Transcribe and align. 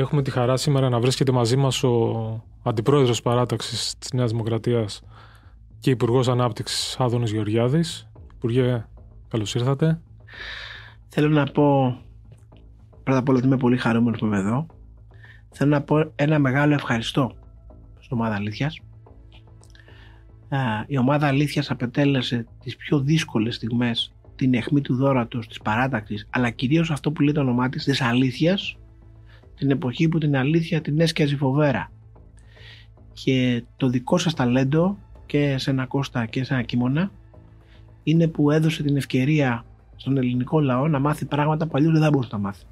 Έχουμε 0.00 0.22
τη 0.22 0.30
χαρά 0.30 0.56
σήμερα 0.56 0.88
να 0.88 1.00
βρίσκεται 1.00 1.32
μαζί 1.32 1.56
μας 1.56 1.82
ο 1.82 2.44
Αντιπρόεδρος 2.62 3.22
Παράταξης 3.22 3.94
της 3.98 4.12
Νέας 4.12 4.30
Δημοκρατίας 4.30 5.02
και 5.80 5.90
Υπουργός 5.90 6.28
Ανάπτυξης 6.28 6.96
Άδωνης 6.98 7.32
Γεωργιάδης. 7.32 8.10
Υπουργέ, 8.34 8.86
καλώς 9.28 9.54
ήρθατε. 9.54 10.00
Θέλω 11.08 11.28
να 11.28 11.44
πω 11.44 11.96
πρώτα 13.02 13.18
απ' 13.18 13.28
όλα 13.28 13.38
ότι 13.38 13.46
είμαι 13.46 13.56
πολύ 13.56 13.76
χαρούμενος 13.76 14.18
που 14.18 14.26
είμαι 14.26 14.38
εδώ. 14.38 14.66
Θέλω 15.50 15.70
να 15.70 15.82
πω 15.82 16.12
ένα 16.14 16.38
μεγάλο 16.38 16.74
ευχαριστώ 16.74 17.32
στην 17.98 18.16
ομάδα 18.16 18.34
Αλήθειας. 18.34 18.80
Η 20.86 20.98
ομάδα 20.98 21.26
Αλήθειας 21.26 21.70
απετέλεσε 21.70 22.46
τις 22.62 22.76
πιο 22.76 23.00
δύσκολες 23.00 23.54
στιγμές 23.54 24.14
την 24.36 24.54
αιχμή 24.54 24.80
του 24.80 24.94
δόρατος, 24.94 25.48
της 25.48 25.58
παράταξης, 25.58 26.26
αλλά 26.30 26.50
κυρίως 26.50 26.90
αυτό 26.90 27.12
που 27.12 27.22
λέει 27.22 27.34
το 27.34 27.40
όνομά 27.40 27.68
της, 27.68 27.84
της 27.84 28.00
αλήθειας, 28.00 28.74
την 29.60 29.70
εποχή 29.70 30.08
που 30.08 30.18
την 30.18 30.36
αλήθεια 30.36 30.80
την 30.80 31.00
έσκιαζε 31.00 31.36
φοβέρα. 31.36 31.90
Και 33.12 33.64
το 33.76 33.88
δικό 33.88 34.18
σας 34.18 34.34
ταλέντο 34.34 34.98
και 35.26 35.58
σε 35.58 35.70
ένα 35.70 35.86
Κώστα 35.86 36.26
και 36.26 36.44
σε 36.44 36.54
ένα 36.54 36.62
Κίμωνα 36.62 37.10
είναι 38.02 38.28
που 38.28 38.50
έδωσε 38.50 38.82
την 38.82 38.96
ευκαιρία 38.96 39.64
στον 39.96 40.16
ελληνικό 40.16 40.60
λαό 40.60 40.88
να 40.88 40.98
μάθει 40.98 41.24
πράγματα 41.24 41.66
που 41.66 41.72
αλλιώς 41.76 41.92
δεν 41.92 42.02
θα 42.02 42.10
μπορούσε 42.10 42.28
να 42.32 42.38
μάθει. 42.38 42.64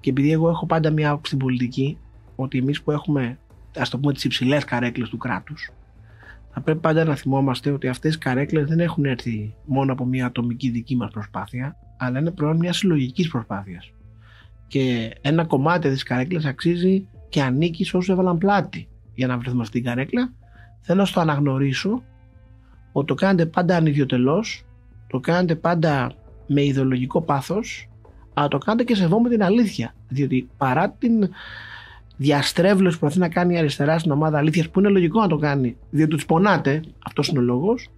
Και 0.00 0.10
επειδή 0.10 0.32
εγώ 0.32 0.48
έχω 0.48 0.66
πάντα 0.66 0.90
μια 0.90 1.10
άποψη 1.10 1.26
στην 1.26 1.46
πολιτική 1.46 1.98
ότι 2.36 2.58
εμείς 2.58 2.82
που 2.82 2.90
έχουμε 2.90 3.38
ας 3.76 3.88
το 3.88 3.98
πούμε 3.98 4.12
τις 4.12 4.24
υψηλές 4.24 4.64
καρέκλες 4.64 5.08
του 5.08 5.16
κράτους 5.16 5.70
θα 6.52 6.60
πρέπει 6.60 6.80
πάντα 6.80 7.04
να 7.04 7.14
θυμόμαστε 7.14 7.70
ότι 7.70 7.88
αυτές 7.88 8.14
οι 8.14 8.18
καρέκλες 8.18 8.66
δεν 8.66 8.80
έχουν 8.80 9.04
έρθει 9.04 9.54
μόνο 9.64 9.92
από 9.92 10.04
μια 10.04 10.26
ατομική 10.26 10.70
δική 10.70 10.96
μας 10.96 11.10
προσπάθεια 11.10 11.76
αλλά 11.96 12.18
είναι 12.18 12.30
προϊόν 12.30 12.56
μιας 12.56 12.76
συλλογικής 12.76 13.28
προσπάθειας. 13.28 13.92
Και 14.72 15.14
ένα 15.20 15.44
κομμάτι 15.44 15.88
της 15.88 16.02
καρέκλας 16.02 16.44
αξίζει 16.44 17.08
και 17.28 17.42
ανήκει 17.42 17.84
σε 17.84 17.96
όσους 17.96 18.08
έβαλαν 18.08 18.38
πλάτη 18.38 18.88
για 19.14 19.26
να 19.26 19.38
βρεθούμε 19.38 19.64
στην 19.64 19.84
καρέκλα. 19.84 20.32
Θέλω 20.80 21.02
να 21.02 21.08
το 21.12 21.20
αναγνωρίσω 21.20 22.02
ότι 22.92 23.06
το 23.06 23.14
κάνετε 23.14 23.46
πάντα 23.46 23.76
ανιδιοτελώς, 23.76 24.64
το 25.06 25.20
κάνετε 25.20 25.54
πάντα 25.54 26.12
με 26.46 26.62
ιδεολογικό 26.64 27.20
πάθος, 27.20 27.88
αλλά 28.34 28.48
το 28.48 28.58
κάνετε 28.58 28.84
και 28.84 28.94
σεβόμαι 28.94 29.28
την 29.28 29.42
αλήθεια. 29.42 29.94
Διότι 30.08 30.48
παρά 30.56 30.90
την 30.90 31.28
διαστρέβλωση 32.16 32.94
που 32.94 33.00
προσπαθεί 33.00 33.18
να 33.28 33.28
κάνει 33.28 33.54
η 33.54 33.58
αριστερά 33.58 33.98
στην 33.98 34.10
ομάδα 34.10 34.38
αλήθειας, 34.38 34.68
που 34.68 34.78
είναι 34.78 34.88
λογικό 34.88 35.20
να 35.20 35.28
το 35.28 35.36
κάνει, 35.36 35.76
διότι 35.90 36.10
τους 36.10 36.26
πονάτε, 36.26 36.82
αυτός 37.06 37.28
είναι 37.28 37.38
ο 37.38 37.42
λόγος, 37.42 37.90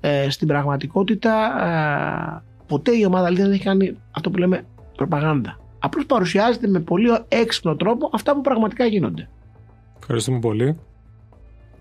ε, 0.00 0.30
στην 0.30 0.48
πραγματικότητα 0.48 1.32
ε, 1.66 2.42
ποτέ 2.66 2.96
η 2.96 3.04
ομάδα 3.04 3.26
αλήθειας 3.26 3.46
δεν 3.46 3.56
έχει 3.56 3.64
κάνει 3.64 3.96
αυτό 4.10 4.30
που 4.30 4.38
λέμε 4.38 4.64
προπαγάνδα. 4.96 5.58
Απλώς 5.78 6.06
παρουσιάζεται 6.06 6.68
με 6.68 6.80
πολύ 6.80 7.08
έξυπνο 7.28 7.76
τρόπο 7.76 8.10
αυτά 8.12 8.34
που 8.34 8.40
πραγματικά 8.40 8.86
γίνονται. 8.86 9.28
Ευχαριστούμε 9.98 10.38
πολύ. 10.38 10.78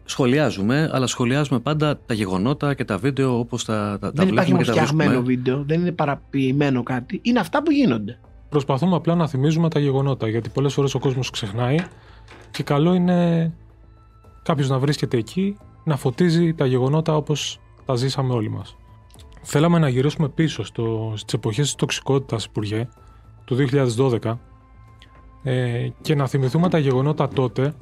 Σχολιάζουμε, 0.06 0.90
αλλά 0.94 1.08
σχολιάζουμε 1.08 1.60
πάντα 1.60 2.00
τα 2.06 2.14
γεγονότα 2.14 2.74
και 2.74 2.86
τα 2.86 2.98
βίντεο 2.98 3.40
όπως 3.40 3.66
τα, 3.66 3.98
τα, 4.02 4.12
δεν 4.12 4.26
τα 4.26 4.32
υπάρχει 4.32 4.64
φτιαγμένο 4.64 5.22
βίντεο, 5.22 5.64
δεν 5.68 5.80
είναι 5.80 5.92
παραποιημένο 5.92 6.84
κάτι. 6.84 7.20
Είναι 7.24 7.40
αυτά 7.40 7.64
που 7.64 7.72
γίνονται. 7.72 8.20
Προσπαθούμε 8.50 8.96
απλά 8.96 9.16
να 9.16 9.28
θυμίζουμε 9.28 9.70
τα 9.70 9.80
γεγονότα, 9.80 10.28
γιατί 10.28 10.50
πολλές 10.50 10.74
φορές 10.74 10.96
ο 10.96 11.00
κόσμος 11.00 11.30
ξεχνάει 11.30 11.78
και 12.52 12.64
καλό 12.64 12.94
είναι 12.94 13.52
κάποιος 14.44 14.70
να 14.70 14.80
βρίσκεται 14.80 15.18
εκεί, 15.18 15.58
να 15.84 15.98
φωτίζει 15.98 16.54
τα 16.54 16.66
γεγονότα 16.66 17.16
όπως 17.16 17.60
τα 17.86 17.96
ζήσαμε 17.96 18.34
όλοι 18.34 18.50
μας. 18.50 18.76
Θέλαμε 19.42 19.80
να 19.80 19.90
γυρίσουμε 19.90 20.30
πίσω 20.30 20.64
στο, 20.64 21.14
στις 21.16 21.34
εποχές 21.34 21.66
της 21.66 21.76
τοξικότητας, 21.76 22.46
Υπουργέ, 22.46 22.88
του 23.48 23.68
2012 24.24 24.38
ε, 25.44 25.90
και 26.02 26.16
να 26.16 26.28
θυμηθούμε 26.28 26.70
τα 26.70 26.78
γεγονότα 26.78 27.28
τότε, 27.28 27.74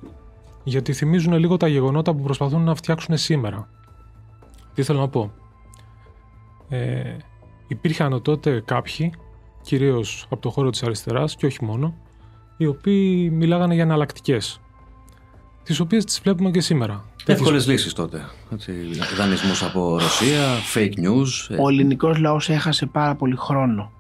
γιατί 0.63 0.94
θυμίζουν 0.94 1.33
λίγο 1.33 1.58
τα 1.58 1.67
γεγονότα 1.67 2.13
που 2.13 2.21
προσπαθούν 2.21 2.63
να 2.63 2.75
φτιάξουν 2.75 3.17
σήμερα. 3.17 3.69
Τι 4.73 4.83
θέλω 4.83 4.99
να 4.99 5.08
πω; 5.08 5.31
Ε, 6.70 7.15
υπήρχαν 7.67 8.21
τότε 8.21 8.61
κάποιοι 8.65 9.14
κυρίως 9.61 10.26
από 10.30 10.42
το 10.42 10.49
χώρο 10.49 10.70
της 10.70 10.83
αριστεράς 10.83 11.36
και 11.36 11.45
όχι 11.45 11.64
μόνο, 11.64 11.95
οι 12.58 12.65
οποίοι 12.65 13.30
μιλάγανε 13.33 13.73
για 13.73 13.83
εναλλακτικές. 13.83 14.59
Τις 15.64 15.80
οποίες 15.80 16.05
τις 16.05 16.20
βλέπουμε 16.23 16.52
και 16.52 16.61
σήμερα. 16.61 17.05
Εύκολες 17.26 17.67
λύσεις 17.67 17.93
τότε. 17.93 18.26
Δανεισμό 19.17 19.67
από 19.67 19.97
Ρωσία, 19.97 20.45
fake 20.73 20.93
news. 20.93 21.55
Ε. 21.55 21.61
Ο 21.61 21.70
ελληνικός 21.70 22.17
λαός 22.17 22.49
έχασε 22.49 22.86
πάρα 22.86 23.15
πολύ 23.15 23.36
χρόνο 23.36 23.92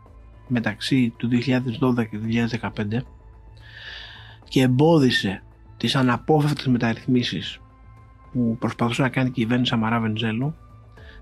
μεταξύ 0.47 1.13
του 1.17 1.27
2012 1.27 2.07
και 2.09 2.17
του 2.17 2.27
2015 2.61 3.01
και 4.47 4.61
εμπόδισε 4.61 5.43
τις 5.77 5.95
αναπόφευκτες 5.95 6.67
μεταρρυθμίσεις 6.67 7.59
που 8.31 8.57
προσπαθούσε 8.59 9.01
να 9.01 9.09
κάνει 9.09 9.27
η 9.27 9.31
κυβέρνηση 9.31 9.71
Σαμαρά 9.71 9.99
Βενζέλου 9.99 10.55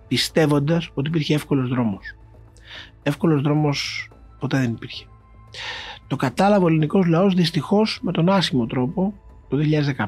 πιστεύοντας 0.08 0.90
ότι 0.94 1.08
υπήρχε 1.08 1.34
εύκολος 1.34 1.70
δρόμος. 1.70 2.16
Εύκολος 3.04 3.42
δρόμος 3.42 4.10
ποτέ 4.40 4.58
δεν 4.58 4.72
υπήρχε. 4.72 5.06
Το 6.08 6.16
κατάλαβε 6.16 6.64
ο 6.64 6.68
ελληνικός 6.68 7.06
λαός 7.06 7.34
δυστυχώς 7.34 8.00
με 8.02 8.12
τον 8.12 8.30
άσχημο 8.30 8.66
τρόπο 8.66 9.14
το 9.50 9.58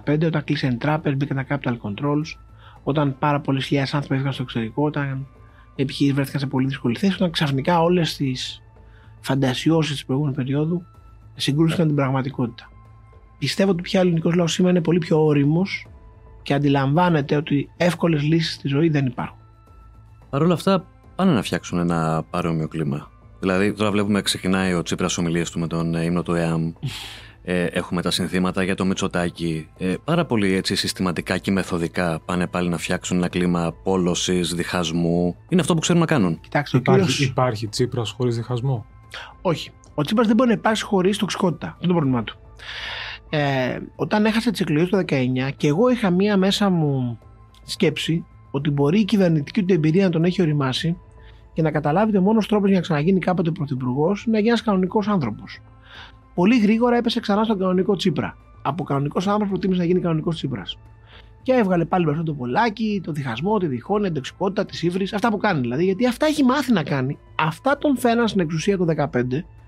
2015 0.05 0.25
όταν 0.25 0.43
κλείσαν 0.43 0.77
τράπεζες, 0.77 1.17
μπήκαν 1.17 1.45
τα 1.45 1.59
capital 1.59 1.77
controls, 1.81 2.37
όταν 2.83 3.17
πάρα 3.19 3.39
πολλέ 3.39 3.61
χιλιάδες 3.61 3.93
άνθρωποι 3.93 4.13
έφυγαν 4.13 4.33
στο 4.33 4.43
εξωτερικό, 4.43 4.83
όταν 4.83 5.27
οι 5.75 5.81
επιχειρήσεις 5.81 6.15
βρέθηκαν 6.15 6.39
σε 6.39 6.47
πολύ 6.47 6.67
δύσκολη 6.67 6.97
θέση, 6.97 7.13
όταν 7.13 7.31
ξαφνικά 7.31 7.81
όλες 7.81 8.15
τις 8.15 8.61
φαντασιώσεις 9.25 9.93
της 9.93 10.05
προηγούμενης 10.05 10.37
περίοδου 10.37 10.85
συγκρούστηκαν 11.35 11.87
την 11.87 11.95
πραγματικότητα. 11.95 12.69
Πιστεύω 13.37 13.71
ότι 13.71 13.81
πια 13.81 13.99
ο 13.99 14.03
ελληνικός 14.03 14.33
λαός 14.33 14.51
σήμερα 14.51 14.73
είναι 14.73 14.81
πολύ 14.81 14.99
πιο 14.99 15.25
όριμος 15.25 15.87
και 16.41 16.53
αντιλαμβάνεται 16.53 17.35
ότι 17.35 17.69
εύκολες 17.77 18.21
λύσεις 18.21 18.53
στη 18.53 18.67
ζωή 18.67 18.89
δεν 18.89 19.05
υπάρχουν. 19.05 19.37
Παρ' 20.29 20.41
όλα 20.41 20.53
αυτά, 20.53 20.85
πάνε 21.15 21.31
να 21.31 21.41
φτιάξουν 21.41 21.79
ένα 21.79 22.23
παρόμοιο 22.29 22.67
κλίμα. 22.67 23.11
Δηλαδή, 23.39 23.73
τώρα 23.73 23.91
βλέπουμε 23.91 24.21
ξεκινάει 24.21 24.73
ο 24.73 24.81
Τσίπρας 24.81 25.17
ομιλίε 25.17 25.43
του 25.51 25.59
με 25.59 25.67
τον 25.67 25.93
ύμνο 25.93 26.23
του 26.23 26.33
ΕΑΜ. 26.33 26.71
Ε, 27.47 27.63
έχουμε 27.63 28.01
τα 28.01 28.11
συνθήματα 28.11 28.63
για 28.63 28.75
το 28.75 28.85
Μητσοτάκι. 28.85 29.67
Ε, 29.77 29.93
πάρα 30.03 30.25
πολύ 30.25 30.53
έτσι 30.53 30.75
συστηματικά 30.75 31.37
και 31.37 31.51
μεθοδικά 31.51 32.19
πάνε 32.25 32.47
πάλι 32.47 32.69
να 32.69 32.77
φτιάξουν 32.77 33.17
ένα 33.17 33.27
κλίμα 33.27 33.73
πόλωσης, 33.83 34.53
διχασμού. 34.53 35.35
Είναι 35.49 35.61
αυτό 35.61 35.73
που 35.73 35.79
ξέρουν 35.79 36.01
να 36.01 36.07
κάνουν. 36.07 36.39
Κοιτάξτε, 36.39 36.77
υπάρχει, 36.77 37.01
κύριος... 37.01 37.29
υπάρχει 37.29 37.67
Τσίπρας 37.67 38.11
χωρίς 38.11 38.35
διχασμό; 38.35 38.85
Όχι. 39.41 39.71
Ο 39.95 40.01
Τσίπρα 40.01 40.23
δεν 40.23 40.35
μπορεί 40.35 40.49
να 40.49 40.55
υπάρξει 40.55 40.83
χωρίς 40.83 41.17
τοξικότητα. 41.17 41.67
Αυτό 41.67 41.79
είναι 41.81 41.93
το 41.93 41.99
πρόβλημά 41.99 42.23
του. 42.23 42.37
Ε, 43.29 43.79
όταν 43.95 44.25
έχασε 44.25 44.51
τις 44.51 44.59
εκλογές 44.61 44.89
το 44.89 44.97
19 44.97 45.49
και 45.57 45.67
εγώ 45.67 45.89
είχα 45.89 46.09
μία 46.09 46.37
μέσα 46.37 46.69
μου 46.69 47.19
σκέψη 47.63 48.25
ότι 48.51 48.69
μπορεί 48.69 48.99
η 48.99 49.05
κυβερνητική 49.05 49.63
του 49.63 49.73
εμπειρία 49.73 50.03
να 50.03 50.09
τον 50.09 50.23
έχει 50.23 50.41
οριμάσει 50.41 50.97
και 51.53 51.61
να 51.61 51.71
καταλάβετε 51.71 52.19
μόνος 52.19 52.47
τρόπος 52.47 52.67
για 52.67 52.77
να 52.77 52.83
ξαναγίνει 52.83 53.19
κάποτε 53.19 53.51
πρωθυπουργός 53.51 54.23
είναι 54.23 54.31
να 54.31 54.37
γίνει 54.37 54.49
ένας 54.49 54.61
κανονικός 54.61 55.07
άνθρωπος. 55.07 55.61
Πολύ 56.33 56.59
γρήγορα 56.59 56.97
έπεσε 56.97 57.19
ξανά 57.19 57.43
στον 57.43 57.59
κανονικό 57.59 57.95
Τσίπρα. 57.95 58.37
Από 58.61 58.83
κανονικός 58.83 59.27
άνθρωπος 59.27 59.49
προτίμησε 59.49 59.79
να 59.79 59.85
γίνει 59.85 59.99
κανονικός 59.99 60.35
Τσίπρας. 60.35 60.77
Και 61.45 61.53
έβγαλε 61.53 61.85
πάλι 61.85 62.05
μπροστά 62.05 62.23
το 62.23 62.33
πολλάκι, 62.33 63.01
το 63.03 63.11
διχασμό, 63.11 63.57
τη 63.57 63.67
διχόνοια, 63.67 64.05
την 64.05 64.15
τοξικότητα, 64.15 64.65
τη 64.65 64.87
ύβρι, 64.87 65.07
αυτά 65.13 65.29
που 65.29 65.37
κάνει 65.37 65.59
δηλαδή. 65.59 65.83
Γιατί 65.83 66.07
αυτά 66.07 66.25
έχει 66.25 66.43
μάθει 66.43 66.73
να 66.73 66.83
κάνει. 66.83 67.17
Αυτά 67.39 67.77
τον 67.77 67.97
φέραν 67.97 68.27
στην 68.27 68.41
εξουσία 68.41 68.77
το 68.77 68.85
2015, 69.11 69.23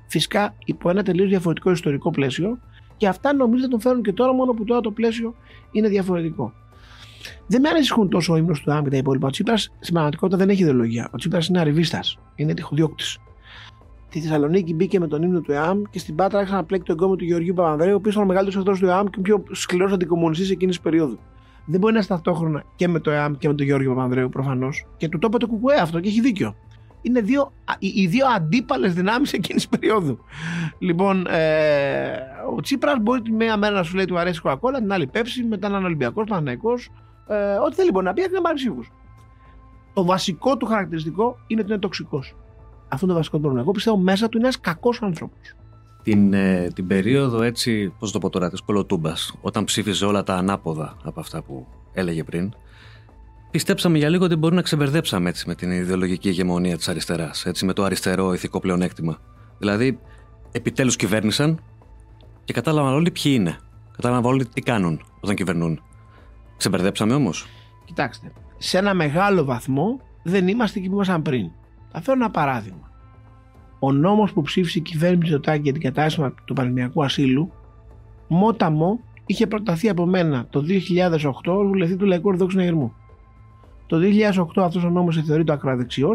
φυσικά 0.07 0.55
υπό 0.65 0.89
ένα 0.89 1.03
τελείως 1.03 1.29
διαφορετικό 1.29 1.71
ιστορικό 1.71 2.11
πλαίσιο, 2.11 2.59
και 2.97 3.07
αυτά 3.07 3.33
νομίζω 3.33 3.61
ότι 3.61 3.71
τον 3.71 3.81
φέρουν 3.81 4.01
και 4.01 4.13
τώρα, 4.13 4.33
μόνο 4.33 4.53
που 4.53 4.63
τώρα 4.63 4.81
το 4.81 4.91
πλαίσιο 4.91 5.35
είναι 5.71 5.87
διαφορετικό. 5.87 6.53
Δεν 7.47 7.61
με 7.61 7.69
ανησυχούν 7.69 8.09
τόσο 8.09 8.33
ο 8.33 8.37
ύμνος 8.37 8.61
του 8.61 8.71
ΑΜ 8.71 8.83
και 8.83 8.89
τα 8.89 8.97
υπόλοιπα. 8.97 9.27
Ο 9.27 9.29
Τσίπρας 9.29 9.61
στην 9.79 9.93
πραγματικότητα 9.93 10.37
δεν 10.37 10.49
έχει 10.49 10.61
ιδεολογία. 10.61 11.09
Ο 11.13 11.17
Τσίπρας 11.17 11.47
είναι 11.47 11.59
αριβίστας. 11.59 12.19
Είναι 12.35 12.53
τυχοδιώκτης. 12.53 13.17
Στη 14.09 14.19
Θεσσαλονίκη 14.19 14.73
μπήκε 14.73 14.99
με 14.99 15.07
τον 15.07 15.21
ύμνο 15.21 15.41
του 15.41 15.51
ΕΑΜ 15.51 15.81
και 15.89 15.99
στην 15.99 16.15
Πάτρα 16.15 16.37
άρχισε 16.37 16.57
να 16.57 16.63
πλέκει 16.63 16.83
το 16.83 16.91
εγκόμιο 16.91 17.15
του 17.15 17.23
Γεωργίου 17.23 17.53
Παπανδρέου, 17.53 17.93
ο 17.93 17.95
οποίος 17.95 18.13
ήταν 18.13 18.25
ο 18.25 18.27
μεγαλύτερος 18.27 18.59
εχθρός 18.59 18.79
του 18.79 18.85
ΕΑΜ 18.85 19.05
και 19.05 19.19
ο 19.19 19.21
πιο 19.21 19.43
σκληρός 19.51 19.91
αντικομουνιστής 19.91 20.51
εκείνης 20.51 20.75
της 20.75 20.83
περίοδου. 20.83 21.19
Δεν 21.69 21.79
μπορεί 21.79 21.93
να 21.93 21.99
είναι 21.99 22.07
ταυτόχρονα 22.07 22.63
και 22.75 22.87
με 22.87 22.99
το 22.99 23.11
ΕΑΜ 23.11 23.33
και 23.33 23.47
με 23.47 23.53
τον 23.53 23.65
Γεωργίο 23.65 23.93
Παπανδρέου 23.93 24.29
προφανώς. 24.29 24.85
Και 24.97 25.09
του 25.09 25.19
το 25.19 25.27
είπε 25.27 25.37
το 25.37 25.47
Κουκουέ 25.47 25.75
αυτό 25.75 25.99
και 25.99 26.07
έχει 26.07 26.21
δίκιο. 26.21 26.55
Είναι 27.01 27.21
δύο, 27.21 27.51
οι, 27.79 28.07
δύο 28.07 28.25
αντίπαλες 28.35 28.93
δυνάμεις 28.93 29.33
εκείνης 29.33 29.67
τη 29.67 29.69
περίοδου. 29.77 30.19
Λοιπόν, 30.79 31.27
ε, 31.27 32.19
ο 32.55 32.61
Τσίπρας 32.61 32.97
μπορεί 33.01 33.21
τη 33.21 33.31
μία 33.31 33.57
μέρα 33.57 33.73
να 33.73 33.83
σου 33.83 33.95
λέει 33.95 34.05
του 34.05 34.19
αρέσει 34.19 34.41
κοκακόλα, 34.41 34.79
την 34.79 34.91
άλλη 34.91 35.07
πέψη, 35.07 35.43
μετά 35.43 35.69
να 35.69 35.77
είναι 35.77 35.85
Ολυμπιακός, 35.85 36.25
Παναναϊκό, 36.27 36.73
ε, 37.27 37.53
ό,τι 37.65 37.75
θέλει 37.75 37.91
μπορεί 37.91 38.05
να 38.05 38.13
πει, 38.13 38.21
να 38.31 38.41
πάρει 38.41 38.55
ψήφους. 38.55 38.91
Το 39.93 40.05
βασικό 40.05 40.57
του 40.57 40.65
χαρακτηριστικό 40.65 41.37
είναι 41.47 41.61
ότι 41.61 41.71
είναι 41.71 41.79
τοξικός. 41.79 42.35
Αυτό 42.87 43.05
είναι 43.05 43.13
το 43.13 43.19
βασικό 43.19 43.39
πρόβλημα. 43.39 43.63
Εγώ 43.63 43.71
πιστεύω 43.71 43.97
μέσα 43.97 44.29
του 44.29 44.37
είναι 44.37 44.45
ένας 44.45 44.59
κακός 44.59 45.01
άνθρωπος. 45.01 45.55
Την, 46.07 46.33
ε, 46.33 46.71
την 46.73 46.87
περίοδο 46.87 47.41
έτσι, 47.41 47.93
πώς 47.99 48.11
το 48.11 48.19
πω 48.19 48.29
τώρα, 48.29 48.49
της 48.49 48.61
κολοτούμπας, 48.61 49.33
όταν 49.41 49.63
ψήφιζε 49.63 50.05
όλα 50.05 50.23
τα 50.23 50.35
ανάποδα 50.35 50.97
από 51.03 51.19
αυτά 51.19 51.41
που 51.41 51.67
έλεγε 51.93 52.23
πριν, 52.23 52.53
πιστέψαμε 53.51 53.97
για 53.97 54.09
λίγο 54.09 54.25
ότι 54.25 54.35
μπορεί 54.35 54.55
να 54.55 54.61
ξεμπερδέψαμε 54.61 55.29
έτσι 55.29 55.47
με 55.47 55.55
την 55.55 55.71
ιδεολογική 55.71 56.27
ηγεμονία 56.27 56.77
της 56.77 56.87
αριστεράς, 56.87 57.45
έτσι 57.45 57.65
με 57.65 57.73
το 57.73 57.83
αριστερό 57.83 58.33
ηθικό 58.33 58.59
πλεονέκτημα. 58.59 59.17
Δηλαδή, 59.57 59.99
επιτέλους 60.51 60.95
κυβέρνησαν, 60.95 61.59
και 62.43 62.53
κατάλαβαν 62.53 62.93
όλοι 62.93 63.11
ποιοι 63.11 63.31
είναι. 63.35 63.57
Κατάλαβαν 63.95 64.25
όλοι 64.25 64.45
τι 64.45 64.61
κάνουν 64.61 65.01
όταν 65.19 65.35
κυβερνούν. 65.35 65.81
Ξεμπερδέψαμε 66.57 67.13
όμως; 67.13 67.47
Κοιτάξτε, 67.85 68.31
σε 68.57 68.77
ένα 68.77 68.93
μεγάλο 68.93 69.43
βαθμό 69.43 70.01
δεν 70.23 70.47
είμαστε 70.47 70.79
εκεί 70.79 70.87
που 70.87 70.93
ήμασταν 70.93 71.21
πριν. 71.21 71.51
Θα 71.91 72.01
φέρω 72.01 72.17
ένα 72.17 72.31
παράδειγμα. 72.31 72.86
Ο 73.79 73.91
νόμος 73.91 74.33
που 74.33 74.41
ψήφισε 74.41 74.77
η 74.77 74.81
κυβέρνηση 74.81 75.21
Μητσοτάκη 75.21 75.61
για 75.61 75.73
την 75.73 75.81
κατάσταση 75.81 76.33
του 76.45 76.53
πανεπιστημιακού 76.53 77.03
ασύλου, 77.03 77.51
μόταμο 78.27 78.99
είχε 79.25 79.47
προταθεί 79.47 79.89
από 79.89 80.05
μένα 80.05 80.47
το 80.49 80.63
2008 80.67 81.29
ως 81.45 81.67
βουλευτή 81.67 81.95
του 81.95 82.05
Λαϊκού 82.05 82.27
Ορθόδοξου 82.27 82.57
Νεγερμού. 82.57 82.93
Το 83.87 83.97
2008 84.57 84.61
αυτός 84.63 84.83
ο 84.83 84.89
νόμος 84.89 85.21
θεωρείται 85.25 85.51
ακραδεξιό, 85.51 86.11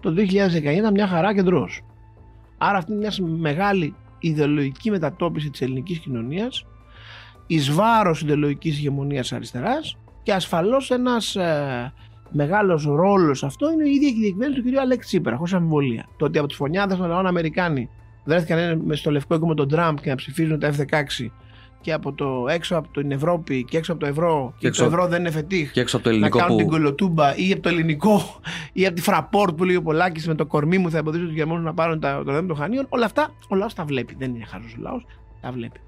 το 0.00 0.14
2019 0.16 0.76
ήταν 0.76 0.92
μια 0.92 1.06
χαρά 1.06 1.34
κεντρό. 1.34 1.68
Άρα 2.58 2.78
αυτή 2.78 2.92
είναι 2.92 3.00
μια 3.00 3.26
μεγάλη 3.38 3.94
ιδεολογική 4.18 4.90
μετατόπιση 4.90 5.50
της 5.50 5.60
ελληνικής 5.60 5.98
κοινωνίας 5.98 6.66
εις 7.46 7.72
βάρος 7.72 8.22
ιδεολογικής 8.22 8.78
ηγεμονίας 8.78 9.32
αριστεράς 9.32 9.96
και 10.22 10.32
ασφαλώς 10.32 10.90
ένας 10.90 11.36
ε, 11.36 11.92
μεγάλος 12.32 12.84
ρόλος 12.84 13.44
αυτό 13.44 13.72
είναι 13.72 13.88
η 13.88 13.92
ίδια 13.92 14.10
και 14.10 14.16
η 14.16 14.20
διακυβέρνηση 14.20 14.62
του 14.62 14.70
κ. 14.70 14.78
Αλέξη 14.78 15.08
Τσίπρα, 15.08 15.36
χωρί 15.36 15.52
αμφιβολία. 15.54 16.06
Το 16.16 16.24
ότι 16.24 16.38
από 16.38 16.48
τι 16.48 16.54
φωνιάδες 16.54 16.98
των 16.98 17.08
λαών 17.08 17.26
Αμερικάνοι 17.26 17.88
βρέθηκαν 18.24 18.82
στο 18.92 19.10
λευκό 19.10 19.34
οίκο 19.34 19.46
με 19.46 19.54
τον 19.54 19.68
Τραμπ 19.68 19.98
και 19.98 20.10
να 20.10 20.16
ψηφίζουν 20.16 20.58
τα 20.58 20.72
F-16 20.72 21.28
και 21.82 21.92
από 21.92 22.12
το 22.12 22.46
έξω 22.48 22.76
από 22.76 22.88
την 22.88 23.10
Ευρώπη 23.10 23.64
και 23.64 23.76
έξω 23.76 23.92
από 23.92 24.00
το 24.00 24.06
ευρώ 24.06 24.54
και, 24.58 24.70
και 24.70 24.78
το 24.78 24.84
ευρώ 24.84 25.06
δεν 25.06 25.20
είναι 25.20 25.30
φετίχ 25.30 25.70
και 25.70 25.80
έξω 25.80 25.96
από 25.96 26.04
το 26.04 26.10
ελληνικό 26.10 26.38
να 26.38 26.44
κάνουν 26.44 26.56
που... 26.56 26.62
την 26.62 26.72
κολοτούμπα 26.72 27.36
ή 27.36 27.52
από 27.52 27.62
το 27.62 27.68
ελληνικό 27.68 28.40
ή 28.72 28.86
από 28.86 28.94
τη 28.94 29.02
φραπόρτ 29.02 29.54
που 29.54 29.64
λέει 29.64 29.76
ο 29.76 29.82
Πολάκης 29.82 30.26
με 30.26 30.34
το 30.34 30.46
κορμί 30.46 30.78
μου 30.78 30.90
θα 30.90 30.98
εμποδίσω 30.98 31.24
τους 31.24 31.34
Γερμανούς 31.34 31.64
να 31.64 31.74
πάρουν 31.74 32.00
το 32.00 32.22
δέντρο 32.24 32.46
των 32.46 32.56
Χανίων 32.56 32.86
όλα 32.88 33.04
αυτά 33.04 33.34
ο 33.48 33.54
λαός 33.54 33.74
τα 33.74 33.84
βλέπει 33.84 34.14
δεν 34.18 34.34
είναι 34.34 34.44
χάζος 34.44 34.72
ο 34.72 34.80
λαός 34.80 35.06
τα 35.40 35.52
βλέπει 35.52 35.80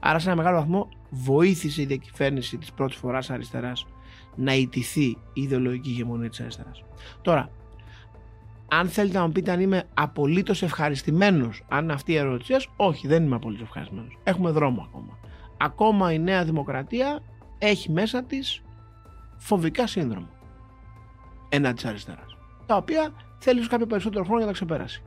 άρα 0.00 0.18
σε 0.18 0.26
ένα 0.26 0.36
μεγάλο 0.36 0.56
βαθμό 0.56 0.88
βοήθησε 1.10 1.82
η 1.82 1.84
διακυβέρνηση 1.84 2.56
της 2.56 2.72
πρώτης 2.72 2.96
φοράς 2.96 3.30
αριστεράς 3.30 3.86
να 4.36 4.54
ιτηθεί 4.54 5.04
η 5.04 5.18
ιδεολογική 5.32 5.88
ηγεμονία 5.88 6.28
της 6.28 6.40
αριστεράς 6.40 6.84
τώρα 7.22 7.50
αν 8.68 8.88
θέλετε 8.88 9.18
να 9.18 9.26
μου 9.26 9.32
πείτε 9.32 9.50
αν 9.50 9.60
είμαι 9.60 9.84
απολύτως 9.94 10.62
ευχαριστημένος, 10.62 11.64
αν 11.68 11.90
αυτή 11.90 12.12
η 12.12 12.16
ερώτηση, 12.16 12.54
όχι, 12.76 13.06
δεν 13.06 13.24
είμαι 13.24 13.34
απολύτως 13.34 13.66
ευχαριστημένος. 13.66 14.18
Έχουμε 14.24 14.50
δρόμο 14.50 14.88
ακόμα 14.88 15.18
ακόμα 15.62 16.12
η 16.12 16.18
Νέα 16.18 16.44
Δημοκρατία 16.44 17.22
έχει 17.58 17.90
μέσα 17.90 18.22
της 18.22 18.62
φοβικά 19.36 19.86
σύνδρομο 19.86 20.28
ένα 21.48 21.72
της 21.72 21.84
αριστεράς 21.84 22.36
τα 22.66 22.76
οποία 22.76 23.12
θέλει 23.38 23.66
κάποιο 23.66 23.86
περισσότερο 23.86 24.24
χρόνο 24.24 24.38
για 24.38 24.46
να 24.46 24.52
ξεπεράσει. 24.52 25.02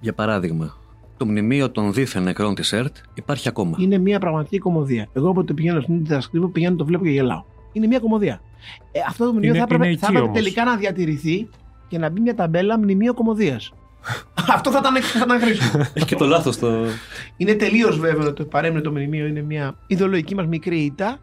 Για 0.00 0.14
παράδειγμα, 0.14 0.76
το 1.16 1.26
μνημείο 1.26 1.70
των 1.70 1.92
δίθεν 1.92 2.22
νεκρών 2.22 2.54
της 2.54 2.72
ΕΡΤ 2.72 2.96
υπάρχει 3.14 3.48
ακόμα. 3.48 3.76
Είναι 3.80 3.98
μια 3.98 4.18
πραγματική 4.18 4.58
κομμωδία. 4.58 5.08
Εγώ 5.12 5.28
όποτε 5.28 5.52
πηγαίνω 5.54 5.80
στην 5.80 5.98
διδασκαλία, 5.98 6.48
πηγαίνω 6.48 6.76
το 6.76 6.84
βλέπω 6.84 7.04
και 7.04 7.10
γελάω. 7.10 7.44
Είναι 7.72 7.86
μια 7.86 7.98
κομμωδία. 7.98 8.40
Ε, 8.92 9.00
αυτό 9.08 9.24
το 9.24 9.32
μνημείο 9.32 9.54
θα 9.54 9.62
έπρεπε, 9.62 9.96
θα 9.96 10.06
έπρεπε 10.10 10.30
τελικά 10.32 10.64
να 10.64 10.76
διατηρηθεί 10.76 11.48
και 11.88 11.98
να 11.98 12.10
μπει 12.10 12.20
μια 12.20 12.34
ταμπέλα 12.34 12.78
μνημείο 12.78 13.14
κομμωδίας. 13.14 13.72
Αυτό 14.56 14.70
θα 14.70 14.78
ήταν, 14.78 15.02
θα 15.02 15.22
ήταν 15.24 15.40
χρήσιμο. 15.40 15.84
Έχει 15.94 16.06
και 16.06 16.14
το 16.14 16.26
λάθος 16.26 16.58
το. 16.58 16.84
Είναι 17.36 17.54
τελείως 17.54 17.98
βέβαιο 17.98 18.28
ότι 18.28 18.44
το 18.44 18.80
το 18.82 18.90
μνημείο 18.90 19.26
είναι 19.26 19.42
μια 19.42 19.74
ιδεολογική 19.86 20.34
μας 20.34 20.46
μικρή 20.46 20.78
ήττα. 20.78 21.18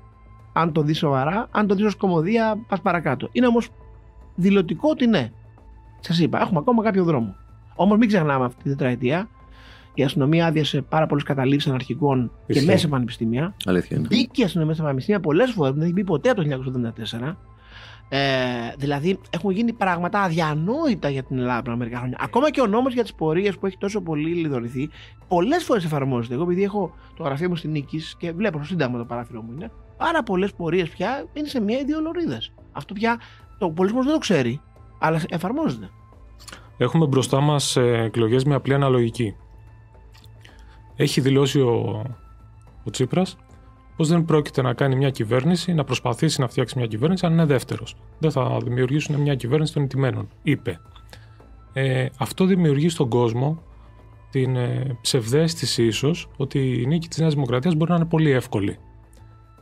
Αν 0.53 0.71
το 0.71 0.81
δεις 0.81 0.97
σοβαρά, 0.97 1.47
αν 1.51 1.67
το 1.67 1.75
δεις 1.75 1.85
ως 1.85 1.95
κομμωδία, 1.95 2.57
πας 2.67 2.81
παρακάτω. 2.81 3.29
Είναι 3.31 3.47
όμως 3.47 3.69
δηλωτικό 4.35 4.89
ότι 4.89 5.07
ναι. 5.07 5.31
Σας 5.99 6.19
είπα, 6.19 6.41
έχουμε 6.41 6.59
ακόμα 6.59 6.83
κάποιο 6.83 7.03
δρόμο. 7.03 7.35
Όμως 7.75 7.97
μην 7.97 8.07
ξεχνάμε 8.07 8.45
αυτή 8.45 8.63
τη 8.63 8.69
τετραετία. 8.69 9.29
Η 10.01 10.03
αστυνομία 10.03 10.45
άδειασε 10.45 10.81
πάρα 10.81 11.07
πολλές 11.07 11.23
καταλήψεις 11.23 11.69
αναρχικών 11.69 12.31
και 12.47 12.61
μέσα 12.61 12.77
σε 12.77 12.87
πανεπιστήμια. 12.87 13.55
Αλήθεια 13.65 13.97
είναι. 13.97 14.07
Μπήκε 14.07 14.41
η 14.41 14.43
αστυνομία 14.43 14.73
στα 14.73 14.83
πανεπιστήμια 14.83 15.19
πολλές 15.19 15.51
φορές, 15.51 15.73
δεν 15.73 15.83
έχει 15.83 15.91
μπει 15.91 16.03
ποτέ 16.03 16.29
από 16.29 16.41
το 16.41 16.47
1974. 16.47 17.35
Ε, 18.09 18.19
δηλαδή 18.77 19.19
έχουν 19.29 19.51
γίνει 19.51 19.73
πράγματα 19.73 20.21
αδιανόητα 20.21 21.09
για 21.09 21.23
την 21.23 21.37
Ελλάδα 21.37 21.61
πριν 21.61 21.77
μερικά 21.77 21.97
χρόνια. 21.97 22.17
Ακόμα 22.21 22.51
και 22.51 22.61
ο 22.61 22.67
νόμος 22.67 22.93
για 22.93 23.03
τις 23.03 23.13
πορείες 23.13 23.57
που 23.57 23.65
έχει 23.65 23.77
τόσο 23.77 24.01
πολύ 24.01 24.29
λιδωρηθεί, 24.29 24.89
πολλές 25.27 25.63
φορές 25.63 25.85
εφαρμόζεται. 25.85 26.33
Εγώ, 26.33 26.43
επειδή 26.43 26.63
έχω 26.63 26.95
το 27.17 27.23
γραφείο 27.23 27.49
μου 27.49 27.55
στην 27.55 27.71
Νίκης 27.71 28.15
και 28.17 28.31
βλέπω 28.31 28.57
στο 28.57 28.67
Σύνταγμα 28.67 28.97
το 28.97 29.05
παράθυρο 29.05 29.41
μου 29.41 29.51
είναι, 29.55 29.71
πάρα 29.97 30.23
πολλές 30.23 30.53
πορείες 30.53 30.89
πια 30.89 31.25
είναι 31.33 31.47
σε 31.47 31.61
μια 31.61 31.79
ιδεολορίδα. 31.79 32.37
Αυτό 32.71 32.93
πια 32.93 33.19
το 33.57 33.69
πολιτισμός 33.69 34.05
δεν 34.05 34.13
το 34.13 34.19
ξέρει, 34.19 34.61
αλλά 34.99 35.21
εφαρμόζεται. 35.29 35.89
Έχουμε 36.77 37.05
μπροστά 37.05 37.39
μας 37.39 37.75
εκλογές 37.75 38.43
με 38.43 38.55
απλή 38.55 38.73
αναλογική. 38.73 39.35
Έχει 40.97 41.21
δηλώσει 41.21 41.59
ο, 41.59 42.03
ο 42.83 42.89
Τσίπρας 42.89 43.37
πως 43.95 44.07
δεν 44.07 44.25
πρόκειται 44.25 44.61
να 44.61 44.73
κάνει 44.73 44.95
μια 44.95 45.09
κυβέρνηση, 45.09 45.73
να 45.73 45.83
προσπαθήσει 45.83 46.41
να 46.41 46.47
φτιάξει 46.47 46.77
μια 46.77 46.87
κυβέρνηση 46.87 47.25
αν 47.25 47.31
είναι 47.31 47.45
δεύτερος. 47.45 47.95
Δεν 48.19 48.31
θα 48.31 48.57
δημιουργήσουν 48.63 49.15
μια 49.15 49.35
κυβέρνηση 49.35 49.73
των 49.73 49.83
ηττημένων, 49.83 50.29
είπε. 50.43 50.79
Ε, 51.73 52.05
αυτό 52.17 52.45
δημιουργεί 52.45 52.89
στον 52.89 53.09
κόσμο 53.09 53.61
την 54.29 54.55
ε, 54.55 54.97
ψευδέστηση 55.01 55.83
ίσως 55.85 56.29
ότι 56.37 56.81
η 56.81 56.85
νίκη 56.85 57.07
της 57.07 57.17
Νέας 57.17 57.33
Δημοκρατίας 57.33 57.75
μπορεί 57.75 57.89
να 57.91 57.95
είναι 57.95 58.05
πολύ 58.05 58.31
εύκολη. 58.31 58.77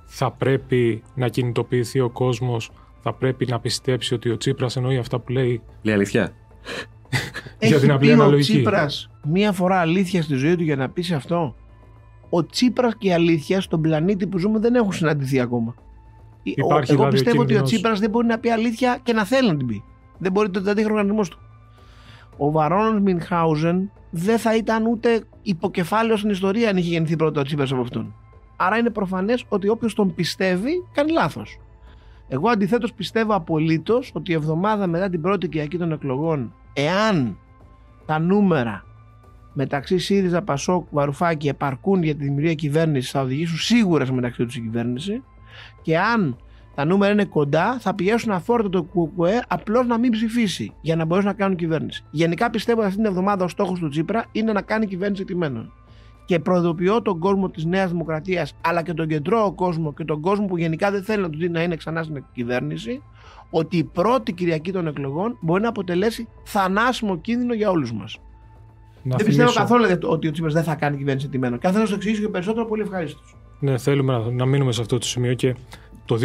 Θα 0.05 0.31
πρέπει 0.31 1.03
να 1.15 1.27
κινητοποιηθεί 1.27 1.99
ο 1.99 2.09
κόσμος, 2.09 2.71
θα 2.99 3.13
πρέπει 3.13 3.45
να 3.45 3.59
πιστέψει 3.59 4.13
ότι 4.13 4.29
ο 4.29 4.37
Τσίπρας 4.37 4.75
εννοεί 4.75 4.97
αυτά 4.97 5.19
που 5.19 5.31
λέει. 5.31 5.61
Λέει 5.81 5.95
αλήθεια. 5.95 6.33
Για 7.59 7.79
την 7.79 7.91
απλή 7.91 8.11
αναλογική. 8.11 8.51
Ο 8.51 8.55
Τσίπρας 8.55 9.09
μία 9.23 9.51
φορά 9.51 9.79
αλήθεια 9.79 10.21
στη 10.21 10.35
ζωή 10.35 10.55
του 10.55 10.63
για 10.63 10.75
να 10.75 10.89
πεις 10.89 11.11
αυτό; 11.11 11.55
Ο 12.29 12.45
Τσίπρας 12.45 12.95
και 12.97 13.07
η 13.07 13.13
αλήθεια 13.13 13.61
στον 13.61 13.81
πλανήτη 13.81 14.27
που 14.27 14.37
ζούμε 14.37 14.59
δεν 14.59 14.75
έχουν 14.75 14.91
συναντηθεί 14.91 15.39
ακόμα. 15.39 15.75
Υπάρχει 16.43 16.91
Εγώ 16.91 16.99
δηλαδή 16.99 17.15
πιστεύω 17.15 17.39
ο 17.39 17.41
ότι 17.41 17.55
ο 17.55 17.61
Τσίπρας 17.61 17.99
δεν 17.99 18.09
μπορεί 18.09 18.27
να 18.27 18.39
πει 18.39 18.49
αλήθεια 18.49 18.99
και 19.03 19.13
να 19.13 19.25
θέλει 19.25 19.47
να 19.47 19.57
την 19.57 19.67
πει. 19.67 19.83
Δεν 20.17 20.31
μπορεί 20.31 20.49
το 20.49 20.59
αντίχρονο 20.59 20.93
οργανισμός 20.93 21.29
του. 21.29 21.39
Ο 22.37 22.51
Βαρόνο 22.51 22.99
Μινχάουζεν 22.99 23.91
δεν 24.09 24.37
θα 24.37 24.55
ήταν 24.55 24.85
ούτε 24.85 25.23
υποκεφάλαιος 25.41 26.19
στην 26.19 26.31
ιστορία 26.31 26.69
αν 26.69 26.77
είχε 26.77 26.89
γεννηθεί 26.89 27.15
πρώτα 27.15 27.41
ο 27.41 27.43
Τσίπρας 27.43 27.71
από 27.71 27.81
αυτόν. 27.81 28.15
Άρα 28.55 28.77
είναι 28.77 28.89
προφανές 28.89 29.45
ότι 29.49 29.67
όποιος 29.67 29.93
τον 29.93 30.15
πιστεύει 30.15 30.71
κάνει 30.93 31.11
λάθος. 31.11 31.59
Εγώ 32.27 32.49
αντιθέτως 32.49 32.93
πιστεύω 32.93 33.35
απολύτως 33.35 34.11
ότι 34.13 34.31
η 34.31 34.33
εβδομάδα 34.33 34.87
μετά 34.87 35.09
την 35.09 35.21
πρώτη 35.21 35.47
Κυριακή 35.47 35.77
των 35.77 35.91
εκλογών, 35.91 36.53
εάν 36.75 37.37
τα 38.05 38.19
νούμερα 38.19 38.85
μεταξύ 39.53 39.97
ΣΥΡΙΖΑ, 39.97 40.41
ΠΑΣΟΚ, 40.41 40.87
Βαρουφάκη 40.91 41.47
επαρκούν 41.47 42.03
για 42.03 42.15
τη 42.15 42.23
δημιουργία 42.23 42.53
κυβέρνησης, 42.53 43.11
θα 43.11 43.21
οδηγήσουν 43.21 43.57
σίγουρα 43.57 44.05
σε 44.05 44.13
μεταξύ 44.13 44.45
τους 44.45 44.55
η 44.55 44.61
κυβέρνηση. 44.61 45.23
Και 45.81 45.99
αν 45.99 46.37
τα 46.75 46.85
νούμερα 46.85 47.11
είναι 47.11 47.25
κοντά, 47.25 47.77
θα 47.79 47.95
πιέσουν 47.95 48.31
αφόρτο 48.31 48.69
το 48.69 48.83
ΚΚΕ 48.83 49.41
απλώς 49.47 49.87
να 49.87 49.97
μην 49.97 50.11
ψηφίσει 50.11 50.73
για 50.81 50.95
να 50.95 51.05
μπορέσουν 51.05 51.29
να 51.29 51.35
κάνουν 51.35 51.57
κυβέρνηση. 51.57 52.03
Γενικά 52.11 52.49
πιστεύω 52.49 52.79
ότι 52.79 52.87
αυτή 52.87 53.01
την 53.01 53.09
εβδομάδα 53.09 53.45
ο 53.45 53.47
στόχος 53.47 53.79
του 53.79 53.89
Τσίπρα 53.89 54.25
είναι 54.31 54.51
να 54.51 54.61
κάνει 54.61 54.85
κυβέρνηση 54.85 55.25
τιμένων. 55.25 55.73
Και 56.25 56.39
προειδοποιώ 56.39 57.01
τον 57.01 57.19
κόσμο 57.19 57.49
της 57.49 57.65
Νέας 57.65 57.91
Δημοκρατίας, 57.91 58.55
αλλά 58.61 58.81
και 58.81 58.93
τον 58.93 59.07
κεντρό 59.07 59.53
κόσμο 59.55 59.93
και 59.93 60.03
τον 60.03 60.21
κόσμο 60.21 60.45
που 60.45 60.57
γενικά 60.57 60.91
δεν 60.91 61.03
θέλει 61.03 61.21
να 61.21 61.29
τους 61.29 61.39
δει 61.39 61.49
να 61.49 61.63
είναι 61.63 61.75
ξανά 61.75 62.03
στην 62.03 62.23
κυβέρνηση, 62.33 63.01
ότι 63.49 63.77
η 63.77 63.83
πρώτη 63.83 64.33
Κυριακή 64.33 64.71
των 64.71 64.87
εκλογών 64.87 65.37
μπορεί 65.41 65.61
να 65.61 65.69
αποτελέσει 65.69 66.27
θανάσιμο 66.43 67.17
κίνδυνο 67.17 67.53
για 67.53 67.69
όλους 67.69 67.93
μας. 67.93 68.19
Να 69.03 69.15
δεν 69.15 69.25
θυμίσω... 69.25 69.43
πιστεύω 69.43 69.67
καθόλου 69.67 69.99
ότι 70.09 70.27
ο 70.27 70.31
Τσίπρας 70.31 70.53
δεν 70.53 70.63
θα 70.63 70.75
κάνει 70.75 70.97
κυβέρνηση 70.97 71.27
τιμένο. 71.27 71.57
Και 71.57 71.67
αν 71.67 71.73
θέλω 71.73 71.83
να 71.83 71.89
το 71.89 71.95
εξηγήσω 71.95 72.21
και 72.21 72.27
περισσότερο, 72.27 72.65
πολύ 72.65 72.81
ευχαρίστω. 72.81 73.19
Ναι, 73.59 73.77
θέλουμε 73.77 74.13
να, 74.13 74.31
να 74.31 74.45
μείνουμε 74.45 74.71
σε 74.71 74.81
αυτό 74.81 74.97
το 74.97 75.05
σημείο 75.05 75.33
και 75.33 75.55
το 76.05 76.17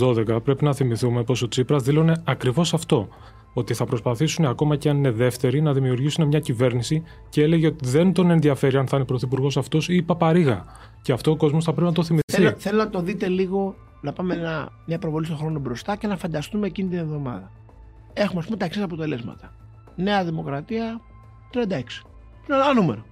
2012 0.00 0.42
πρέπει 0.44 0.64
να 0.64 0.74
θυμηθούμε 0.74 1.22
πως 1.22 1.42
ο 1.42 1.48
Τσίπρας 1.48 1.82
δήλωνε 1.82 2.22
ακριβώς 2.24 2.74
αυτό. 2.74 3.08
Ότι 3.56 3.74
θα 3.74 3.84
προσπαθήσουν 3.84 4.44
ακόμα 4.44 4.76
και 4.76 4.88
αν 4.88 4.96
είναι 4.96 5.10
δεύτεροι 5.10 5.62
να 5.62 5.72
δημιουργήσουν 5.72 6.26
μια 6.26 6.40
κυβέρνηση 6.40 7.02
και 7.28 7.42
έλεγε 7.42 7.66
ότι 7.66 7.88
δεν 7.88 8.12
τον 8.12 8.30
ενδιαφέρει 8.30 8.76
αν 8.76 8.86
θα 8.86 8.96
είναι 8.96 9.04
πρωθυπουργός 9.04 9.56
αυτός 9.56 9.88
ή 9.88 9.94
η 9.94 10.02
Παπαρίγα. 10.02 10.64
Και 11.02 11.12
αυτό 11.12 11.30
ο 11.30 11.36
κόσμος 11.36 11.64
θα 11.64 11.72
πρέπει 11.72 11.86
να 11.86 11.94
το 11.94 12.02
θυμηθεί. 12.02 12.32
Θέλω, 12.32 12.54
θέλω 12.56 12.78
να 12.78 12.90
το 12.90 13.00
δείτε 13.00 13.28
λίγο, 13.28 13.74
να 14.04 14.12
πάμε 14.12 14.34
ένα, 14.34 14.68
μια 14.86 14.98
προβολή 14.98 15.24
στον 15.24 15.36
χρόνο 15.36 15.58
μπροστά 15.58 15.96
και 15.96 16.06
να 16.06 16.16
φανταστούμε 16.16 16.66
εκείνη 16.66 16.88
την 16.88 16.98
εβδομάδα. 16.98 17.50
Έχουμε, 18.12 18.38
ας 18.38 18.44
πούμε, 18.44 18.56
τα 18.56 18.64
εξής 18.64 18.82
αποτελέσματα. 18.82 19.52
Νέα 19.96 20.24
Δημοκρατία 20.24 21.00
36. 21.52 22.04
Είναι 22.48 22.56
ένα 22.56 22.74
νούμερο. 22.74 23.04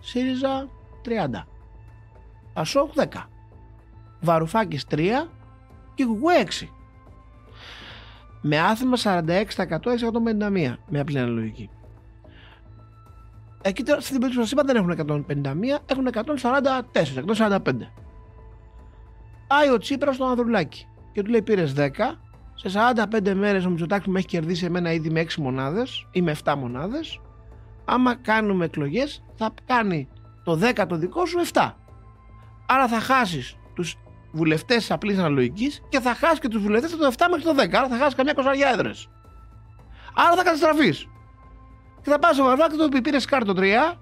ΣΥΡΙΖΑ 0.00 0.68
30. 1.04 1.46
Πασόκ 2.52 2.92
10. 2.94 3.28
Βαρουφάκης 4.20 4.86
3 4.90 5.28
και 5.94 6.04
Κουκουέ 6.04 6.40
6. 6.40 6.68
Με 8.40 8.58
άθλημα 8.58 8.96
46% 8.96 9.34
651 9.90 10.74
με 10.88 11.00
απλή 11.00 11.18
αναλογική. 11.18 11.70
Εκεί 13.62 13.82
τώρα 13.82 14.00
στην 14.00 14.18
περίπτωση 14.20 14.38
που 14.38 14.42
σας 14.42 14.50
είπα 14.50 14.62
δεν 14.62 14.76
έχουν 14.76 15.24
151, 15.28 15.80
έχουν 15.86 16.06
144, 16.06 17.24
145. 17.24 18.01
Πάει 19.52 19.70
ο 19.70 19.78
Τσίπρας 19.78 20.14
στο 20.14 20.24
Ανδρουλάκι 20.24 20.86
και 21.12 21.22
του 21.22 21.30
λέει 21.30 21.42
πήρες 21.42 21.74
10. 21.76 21.88
Σε 22.54 22.68
45 22.68 23.34
μέρες 23.34 23.64
ο 23.64 23.70
Μητσοτάκης 23.70 24.06
με 24.06 24.18
έχει 24.18 24.26
κερδίσει 24.26 24.64
εμένα 24.64 24.92
ήδη 24.92 25.10
με 25.10 25.20
6 25.20 25.34
μονάδες 25.36 26.06
ή 26.12 26.22
με 26.22 26.36
7 26.44 26.54
μονάδες 26.58 27.20
άμα 27.84 28.14
κάνουμε 28.14 28.64
εκλογές, 28.64 29.24
θα 29.36 29.54
κάνει 29.66 30.08
το 30.44 30.60
10 30.62 30.86
το 30.88 30.96
δικό 30.96 31.26
σου 31.26 31.38
7. 31.52 31.70
Άρα 32.66 32.88
θα 32.88 33.00
χάσεις 33.00 33.56
τους 33.74 33.96
βουλευτές 34.32 34.76
της 34.76 34.90
απλής 34.90 35.18
αναλογικής 35.18 35.82
και 35.88 36.00
θα 36.00 36.14
χάσεις 36.14 36.38
και 36.38 36.48
τους 36.48 36.62
βουλευτές 36.62 36.92
από 36.92 37.02
το 37.02 37.06
7 37.06 37.26
μέχρι 37.30 37.44
το 37.44 37.54
10. 37.54 37.78
Άρα 37.78 37.88
θα 37.88 37.96
χάσεις 37.96 38.14
καμιά 38.14 38.32
κοσαριά 38.32 38.68
έδρες. 38.68 39.08
Άρα 40.14 40.36
θα 40.36 40.42
καταστραφείς. 40.42 41.06
Και 42.02 42.10
θα 42.10 42.18
πας 42.18 42.34
στο 42.34 42.44
Βαρβάκι 42.44 42.76
το 42.76 42.84
οποίο 42.84 43.00
πήρες 43.00 43.24
κάρτο 43.24 43.52
3, 43.52 43.98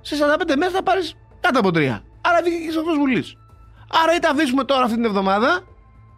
σε 0.00 0.16
45 0.16 0.56
μέρες 0.56 0.74
θα 0.74 0.82
πάρεις 0.82 1.16
κάτω 1.40 1.58
από 1.58 1.70
3. 1.74 2.02
Άρα 2.20 2.42
βγήκε 2.42 2.56
και 2.56 2.78
εκτό 2.78 2.94
Βουλής. 2.94 3.36
Άρα 4.02 4.14
είτε 4.16 4.28
αφήσουμε 4.28 4.64
τώρα 4.64 4.82
αυτή 4.82 4.94
την 4.94 5.04
εβδομάδα 5.04 5.60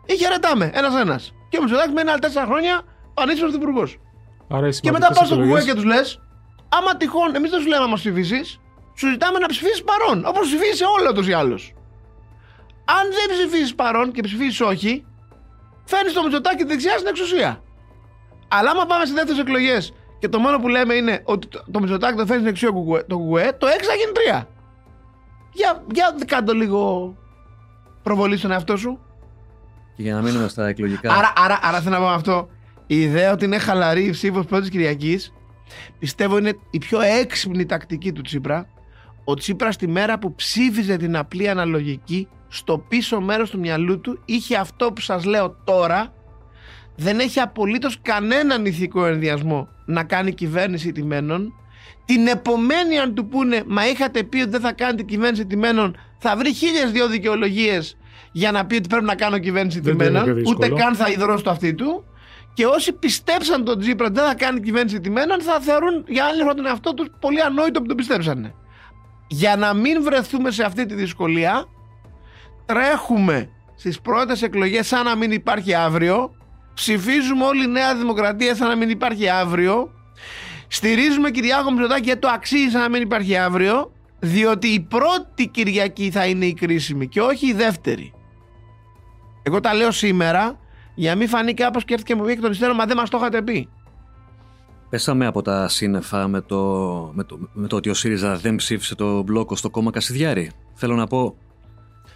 ή 0.06 0.16
χαιρετάμε 0.16 0.70
ένα-ένα. 0.74 1.20
Και 1.48 1.58
ο 1.58 1.62
Μητσοτάκη 1.62 1.92
μένει 1.92 2.10
άλλα 2.10 2.18
4 2.18 2.46
χρόνια 2.46 2.82
ανήσυχος 3.14 3.54
υπουργό. 3.54 3.88
Άρα 4.48 4.66
οι 4.66 4.70
Και 4.70 4.90
μετά 4.90 5.06
πας 5.06 5.16
στο 5.16 5.24
σημαντικές 5.26 5.48
κουβέ 5.52 5.64
και 5.64 5.70
επιλογές- 5.70 6.02
τους 6.02 6.18
λες, 6.18 6.20
άμα 6.68 6.96
τυχόν, 6.96 7.34
εμείς 7.34 7.50
δεν 7.50 7.60
σου 7.60 7.68
λέμε 7.68 7.82
να 7.82 7.88
μα 7.88 7.94
ψηφίσεις, 7.94 8.60
σου 8.98 9.08
ζητάμε 9.10 9.38
να 9.38 9.46
ψηφίσεις 9.46 9.82
παρόν. 9.84 10.24
Όπως 10.26 10.46
ψηφίσει 10.46 10.84
όλο 10.98 11.08
ούτω 11.10 11.22
ή 11.22 11.32
άλλω. 11.32 11.58
Αν 12.98 13.04
δεν 13.16 13.26
ψηφίσεις 13.36 13.74
παρόν 13.74 14.12
και 14.12 14.22
ψηφίσεις 14.22 14.60
όχι, 14.60 15.04
φέρνεις 15.84 16.12
το 16.12 16.22
Μητσοτάκη 16.22 16.64
δεξιάς 16.64 16.94
στην 16.94 17.06
εξουσία. 17.08 17.62
Αλλά 18.48 18.70
άμα 18.70 18.86
πάμε 18.86 19.04
σε 19.06 19.12
δεύτερες 19.12 19.40
εκλογές 19.40 19.92
και 20.18 20.28
το 20.28 20.38
μόνο 20.38 20.58
που 20.58 20.68
λέμε 20.68 20.94
είναι 20.94 21.20
ότι 21.24 21.46
το, 21.46 21.62
το 21.70 21.80
Μητσοτάκη 21.80 22.16
το 22.16 22.26
φέρνεις 22.26 22.36
στην 22.42 22.46
εξουσία 22.46 22.70
κουκουέ- 22.70 23.06
το 23.06 23.16
κουκουέ, 23.18 23.52
το 23.58 23.66
6 23.66 23.86
θα 23.86 23.94
γίνει 23.94 24.12
3. 24.14 24.46
Για, 25.52 25.82
για 25.94 26.14
κάτω 26.26 26.52
λίγο 26.52 27.14
προβολή 28.06 28.36
στον 28.36 28.50
εαυτό 28.50 28.76
σου. 28.76 28.98
Και 29.96 30.02
για 30.02 30.14
να 30.14 30.22
μείνουμε 30.22 30.48
στα 30.48 30.66
εκλογικά. 30.66 31.12
Άρα, 31.12 31.32
άρα, 31.36 31.58
άρα 31.62 31.80
θέλω 31.80 31.94
να 31.94 32.00
πω 32.00 32.08
με 32.08 32.14
αυτό. 32.14 32.48
Η 32.86 33.00
ιδέα 33.00 33.32
ότι 33.32 33.44
είναι 33.44 33.58
χαλαρή 33.58 34.04
η 34.04 34.10
ψήφος 34.10 34.44
πρώτης 34.44 34.68
Κυριακής 34.68 35.32
πιστεύω 35.98 36.38
είναι 36.38 36.58
η 36.70 36.78
πιο 36.78 37.00
έξυπνη 37.00 37.66
τακτική 37.66 38.12
του 38.12 38.22
Τσίπρα. 38.22 38.68
Ο 39.24 39.34
Τσίπρας 39.34 39.76
τη 39.76 39.88
μέρα 39.88 40.18
που 40.18 40.34
ψήφιζε 40.34 40.96
την 40.96 41.16
απλή 41.16 41.48
αναλογική, 41.48 42.28
στο 42.48 42.78
πίσω 42.78 43.20
μέρος 43.20 43.50
του 43.50 43.58
μυαλού 43.58 44.00
του 44.00 44.22
είχε 44.24 44.56
αυτό 44.56 44.92
που 44.92 45.00
σας 45.00 45.24
λέω 45.24 45.56
τώρα. 45.64 46.12
Δεν 46.96 47.18
έχει 47.18 47.40
απολύτως 47.40 47.98
κανέναν 48.02 48.66
ηθικό 48.66 49.06
ενδιασμό 49.06 49.68
να 49.84 50.04
κάνει 50.04 50.32
κυβέρνηση 50.32 50.92
τιμένων. 50.92 51.52
Την 52.04 52.26
επομένη 52.26 52.98
αν 52.98 53.14
του 53.14 53.28
πούνε 53.28 53.62
μα 53.66 53.88
είχατε 53.88 54.22
πει 54.22 54.40
ότι 54.40 54.50
δεν 54.50 54.60
θα 54.60 54.72
κάνετε 54.72 55.02
κυβέρνηση 55.02 55.46
τιμένων 55.46 55.96
θα 56.18 56.36
βρει 56.36 56.52
χίλιες 56.52 56.90
δύο 56.90 57.08
δικαιολογίες 57.08 57.96
για 58.32 58.52
να 58.52 58.66
πει 58.66 58.74
ότι 58.76 58.88
πρέπει 58.88 59.04
να 59.04 59.14
κάνω 59.14 59.38
κυβέρνηση 59.38 59.80
Δεν 59.80 59.96
το 59.98 60.04
είναι 60.04 60.18
τιμένων. 60.18 60.24
και 60.24 60.50
Ούτε 60.50 60.66
δύσκολο. 60.66 60.76
καν 60.76 60.94
θα 60.94 61.08
ιδρώσει 61.10 61.44
το 61.44 61.50
αυτί 61.50 61.74
του. 61.74 62.04
Και 62.54 62.66
όσοι 62.66 62.92
πιστέψαν 62.92 63.64
τον 63.64 63.78
Τζίπρα 63.80 64.06
ότι 64.06 64.14
δεν 64.14 64.24
θα 64.28 64.34
κάνει 64.34 64.60
κυβέρνηση 64.60 65.00
τιμένων 65.00 65.40
θα 65.42 65.60
θεωρούν 65.60 66.04
για 66.08 66.24
άλλη 66.24 66.42
φορά 66.42 66.54
τον 66.54 66.66
εαυτό 66.66 66.94
τους 66.94 67.06
πολύ 67.20 67.40
ανόητο 67.42 67.80
που 67.80 67.86
τον 67.86 67.96
πιστέψανε. 67.96 68.54
Για 69.28 69.56
να 69.56 69.74
μην 69.74 70.02
βρεθούμε 70.02 70.50
σε 70.50 70.62
αυτή 70.64 70.86
τη 70.86 70.94
δυσκολία, 70.94 71.64
τρέχουμε 72.66 73.48
στις 73.76 74.00
πρώτες 74.00 74.42
εκλογές 74.42 74.86
σαν 74.86 75.04
να 75.04 75.16
μην 75.16 75.30
υπάρχει 75.32 75.74
αύριο, 75.74 76.30
ψηφίζουμε 76.74 77.44
όλη 77.44 77.64
η 77.64 77.68
Νέα 77.68 77.94
Δημοκρατία 77.96 78.54
σαν 78.54 78.68
να 78.68 78.76
μην 78.76 78.90
υπάρχει 78.90 79.28
αύριο, 79.28 79.90
στηρίζουμε 80.68 81.30
Κυριάκο 81.30 81.70
Μητσοτάκη 81.70 82.02
γιατί 82.04 82.20
το 82.20 82.28
αξίζει 82.28 82.70
σαν 82.70 82.80
να 82.80 82.88
μην 82.88 83.02
υπάρχει 83.02 83.36
αύριο, 83.36 83.92
διότι 84.18 84.66
η 84.66 84.80
πρώτη 84.80 85.48
Κυριακή 85.48 86.10
θα 86.10 86.26
είναι 86.26 86.46
η 86.46 86.54
κρίσιμη 86.54 87.08
και 87.08 87.20
όχι 87.20 87.46
η 87.46 87.52
δεύτερη. 87.52 88.12
Εγώ 89.42 89.60
τα 89.60 89.74
λέω 89.74 89.90
σήμερα 89.90 90.58
για 90.94 91.10
να 91.10 91.16
μην 91.16 91.28
φανεί 91.28 91.54
κάπως 91.54 91.84
και 91.84 91.92
έρθει 91.92 92.04
και 92.04 92.14
μου 92.14 92.24
πει 92.24 92.32
εκ 92.32 92.40
των 92.40 92.50
υστέρων, 92.50 92.76
μα 92.78 92.86
δεν 92.86 92.96
μας 92.96 93.10
το 93.10 93.16
είχατε 93.18 93.42
πει. 93.42 93.68
Πέσαμε 94.90 95.26
από 95.26 95.42
τα 95.42 95.68
σύννεφα 95.68 96.28
με 96.28 96.40
το, 96.40 96.56
με, 97.14 97.24
το, 97.24 97.38
με 97.52 97.66
το 97.66 97.76
ότι 97.76 97.88
ο 97.90 97.94
ΣΥΡΙΖΑ 97.94 98.36
δεν 98.36 98.56
ψήφισε 98.56 98.94
το 98.94 99.22
μπλόκο 99.22 99.56
στο 99.56 99.70
κόμμα 99.70 99.90
Κασιδιάρη. 99.90 100.50
Θέλω 100.74 100.94
να 100.94 101.06
πω. 101.06 101.36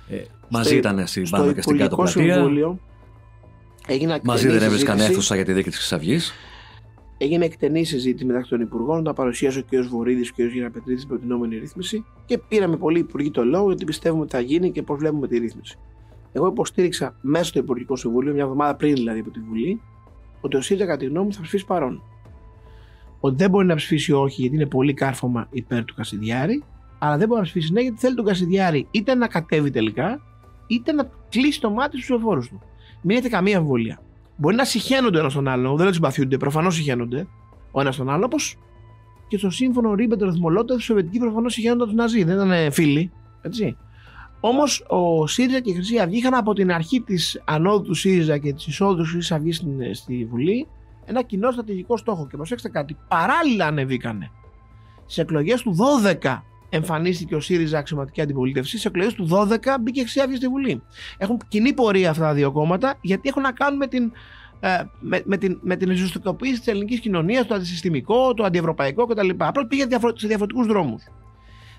Ε, 0.09 0.17
μαζί 0.49 0.69
Στο- 0.69 0.77
ήταν 0.77 1.07
στην 1.07 1.27
στο 1.27 1.37
πάνω 1.37 1.53
και 1.53 1.63
στην 1.63 1.77
κάτω 1.79 1.95
Υπουργικό 1.95 2.13
πλατεία. 2.21 2.35
Συμβούλιο 2.35 2.79
έγινε 3.87 4.21
Μαζί 4.23 4.43
εκτενή 4.45 4.59
δεν 4.59 4.69
έβρισκαν 4.69 4.95
συζήτηση. 4.95 5.19
αίθουσα 5.19 5.35
για 5.35 5.45
τη 5.45 5.53
δίκη 5.53 5.69
της 5.69 5.79
Χρυσαυγή. 5.79 6.19
Έγινε 7.23 7.45
εκτενή 7.45 7.85
συζήτηση 7.85 8.25
μεταξύ 8.25 8.51
των 8.51 8.61
Υπουργών, 8.61 9.05
τα 9.05 9.13
παρουσίασε 9.13 9.59
ο 9.59 9.63
κ. 9.71 9.87
Βορύδης 9.89 10.33
και 10.33 10.45
ο 10.45 10.49
κ. 10.49 10.53
Γεραπετρίδης 10.53 11.03
στην 11.03 11.09
προτινόμενη 11.09 11.59
ρύθμιση 11.59 12.05
και 12.25 12.39
πήραμε 12.39 12.77
πολλοί 12.77 12.99
υπουργοί 12.99 13.31
το 13.31 13.45
λόγο 13.45 13.67
γιατί 13.67 13.85
πιστεύουμε 13.85 14.23
ότι 14.23 14.31
θα 14.31 14.41
γίνει 14.41 14.71
και 14.71 14.83
πώς 14.83 14.99
βλέπουμε 14.99 15.29
τη 15.29 15.39
ρύθμιση. 15.39 15.79
Εγώ 16.33 16.47
υποστήριξα 16.47 17.17
μέσα 17.21 17.45
στο 17.45 17.59
Υπουργικό 17.59 17.97
Συμβούλιο, 17.97 18.33
μια 18.33 18.43
εβδομάδα 18.43 18.77
πριν 18.77 18.95
δηλαδή 18.95 19.21
από 19.21 19.31
τη 19.31 19.41
Βουλή, 19.41 19.81
ότι 20.41 20.57
ο 20.57 20.61
ΣΥΡΙΖΑ 20.61 20.87
κατά 20.87 20.97
τη 20.97 21.07
γνώμη 21.07 21.27
μου 21.27 21.33
θα 21.33 21.41
ψηφίσει 21.41 21.65
παρόν. 21.65 22.03
Ότι 23.21 23.37
δεν 23.37 23.51
μπορεί 23.51 23.67
να 23.67 23.75
ψηφίσει 23.75 24.13
όχι 24.13 24.41
γιατί 24.41 24.57
είναι 24.57 24.67
πολύ 24.67 24.95
κάρφωμα 24.95 25.49
υπέρ 25.51 25.85
του 25.85 25.95
Κασιδιάρη, 25.95 26.63
αλλά 26.99 27.17
δεν 27.17 27.27
μπορεί 27.29 27.41
να 27.41 27.47
ψηφίσει 27.47 27.73
ναι 27.73 27.81
γιατί 27.81 27.99
θέλει 27.99 28.15
τον 28.15 28.25
Κασιδιάρη 28.25 28.87
είτε 28.91 29.15
να 29.15 29.27
κατέβει 29.27 29.71
τελικά, 29.71 30.21
είτε 30.67 30.93
να 30.93 31.11
κλείσει 31.29 31.61
το 31.61 31.71
μάτι 31.71 32.03
στους 32.03 32.17
εφόρου 32.17 32.41
του. 32.41 32.61
Μην 33.03 33.17
έχετε 33.17 33.29
καμία 33.29 33.57
αμφιβολία. 33.57 34.01
Μπορεί 34.41 34.57
να 34.57 34.65
σιχαίνονται 34.65 35.19
ένας 35.19 35.33
τον 35.33 35.49
άλλον, 35.49 35.77
δεν 35.77 35.93
συμπαθιούνται, 35.93 36.37
προφανώς 36.37 36.75
σιχαίνονται 36.75 37.27
ο 37.71 37.81
ένας 37.81 37.97
τον 37.97 38.11
άλλο, 38.11 38.25
όπως 38.25 38.57
και 39.29 39.39
στο 39.39 39.51
σύμφωνο 39.51 39.95
Ρίμπεντροπ 39.95 40.37
Μολότοφ, 40.37 40.79
οι 40.79 40.83
Σοβιετικοί 40.83 41.19
προφανώς 41.19 41.53
σιχαίνονταν 41.53 41.87
τους 41.87 41.97
Ναζί, 41.97 42.25
δεν 42.25 42.35
ήταν 42.35 42.73
φίλοι. 42.73 43.13
Έτσι. 43.43 43.77
Όμως 44.41 44.85
ο 44.89 45.27
ΣΥΡΙΖΑ 45.27 45.61
και 45.61 45.71
η 45.71 45.75
Χρυσή 45.75 45.99
Αυγή 45.99 46.17
είχαν 46.17 46.35
από 46.35 46.53
την 46.53 46.73
αρχή 46.73 47.01
της 47.01 47.43
ανόδου 47.45 47.83
του 47.83 47.95
ΣΥΡΙΖΑ 47.95 48.39
και 48.39 48.53
της 48.53 48.67
εισόδου 48.67 49.03
της 49.03 49.09
Χρυσής 49.09 49.33
Αυγής 49.33 49.57
στην- 49.57 49.95
στη 49.95 50.25
Βουλή 50.31 50.67
ένα 51.05 51.23
κοινό 51.23 51.51
στρατηγικό 51.51 51.97
στόχο. 51.97 52.27
Και 52.27 52.37
προσέξτε 52.37 52.69
κάτι, 52.69 52.97
παράλληλα 53.09 53.67
ανεβήκανε. 53.67 54.31
Στις 55.07 55.21
εκλογές 55.21 55.63
του 55.63 55.73
12 55.75 56.45
εμφανίστηκε 56.71 57.35
ο 57.35 57.41
ΣΥΡΙΖΑ 57.41 57.79
αξιωματική 57.79 58.21
αντιπολίτευση. 58.21 58.79
Στις 58.79 58.87
εκλογές 58.89 59.15
του 59.15 59.29
12 59.31 59.57
μπήκε 59.81 60.01
η 60.01 60.03
Χρυσή 60.03 60.21
Αυγή 60.21 60.37
στη 60.37 60.49
Βουλή. 60.49 60.83
Έχουν 61.19 61.41
κοινή 61.49 61.73
πορεία 61.73 62.11
αυτά 62.11 62.23
τα 62.23 62.35
δύο 62.35 62.53
κόμματα 62.53 62.95
γιατί 63.01 63.29
έχουν 63.29 63.43
να 63.43 63.53
κάνουν 63.53 63.77
με 63.79 63.87
την 63.87 64.13
ε, 64.61 64.83
με, 65.01 65.23
με 65.25 65.37
την, 65.37 65.59
με 65.63 65.77
την 65.77 65.89
ριζοστικοποίηση 65.89 66.59
της 66.59 66.67
ελληνικής 66.67 67.01
κοινωνίας, 67.01 67.47
το 67.47 67.55
αντισυστημικό, 67.55 68.35
το 68.35 68.45
αντιευρωπαϊκό 68.45 69.07
κτλ. 69.07 69.31
Απλά 69.37 69.67
πήγε 69.67 69.87
διαφορε- 69.87 70.19
σε 70.19 70.27
διαφορετικούς 70.27 70.67
δρόμους. 70.67 71.03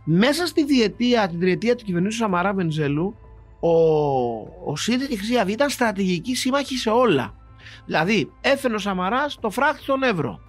Μέσα 0.04 0.46
στη 0.46 0.66
διετία, 0.66 1.28
την 1.28 1.40
τριετία 1.40 1.76
του 1.76 1.84
κυβερνήσεω 1.84 2.20
Σαμαρά 2.20 2.54
Βενζέλου, 2.54 3.16
ο, 3.60 3.70
ο 4.66 4.76
ΣΥΡΙΖΑ 4.76 5.06
και 5.06 5.14
η 5.14 5.18
Χρυσή 5.18 5.38
Αυγή 5.38 5.54
ήταν 5.54 5.70
στρατηγική 5.70 6.36
σύμμαχοι 6.36 6.78
σε 6.78 6.90
όλα. 6.90 7.34
Δηλαδή, 7.86 8.32
έφερε 8.42 8.74
ο 8.74 8.78
Σαμαράς 8.78 9.38
το 9.42 9.50
φράχτη 9.50 9.82
στον 9.82 10.04
Εύρο. 10.04 10.40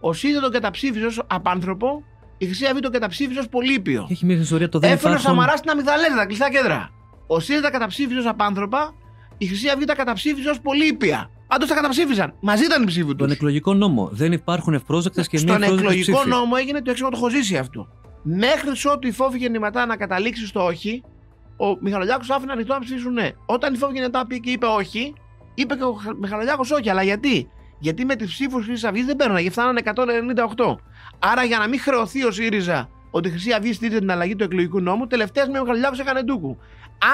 Ο 0.00 0.12
ΣΥΡΙΖΑ 0.12 0.40
τον 0.40 0.50
καταψήφισε 0.50 1.06
ως 1.06 1.22
απάνθρωπο, 1.26 2.02
η 2.38 2.44
Χρυσή 2.44 2.66
Αυγή 2.66 2.80
τον 2.80 2.92
καταψήφισε 2.92 3.38
ως 3.38 3.48
πολύπιο. 3.48 4.06
Έχει 4.10 4.24
μια 4.26 4.36
ιστορία 4.36 4.68
το 4.68 4.78
δεν 4.78 4.90
Έφερε 4.92 5.14
ο 5.14 5.16
υπάρχουν. 5.16 5.36
Σαμαρά 5.36 5.56
στην 5.56 5.70
Αμυγδαλέζα, 5.70 6.16
τα 6.16 6.26
κλειστά 6.26 6.50
κέντρα. 6.50 6.90
Ο 7.26 7.40
ΣΥΡΙΖΑ 7.40 7.62
τα 7.62 7.70
καταψήφισε 7.70 8.18
ως 8.18 8.26
απάνθρωπα, 8.26 8.94
η 9.38 9.46
Χρυσή 9.46 9.68
Αυγή 9.68 9.84
τα 9.84 9.94
καταψήφισε 9.94 10.48
ως 10.48 10.60
πολύπια. 10.60 11.30
Πάντω 11.46 11.66
τα 11.66 11.74
καταψήφισαν. 11.74 12.34
Μαζί 12.40 12.64
ήταν 12.64 12.82
η 12.82 12.86
ψήφοι 12.86 13.06
τους. 13.06 13.16
Τον 13.16 13.30
εκλογικό 13.30 13.74
νόμο. 13.74 14.08
Δεν 14.12 14.32
υπάρχουν 14.32 14.74
ευπρόσδεκτες 14.74 15.28
και 15.28 15.36
μη 15.36 15.42
Στον 15.42 15.62
ευπρόσδεκτες 15.62 15.90
εκλογικό 15.90 16.18
ψήφοι. 16.18 16.28
νόμο 16.28 16.54
έγινε 16.58 16.82
το 16.82 16.90
έξω 16.90 17.04
το 17.08 17.16
έχω 17.16 17.30
ζήσει 17.30 17.56
αυτό. 17.56 17.88
Μέχρι 18.22 18.70
ότου 18.92 19.08
η 19.08 19.12
φόβη 19.12 19.38
γεννηματά 19.38 19.86
να 19.86 19.96
καταλήξει 19.96 20.46
στο 20.46 20.64
όχι, 20.64 21.02
ο 21.56 21.76
Μιχαλολιάκος 21.80 22.30
άφηνε 22.30 22.52
ανοιχτό 22.52 22.72
να 22.74 22.80
ψηφίσουν 22.80 23.12
ναι. 23.12 23.30
Όταν 23.46 23.74
η 23.74 23.76
φόβη 23.76 23.92
γεννηματά 23.92 24.26
πήγε 24.26 24.40
και 24.40 24.50
είπε 24.50 24.66
όχι, 24.66 25.12
είπε 25.54 25.74
και 25.74 25.82
ο 25.84 25.96
Μιχαλολιάκος 26.20 26.70
όχι. 26.70 26.90
Αλλά 26.90 27.02
γιατί; 27.02 27.48
Γιατί 27.84 28.04
με 28.04 28.16
τι 28.16 28.24
ψήφου 28.26 28.56
της 28.56 28.66
Χρυσή 28.66 28.86
Αυγής 28.86 29.04
δεν 29.04 29.16
παίρνανε, 29.16 29.50
φτάνανε 29.50 29.80
198. 29.84 30.76
Άρα 31.18 31.44
για 31.44 31.58
να 31.58 31.68
μην 31.68 31.80
χρεωθεί 31.80 32.24
ο 32.24 32.30
ΣΥΡΙΖΑ 32.30 32.88
ότι 33.10 33.28
η 33.28 33.30
Χρυσή 33.30 33.52
Αυγή 33.52 33.72
στήριζε 33.72 33.98
την 33.98 34.10
αλλαγή 34.10 34.36
του 34.36 34.44
εκλογικού 34.44 34.80
νόμου, 34.80 35.06
τελευταίας 35.06 35.48
με 35.48 35.58
ο 35.58 35.60
Μιχαλολιάκο 35.60 35.96
έκανε 36.00 36.22
ντούκου. 36.22 36.58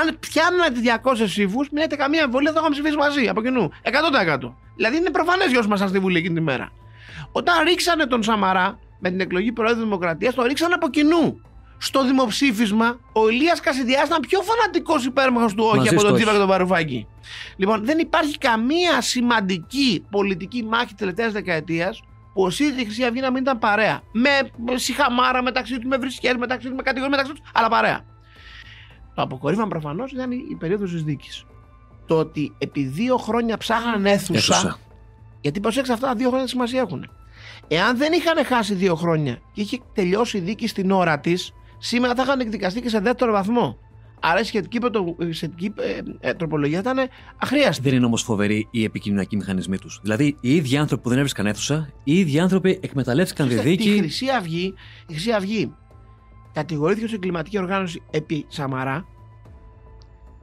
Αν 0.01 0.19
πιάνουν 0.19 0.61
τις 0.73 0.83
200 0.83 1.25
ψήφους, 1.25 1.69
μην 1.69 1.79
έχετε 1.79 1.97
καμία 1.97 2.23
εμβολία, 2.23 2.53
θα 2.53 2.59
είχαμε 2.59 2.75
ψηφίσει 2.75 2.97
μαζί 2.97 3.29
από 3.29 3.43
κοινού. 3.43 3.71
100%. 3.83 4.55
Δηλαδή 4.77 4.97
είναι 4.97 5.11
προφανές 5.11 5.49
για 5.49 5.59
όσου 5.59 5.67
ήμασταν 5.69 5.89
στη 5.89 5.99
Βουλή 5.99 6.19
εκείνη 6.19 6.35
τη 6.35 6.41
μέρα. 6.41 6.73
Όταν 7.33 7.55
ρίξανε 7.65 8.07
τον 8.07 8.23
Σαμαρά 8.23 8.79
με 8.99 9.11
την 9.11 9.21
εκλογή 9.21 9.53
Προέδρου 9.53 9.83
Δημοκρατίας, 9.83 10.35
το 10.35 10.43
ρίξανε 10.43 10.75
από 10.75 10.89
κοινού. 10.89 11.41
Στο 11.79 12.05
δημοψήφισμα, 12.05 13.01
ο 13.13 13.29
Ηλίας 13.29 13.61
Κασιδιάς 13.61 14.07
ήταν 14.07 14.21
πιο 14.21 14.41
φανατικός 14.41 15.05
υπέρμαχος 15.05 15.55
του 15.55 15.65
όχι 15.67 15.77
Μαζί 15.77 15.89
από 15.89 15.99
στο 15.99 16.07
τον 16.07 16.15
όχι. 16.15 16.23
Τσίπρα 16.23 16.33
και 16.33 16.39
τον 16.39 16.49
Βαρουφάκη. 16.49 17.07
Λοιπόν, 17.57 17.85
δεν 17.85 17.99
υπάρχει 17.99 18.39
καμία 18.39 19.01
σημαντική 19.01 20.05
πολιτική 20.11 20.65
μάχη 20.65 20.87
της 20.87 20.95
τελευταίας 20.97 21.33
δεκαετίας 21.33 22.03
που 22.35 22.43
ο 22.43 22.51
ΣΥΡΙΖΑ 22.51 22.75
και 22.77 22.81
η 22.83 22.85
Χρυσή 22.85 23.05
Αυγή 23.05 23.21
να 23.21 23.31
μην 23.31 23.43
ήταν 23.43 23.59
παρέα. 23.59 24.01
Με 24.13 24.31
σιχαμάρα 24.75 25.43
μεταξύ 25.43 25.79
του, 25.79 25.89
με 25.89 25.97
βρισκέ 25.97 26.35
μεταξύ 26.39 26.69
του, 26.69 26.75
με 26.75 26.83
κατηγορίες 26.83 27.17
μεταξύ 27.19 27.41
τους, 27.43 27.51
αλλά 27.55 27.69
παρέα. 27.69 28.01
Το 29.15 29.23
αποκορύφωμα 29.23 29.67
προφανώς 29.69 30.13
ήταν 30.13 30.31
η, 30.31 30.47
η 30.51 30.55
περίοδος 30.55 30.91
της 30.91 31.03
δίκης. 31.03 31.45
Το 32.07 32.19
ότι 32.19 32.55
επί 32.59 32.85
δύο 32.85 33.17
χρόνια 33.17 33.57
ψάχναν 33.57 34.07
αίθουσα, 34.07 34.55
Αίθουσα. 34.55 34.79
γιατί 35.41 35.61
προσέξτε 35.61 35.93
αυτά 35.93 36.07
τα 36.07 36.15
δύο 36.15 36.29
χρόνια 36.29 36.47
σημασία 36.47 36.81
έχουν. 36.81 37.11
Εάν 37.69 37.97
δεν 37.97 38.13
είχαν 38.13 38.45
χάσει 38.45 38.75
δύο 38.75 38.95
χρόνια 38.95 39.41
και 39.53 39.61
είχε 39.61 39.79
τελειώσει 39.95 40.37
η 40.37 40.41
δίκη 40.41 40.67
στην 40.67 40.91
ώρα 40.91 41.21
της, 41.21 41.53
σήμερα 41.79 42.15
θα 42.15 42.23
είχαν 42.23 42.41
εκδικαστεί 42.41 42.81
και 42.81 42.89
σε 42.89 42.99
δεύτερο 43.01 43.33
βαθμό. 43.33 43.79
Άρα 44.21 44.41
η 44.41 44.45
σχετική, 44.45 44.79
πρωτο- 44.79 45.17
η 45.19 45.33
σχετική 45.33 45.73
ε, 45.77 46.29
ε, 46.29 46.35
τροπολογία 46.35 46.79
ήταν 46.79 46.99
αχρίαστη. 47.37 47.83
Δεν 47.83 47.95
είναι 47.95 48.05
όμως 48.07 48.23
φοβεροί 48.23 48.69
οι 48.71 48.85
επικοινωνιακοί 48.85 49.37
μηχανισμοί 49.37 49.79
τους. 49.79 50.01
Δηλαδή, 50.03 50.37
οι 50.41 50.55
ίδιοι 50.55 50.77
άνθρωποι 50.77 51.03
που 51.03 51.09
δεν 51.09 51.19
έβρισκαν 51.19 51.47
αίθουσα, 51.47 51.93
οι 52.05 52.19
ίδιοι 52.19 52.41
άνθρωποι 52.41 52.79
εκμεταλλεύτηκαν 52.83 53.49
τη 53.49 53.55
Ξέρετε, 53.55 53.77
Τη 53.77 53.83
δίκη. 53.85 53.99
Χρυσή 53.99 54.27
Αυγή, 54.39 54.75
η 55.07 55.13
Χρυσή 55.13 55.31
Αυγή 55.33 55.73
κατηγορήθηκε 56.53 57.05
ως 57.05 57.13
εγκληματική 57.13 57.59
οργάνωση 57.59 58.03
επί 58.11 58.45
Σαμαρά 58.49 59.07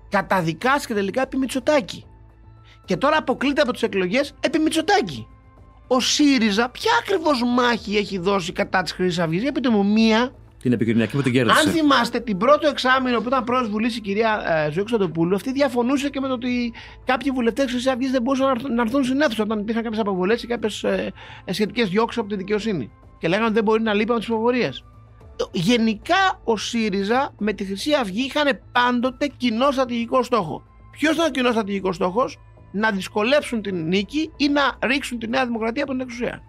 καταδικάστηκε 0.09 0.93
τελικά 0.93 1.21
επί 1.21 1.37
Μητσοτάκη. 1.37 2.05
Και 2.85 2.97
τώρα 2.97 3.17
αποκλείται 3.17 3.61
από 3.61 3.71
τις 3.73 3.81
εκλογές 3.83 4.33
επί 4.39 4.59
Μητσοτάκη. 4.59 5.27
Ο 5.87 5.99
ΣΥΡΙΖΑ, 5.99 6.69
ποια 6.69 6.91
ακριβώς 6.99 7.43
μάχη 7.55 7.97
έχει 7.97 8.17
δώσει 8.17 8.51
κατά 8.51 8.81
της 8.81 8.91
Χρυσής 8.91 9.19
Αυγής, 9.19 9.41
για 9.41 9.51
πείτε 9.51 9.69
μου 9.69 9.85
μία. 9.85 10.31
Την 10.61 10.71
επικοινωνιακή 10.71 11.15
που 11.15 11.21
την 11.21 11.31
κέρδισε. 11.31 11.59
Αν 11.59 11.73
θυμάστε, 11.73 12.19
την 12.19 12.37
πρώτο 12.37 12.67
εξάμεινο 12.67 13.21
που 13.21 13.27
ήταν 13.27 13.43
πρόεδρο 13.43 13.69
Βουλής 13.69 13.97
η 13.97 14.01
κυρία 14.01 14.43
ε, 14.67 14.71
Ζωή 14.71 14.83
Ξαντοπούλου, 14.83 15.35
αυτή 15.35 15.51
διαφωνούσε 15.51 16.09
και 16.09 16.19
με 16.19 16.27
το 16.27 16.33
ότι 16.33 16.73
κάποιοι 17.05 17.31
βουλευτές 17.31 17.65
τη 17.65 17.71
Χρυσή 17.71 17.89
Αυγής 17.89 18.11
δεν 18.11 18.21
μπορούσαν 18.21 18.45
να 18.45 18.51
έρθουν- 18.51 18.73
να 18.73 18.81
έρθουν 18.81 19.03
στην 19.03 19.21
αίθουσα 19.21 19.43
όταν 19.43 19.59
υπήρχαν 19.59 19.83
κάποιες 19.83 20.01
αποβολές 20.01 20.43
ή 20.43 20.47
κάποιες 20.47 20.83
ε, 20.83 21.13
σχετικές 21.45 21.89
διώξεις 21.89 22.19
από 22.19 22.29
τη 22.29 22.35
δικαιοσύνη. 22.35 22.91
Και 23.19 23.27
λέγανε 23.27 23.45
ότι 23.45 23.55
δεν 23.55 23.63
μπορεί 23.63 23.81
να 23.81 23.93
λείπει 23.93 24.09
από 24.11 24.19
τις 24.19 24.27
ψηφοφορίες. 24.27 24.83
Γενικά 25.51 26.39
ο 26.43 26.57
ΣΥΡΙΖΑ 26.57 27.33
με 27.37 27.53
τη 27.53 27.65
Χρυσή 27.65 27.93
Αυγή 27.93 28.21
είχαν 28.25 28.59
πάντοτε 28.71 29.27
κοινό 29.37 29.71
στρατηγικό 29.71 30.23
στόχο. 30.23 30.63
Ποιος 30.91 31.13
ήταν 31.13 31.25
ο 31.25 31.29
κοινός 31.29 31.51
στρατηγικός 31.51 31.95
στόχος, 31.95 32.37
να 32.71 32.91
δυσκολέψουν 32.91 33.61
την 33.61 33.87
νίκη 33.87 34.31
ή 34.37 34.47
να 34.49 34.61
ρίξουν 34.87 35.19
τη 35.19 35.27
Νέα 35.27 35.45
Δημοκρατία 35.45 35.83
από 35.83 35.91
την 35.91 36.01
εξουσία. 36.01 36.41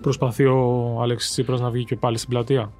Προσπαθεί 0.00 0.44
ο 0.44 0.98
Αλέξης 1.02 1.30
Τσίπρας 1.30 1.60
να 1.60 1.70
βγει 1.70 1.84
και 1.84 1.96
πάλι 1.96 2.16
στην 2.16 2.28
πλατεία; 2.30 2.72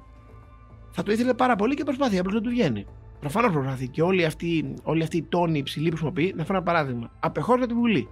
Θα 0.91 1.03
το 1.03 1.11
ήθελε 1.11 1.33
πάρα 1.33 1.55
πολύ 1.55 1.75
και 1.75 1.83
προσπαθεί, 1.83 2.17
απλώς 2.17 2.33
δεν 2.33 2.43
του 2.43 2.49
βγαίνει. 2.49 2.85
Προφανώς 3.19 3.51
προσπαθεί 3.51 3.87
και 3.87 4.01
όλοι 4.01 4.25
αυτοί, 4.25 4.73
όλοι 4.83 5.03
αυτοί 5.03 5.17
οι 5.17 5.23
τόνοι 5.23 5.57
υψηλοί 5.57 5.85
που 5.89 5.95
χρησιμοποιεί, 5.95 6.33
να 6.37 6.43
φέρω 6.43 6.57
ένα 6.57 6.65
παράδειγμα. 6.67 7.11
Απεχώρησε 7.19 7.63
από 7.63 7.73
τη 7.73 7.79
Βουλή. 7.79 8.07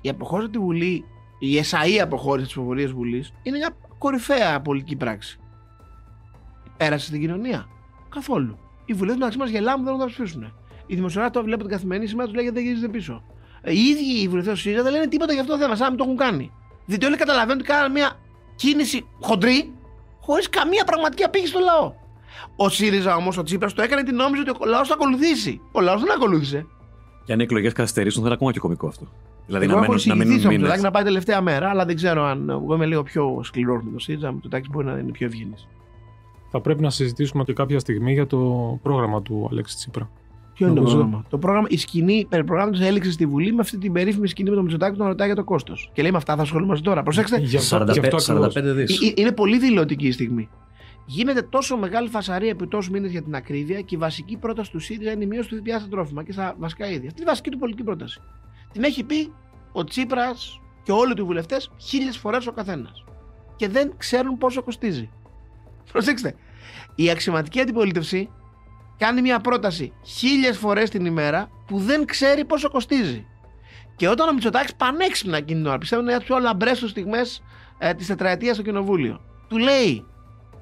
Η 0.00 0.08
αποχώρηση 0.08 0.48
από 0.48 0.58
τη 0.58 0.64
Βουλή, 0.64 1.04
η 1.38 1.58
ΕΣΑΗ 1.58 2.00
αποχώρηση 2.00 2.44
της 2.44 2.54
ψηφοφορία 2.54 2.88
Βουλής, 2.88 3.32
είναι 3.42 3.56
μια 3.56 3.76
κορυφαία 3.98 4.60
πολιτική 4.60 4.96
πράξη. 4.96 5.38
Πέρασε 6.76 7.06
στην 7.06 7.20
κοινωνία. 7.20 7.66
Καθόλου. 8.08 8.58
Οι 8.84 8.92
βουλευτές 8.92 9.18
μεταξύ 9.18 9.38
μας 9.38 9.50
γελάμε 9.50 9.84
δεν 9.84 9.92
θα 9.92 9.98
τα 9.98 10.06
ψηφίσουν. 10.06 10.52
Οι 10.86 10.94
δημοσιογράφοι 10.94 11.34
το 11.34 11.42
βλέπουν 11.42 11.62
την 11.66 11.70
καθημερινή 11.76 12.06
σήμερα 12.06 12.26
τους 12.26 12.36
λέγεται 12.36 12.54
δεν 12.54 12.62
γυρίζετε 12.62 12.88
πίσω. 12.88 13.22
Ε, 13.62 13.72
Οι 13.72 13.80
ίδιοι 13.80 14.22
οι 14.22 14.28
βουλευτές 14.28 14.54
του 14.54 14.60
ΣΥΡΙΖΑ 14.60 14.82
δεν 14.82 14.92
λένε 14.92 15.06
τίποτα 15.06 15.32
για 15.32 15.40
αυτό 15.42 15.52
το 15.52 15.58
θέμα, 15.58 15.74
σαν 15.76 15.84
να 15.84 15.88
μην 15.90 15.98
το 15.98 16.04
έχουν 16.04 16.16
κάνει. 16.16 16.52
Διότι 16.86 17.06
όλοι 17.06 17.16
καταλαβαίνουν 17.16 17.58
ότι 17.60 17.68
κάνανε 17.68 17.88
μια 17.88 18.12
κίνηση 18.56 19.06
χοντρή, 19.20 19.72
χωρίς 20.20 20.48
καμία 20.48 20.84
πραγματική 20.84 21.22
απήχηση 21.22 21.50
στο 21.50 21.60
λαό. 21.60 21.92
Ο 22.56 22.68
ΣΥΡΙΖΑ 22.68 23.16
όμως, 23.16 23.38
ο 23.38 23.42
Τσίπρας 23.42 23.72
το 23.72 23.82
έκανε 23.82 24.00
γιατί 24.00 24.16
νόμιζε 24.16 24.42
ότι 24.48 24.50
ο 24.60 24.66
λαός 24.66 24.88
θα 24.88 24.94
ακολουθήσει. 24.94 25.60
Ο 25.72 25.80
λαός 25.80 26.00
δεν 26.00 26.12
ακολούθησε. 26.12 26.66
Και 27.24 27.32
αν 27.32 27.40
οι 27.40 27.42
εκλογές 27.42 27.72
καθυστερήσουν, 27.72 28.20
θα 28.20 28.26
είναι 28.26 28.34
ακόμα 28.34 28.52
και 28.52 28.58
κωμικό 28.58 28.86
αυτό. 28.86 29.06
Δηλαδή 29.46 29.64
Εγώ 29.64 29.74
να 29.74 29.82
έχω 29.84 29.92
μένουν, 29.92 30.06
να 30.06 30.14
εισηγηθεί 30.14 30.26
μείνουν 30.26 30.40
στο 30.40 30.48
μήνες. 30.48 30.62
Μητσοτάκη 30.62 30.82
να 30.82 30.90
πάει 30.90 31.02
τελευταία 31.02 31.40
μέρα, 31.40 31.68
αλλά 31.68 31.84
δεν 31.84 31.96
ξέρω 31.96 32.24
αν. 32.24 32.48
Εγώ 32.48 32.74
είμαι 32.74 32.86
λίγο 32.86 33.02
πιο 33.02 33.40
σκληρός 33.42 33.82
με 33.82 33.90
το 33.92 33.98
ΣΥΡΙΖΑ. 33.98 34.32
Με 34.32 34.40
το 34.40 34.48
τάξη 34.48 34.70
μπορεί 34.72 34.86
να 34.86 34.98
είναι 34.98 35.10
πιο 35.10 35.26
ευγενής. 35.26 35.68
Θα 36.50 36.60
πρέπει 36.60 36.82
να 36.82 36.90
συζητήσουμε 36.90 37.44
και 37.44 37.52
κάποια 37.52 37.78
στιγμή 37.78 38.12
για 38.12 38.26
το 38.26 38.38
πρόγραμμα 38.82 39.22
του 39.22 39.48
Αλέξη 39.50 39.76
Τσίπρα. 39.76 40.10
Ποιο 40.56 40.66
είναι 40.66 40.74
το 40.74 40.80
Νομίζω- 40.80 40.98
πρόγραμμα; 40.98 41.24
Το 41.30 41.38
πρόγραμμα, 41.38 41.66
η 41.70 41.76
σκηνή 41.76 42.26
περί 42.28 42.44
προγράμματος 42.44 42.80
έληξε 42.80 43.10
στη 43.10 43.26
Βουλή 43.26 43.52
με 43.52 43.60
αυτή 43.60 43.78
την 43.78 43.92
περίφημη 43.92 44.28
σκηνή 44.28 44.48
με 44.48 44.54
τον 44.54 44.64
Μητσοτάκη 44.64 44.92
που 44.92 44.98
τον 44.98 45.06
ρωτάει 45.06 45.26
για 45.26 45.36
το 45.36 45.44
κόστος. 45.44 45.90
Και 45.92 46.02
λέει 46.02 46.10
με 46.10 46.16
αυτά 46.16 46.36
θα 46.36 46.42
ασχολούμαστε 46.42 46.88
τώρα. 46.88 47.02
Προσέξτε, 47.02 47.38
Γι' 47.38 47.56
αυτό, 47.56 47.76
γι' 47.76 47.90
45, 47.92 48.04
αυτό 48.04 48.18
45 48.18 48.70
ακριβώς. 48.70 48.86
δις. 48.86 49.02
Ε, 49.02 49.06
ε, 49.06 49.12
Είναι 49.16 49.32
πολύ 49.32 49.58
δηλωτική 49.58 50.06
η 50.06 50.12
στιγμή. 50.12 50.48
Γίνεται 51.06 51.42
τόσο 51.42 51.76
μεγάλη 51.76 52.08
φασαρία 52.08 52.50
επί 52.50 52.66
τόσου 52.66 52.90
μήνες 52.90 53.10
για 53.10 53.22
την 53.22 53.34
ακρίβεια 53.34 53.80
και 53.80 53.94
η 53.94 53.98
βασική 53.98 54.36
πρόταση 54.36 54.70
του 54.70 54.78
ΣΥΡΙΖΑ 54.80 55.10
είναι 55.12 55.24
η 55.24 55.26
μείωση 55.26 55.48
του 55.48 55.56
ΦΠΑ 55.66 55.78
στα 55.78 55.88
τρόφιμα 55.88 56.24
και 56.24 56.32
στα 56.32 56.54
βασικά 56.58 56.86
είδη. 56.86 57.06
Αυτή 57.06 57.20
είναι 57.20 57.22
η 57.22 57.24
βασική 57.24 57.50
του 57.50 57.58
πολιτική 57.58 57.84
πρόταση. 57.84 58.20
Την 58.72 58.82
έχει 58.84 59.04
πει 59.04 59.32
ο 59.72 59.84
Τσίπρας 59.84 60.60
και 60.82 60.92
όλοι 60.92 61.14
του 61.14 61.26
βουλευτές 61.26 61.70
χίλιες 61.76 62.16
φορές 62.16 62.46
ο 62.46 62.52
καθένας. 62.52 63.04
Και 63.56 63.68
δεν 63.68 63.92
ξέρουν 63.96 64.38
πόσο 64.38 64.62
κοστίζει. 64.62 65.10
Προσέξτε. 65.92 66.34
Η 66.94 67.10
αξιωματική 67.10 67.60
αντιπολίτευση 67.60 68.28
κάνει 68.98 69.20
μια 69.20 69.38
πρόταση 69.38 69.92
χίλιες 70.04 70.58
φορές 70.58 70.90
την 70.90 71.04
ημέρα 71.04 71.50
που 71.66 71.78
δεν 71.78 72.04
ξέρει 72.04 72.44
πόσο 72.44 72.70
κοστίζει. 72.70 73.26
Και 73.96 74.08
όταν 74.08 74.28
ο 74.28 74.32
Μητσοτάκης 74.32 74.74
πανέξυπνα 74.74 75.36
εκείνη 75.36 75.60
την 75.60 75.68
ώρα, 75.68 75.78
πιστεύω 75.78 76.02
είναι 76.02 76.10
μια 76.10 76.20
από 76.20 76.26
τις 76.26 76.36
πιο 76.36 76.46
λαμπρές 76.48 76.78
τους 76.78 76.90
στιγμές 76.90 77.42
ε, 77.78 77.94
της 77.94 78.06
τετραετίας 78.06 78.56
στο 78.56 78.64
κοινοβούλιο, 78.64 79.20
του 79.48 79.58
λέει 79.58 80.06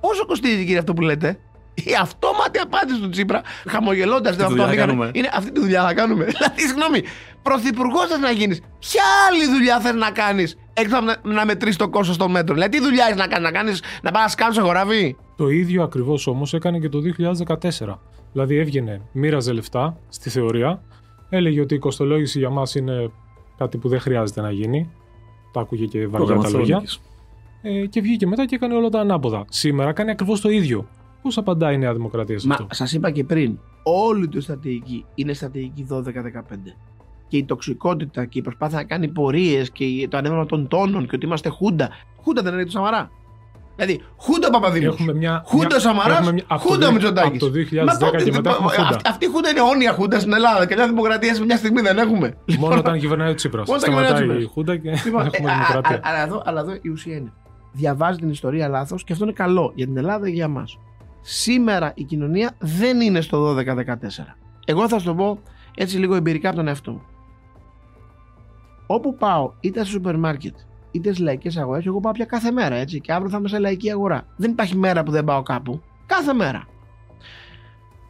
Πόσο 0.06 0.26
κοστίζει 0.26 0.64
κύριε 0.64 0.78
αυτό 0.78 0.94
που 0.94 1.02
λέτε; 1.02 1.38
Η 1.74 1.94
αυτόματη 2.00 2.58
απάντηση 2.58 3.00
του 3.00 3.08
Τσίπρα, 3.08 3.40
χαμογελώντας, 3.68 4.36
δεν 4.36 4.48
δουλειά 4.48 4.64
αυτό 4.64 4.70
θα 4.70 4.70
πήγανε, 4.70 4.92
κάνουμε. 4.92 5.10
Είναι 5.14 5.30
αυτή 5.34 5.52
τη 5.52 5.60
δουλειά 5.60 5.82
θα 5.82 5.94
κάνουμε. 5.94 6.24
Δηλαδή, 6.36 6.60
συγγνώμη, 6.60 7.02
πρωθυπουργός 7.42 8.06
θες 8.06 8.18
να 8.18 8.30
γίνεις. 8.30 8.60
Ποια 8.78 9.02
άλλη 9.28 9.46
δουλειά 9.46 9.80
θες 9.80 9.94
να 9.94 10.10
κάνεις; 10.10 10.56
Έξω 10.74 10.96
από 10.96 11.06
να, 11.06 11.34
να 11.34 11.44
μετρήσεις 11.44 11.76
το 11.76 11.88
κόστος 11.88 12.16
των 12.16 12.30
μέτρων. 12.30 12.54
Δηλαδή, 12.54 12.78
τι 12.78 12.84
δουλειά 12.84 13.04
έχεις 13.04 13.16
να 13.16 13.26
κάνεις, 13.26 13.44
να, 13.44 13.58
κάνεις, 13.58 13.82
να 14.02 14.10
πάει 14.10 14.22
να 14.22 14.28
σκάνεις 14.28 14.54
σε 14.54 14.60
χωράβι. 14.60 15.16
Το 15.36 15.48
ίδιο 15.48 15.82
ακριβώς 15.82 16.26
όμως 16.26 16.54
έκανε 16.54 16.78
και 16.78 16.88
το 16.88 17.00
2014. 17.00 17.98
Δηλαδή 18.32 18.56
έβγαινε, 18.56 19.00
μοίραζε 19.12 19.52
λεφτά 19.52 19.96
στη 20.08 20.30
θεωρία, 20.30 20.82
έλεγε 21.28 21.60
ότι 21.60 21.74
η 21.74 21.78
κοστολόγηση 21.78 22.38
για 22.38 22.50
μας 22.50 22.74
είναι 22.74 23.10
κάτι 23.56 23.78
που 23.78 23.88
δεν 23.88 24.00
χρειάζεται 24.00 24.40
να 24.40 24.50
γίνει. 24.50 24.90
Τα 25.52 25.60
άκουγε 25.60 25.84
και 25.84 25.98
βαριά 25.98 26.16
Πρόγραμμα 26.16 26.42
τα 26.42 26.50
λόγια. 26.50 26.80
Θεσσαλονίκης. 26.80 27.00
Ε, 27.62 27.86
και 27.86 28.00
βγήκε 28.00 28.26
μετά 28.26 28.46
και 28.46 28.54
έκανε 28.54 28.74
όλα 28.74 28.88
τα 28.88 29.00
ανάποδα. 29.00 29.44
Σήμερα 29.48 29.92
κάνει 29.92 30.10
ακριβώς 30.10 30.40
το 30.40 30.48
ίδιο. 30.48 30.88
Πώς 31.22 31.38
απαντάει 31.38 31.74
η 31.74 31.78
Νέα 31.78 31.94
Δημοκρατία 31.94 32.38
σε 32.38 32.46
Μα 32.46 32.54
αυτό; 32.54 32.66
σας 32.70 32.92
είπα 32.92 33.10
και 33.10 33.24
πριν, 33.24 33.58
όλη 33.82 34.28
του 34.28 34.40
στρατηγική 34.40 35.04
είναι 35.14 35.32
στρατηγική 35.32 35.86
12-15. 35.90 36.00
Και 37.28 37.36
η 37.36 37.44
τοξικότητα 37.44 38.24
και 38.24 38.38
η 38.38 38.42
προσπάθεια 38.42 38.76
να 38.78 38.84
κάνει 38.84 39.08
πορείες 39.08 39.70
και 39.70 39.84
η- 39.84 40.08
το 40.08 40.16
ανέβημα 40.16 40.46
των 40.46 40.68
τόνων 40.68 41.06
και 41.08 41.16
ότι 41.16 41.26
είμαστε 41.26 41.48
χούντα. 41.48 41.88
Χούντα 42.22 42.42
δεν 42.42 42.52
είναι 42.52 42.64
του 42.64 42.70
Σαμαρά. 42.70 43.10
Δηλαδή, 43.76 44.02
χούντα 44.16 44.50
Παπαδήμου. 44.50 44.92
Έχουμε 44.92 45.12
μια. 45.14 45.42
Χούντα 45.46 45.66
μια- 45.66 45.78
Σαμαράς, 45.78 46.16
έχουμε 46.18 46.32
μια- 46.32 46.44
από 46.46 46.62
το 46.62 46.68
χούντα 46.68 46.86
δι- 46.86 46.94
Μητσοτάκης. 46.94 47.30
Από 47.30 47.38
το 47.38 47.50
2010 47.50 48.22
και 48.24 48.32
μετά 48.32 48.50
έχουμε 48.50 48.70
χούντα. 48.70 48.98
Αυτή 49.06 49.24
η 49.24 49.28
χούντα 49.28 49.48
είναι 49.48 49.58
αιώνια 49.58 49.92
χούντα 49.92 50.18
στην 50.20 50.32
Ελλάδα. 50.32 50.66
Και 50.66 50.74
μια 50.74 50.86
δημοκρατία 50.88 51.34
σε 51.34 51.44
μια 51.44 51.56
στιγμή 51.56 51.80
δεν 51.80 51.98
έχουμε. 51.98 52.36
Μόνο 52.58 52.78
όταν 52.78 52.98
κυβερνάει 52.98 53.30
ο 53.30 53.34
Τσίπρας. 53.34 53.66
Μόνο 53.68 53.78
όταν 53.78 53.90
κυβερνάει 53.90 54.12
ο 54.12 54.16
Σταματάει 54.16 54.36
η 54.36 54.46
Τσίπρας. 54.46 54.52
Χούντα 54.54 54.76
και 54.76 54.90
Λοιπόν, 55.04 55.26
έχουμε 55.26 55.48
ε, 55.50 55.52
α- 55.52 55.56
δημοκρατία. 55.56 55.96
α- 55.96 56.00
Αλλά 56.10 56.22
εδώ, 56.22 56.42
αλλά 56.44 56.60
εδώ 56.60 56.72
η 56.82 56.88
ουσία 56.88 57.16
είναι. 57.16 57.32
Διαβάζει 57.72 58.18
την 58.18 58.30
ιστορία 58.30 58.68
λάθος 58.68 59.04
και 59.04 59.12
αυτό 59.12 59.24
είναι 59.24 59.32
καλό 59.34 59.72
για 59.74 59.86
την 59.86 59.96
Ελλάδα 59.96 60.26
και 60.26 60.32
για 60.34 60.48
μας. 60.48 60.78
Σήμερα 61.20 61.92
η 61.94 62.02
κοινωνία 62.02 62.50
δεν 62.58 63.00
είναι 63.00 63.20
στο 63.20 63.38
12-14. 63.38 64.36
Εγώ 64.64 64.88
θα 64.88 64.98
σου 64.98 65.04
το 65.06 65.14
πω 65.14 65.38
έτσι 65.76 65.98
λίγο 65.98 66.14
εμπειρικά 66.14 66.48
από 66.48 66.56
τον 66.56 66.68
εαυτό 66.68 66.90
μου. 66.90 67.02
Όπου 68.86 69.14
πάω, 69.14 69.52
είτε 69.60 69.80
στο 69.80 69.88
σούπερ 69.88 70.18
μάρκετ, 70.18 70.54
είτε 70.90 71.12
στις 71.12 71.24
λαϊκές 71.24 71.56
αγορές, 71.56 71.86
εγώ 71.86 72.00
πάω 72.00 72.12
πια 72.12 72.24
κάθε 72.24 72.50
μέρα 72.50 72.74
έτσι. 72.74 73.00
Και 73.00 73.12
αύριο 73.12 73.30
θα 73.30 73.36
είμαι 73.36 73.48
σε 73.48 73.58
λαϊκή 73.58 73.90
αγορά. 73.90 74.26
Δεν 74.36 74.50
υπάρχει 74.50 74.76
μέρα 74.76 75.02
που 75.02 75.10
δεν 75.10 75.24
πάω 75.24 75.42
κάπου. 75.42 75.82
Κάθε 76.06 76.32
μέρα. 76.32 76.66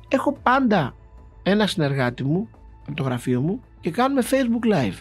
Έχω 0.09 0.33
πάντα 0.43 0.95
ένα 1.43 1.67
συνεργάτη 1.67 2.25
μου 2.25 2.49
από 2.87 2.97
το 2.97 3.03
γραφείο 3.03 3.41
μου 3.41 3.61
και 3.81 3.91
κάνουμε 3.91 4.23
Facebook 4.31 4.73
Live. 4.75 4.99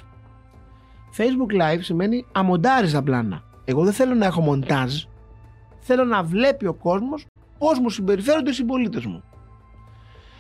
Facebook 1.18 1.62
Live 1.62 1.80
σημαίνει 1.80 2.26
αμοντάρει 2.32 2.92
τα 2.92 3.04
πλάνα. 3.04 3.44
Εγώ 3.66 3.84
δεν 3.84 3.94
θέλω 3.94 4.14
να 4.14 4.26
έχω 4.26 4.42
μοντάζ. 4.42 5.04
Θέλω 5.80 6.04
να 6.04 6.24
βλέπει 6.24 6.66
ο 6.66 6.74
κόσμος 6.74 7.26
πώς 7.58 7.80
μου 7.80 7.90
συμπεριφέρονται 7.90 8.50
οι 8.50 8.54
συμπολίτες 8.54 9.06
μου. 9.06 9.24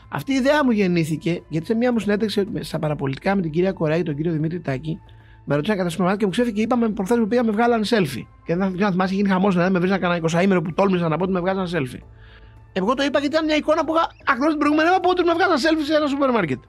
Αυτή 0.09 0.31
η 0.31 0.35
ιδέα 0.35 0.65
μου 0.65 0.71
γεννήθηκε 0.71 1.43
γιατί 1.49 1.65
σε 1.65 1.73
μια 1.73 1.91
μου 1.91 1.99
συνέντευξη 1.99 2.47
στα 2.59 2.79
παραπολιτικά 2.79 3.35
με 3.35 3.41
την 3.41 3.51
κυρία 3.51 3.71
Κορέη 3.71 3.97
και 3.97 4.03
τον 4.03 4.15
κύριο 4.15 4.31
Δημήτρη 4.31 4.59
Τάκη 4.59 4.99
με 5.45 5.55
ρωτήσαν 5.55 5.77
κατά 5.77 5.89
σπίτι 5.89 6.17
και 6.17 6.25
μου 6.25 6.31
ξέφυγε 6.31 6.53
και 6.55 6.61
είπαμε 6.61 6.89
προχθές 6.89 7.17
που 7.17 7.27
πήγαμε 7.27 7.51
βγάλανε 7.51 7.85
selfie. 7.89 8.25
Και 8.45 8.55
δεν 8.55 8.75
θα 8.79 8.91
θυμάσαι, 8.91 9.13
γίνει 9.13 9.29
χαμός 9.29 9.55
να 9.55 9.69
με 9.69 9.79
βρει 9.79 9.89
κανένα 9.99 10.29
20 10.39 10.43
ήμερο 10.43 10.61
που 10.61 10.73
τόλμησα 10.73 11.07
να 11.07 11.17
πω 11.17 11.23
ότι 11.23 11.31
με 11.31 11.39
βγάζανε 11.39 11.69
selfie. 11.73 12.01
Εγώ 12.73 12.93
το 12.93 13.03
είπα 13.03 13.19
γιατί 13.19 13.35
ήταν 13.35 13.45
μια 13.45 13.55
εικόνα 13.55 13.85
που 13.85 13.93
είχα 13.95 14.07
ακριβώ 14.25 14.47
την 14.49 14.57
προηγούμενη 14.57 14.87
μέρα 14.89 14.97
από 15.01 15.09
ότι 15.09 15.23
με 15.23 15.33
βγάζανε 15.33 15.59
selfie 15.63 15.85
σε 15.85 15.93
ένα 15.95 16.07
σούπερ 16.07 16.31
μάρκετ. 16.31 16.59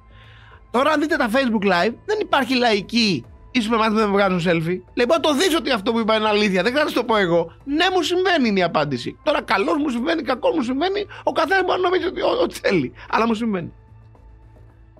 Τώρα, 0.70 0.90
αν 0.92 1.00
δείτε 1.00 1.16
τα 1.16 1.28
Facebook 1.30 1.64
live, 1.72 1.94
δεν 2.06 2.18
υπάρχει 2.20 2.54
λαϊκή 2.56 3.24
ή 3.50 3.60
σούπερ 3.60 3.78
μάρκετ 3.78 3.94
που 3.96 4.00
δεν 4.02 4.10
με 4.10 4.14
βγάζουν 4.16 4.38
selfie. 4.48 4.78
Λέει, 4.96 5.06
μπορώ 5.08 5.20
να 5.22 5.26
το 5.28 5.34
δεις 5.34 5.56
ότι 5.56 5.70
αυτό 5.70 5.92
που 5.92 5.98
είπα 5.98 6.16
είναι 6.16 6.28
αλήθεια. 6.28 6.62
Δεν 6.62 6.72
χρειάζεται 6.72 7.00
να 7.00 7.06
το 7.06 7.12
πω 7.12 7.16
εγώ. 7.16 7.52
Ναι, 7.64 7.84
μου 7.94 8.02
συμβαίνει 8.02 8.48
είναι 8.48 8.58
η 8.58 8.62
απάντηση. 8.62 9.18
Τώρα, 9.22 9.42
καλός 9.42 9.76
μου 9.82 9.88
συμβαίνει, 9.88 10.22
κακός 10.22 10.54
μου 10.56 10.62
συμβαίνει. 10.62 11.06
Ο 11.22 11.32
καθένας 11.32 11.62
μπορεί 11.64 11.80
να 11.80 11.88
νομίζει 11.88 12.06
ότι 12.06 12.20
ό- 12.22 12.42
ό,τι 12.42 12.54
θέλει. 12.62 12.92
Αλλά 13.10 13.26
μου 13.26 13.34
συμβαίνει. 13.34 13.72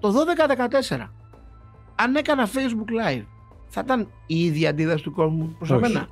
Το 0.01 0.13
12-14, 0.13 1.11
αν 1.95 2.15
έκανα 2.17 2.49
Facebook 2.55 2.91
live, 3.03 3.25
θα 3.75 3.83
ήταν 3.85 4.09
η 4.27 4.45
ίδια 4.45 4.71
αντίδραση 4.71 5.03
του 5.03 5.13
κόσμου 5.13 5.55
προς 5.59 5.71
Όχι. 5.71 5.85
εμένα. 5.85 6.09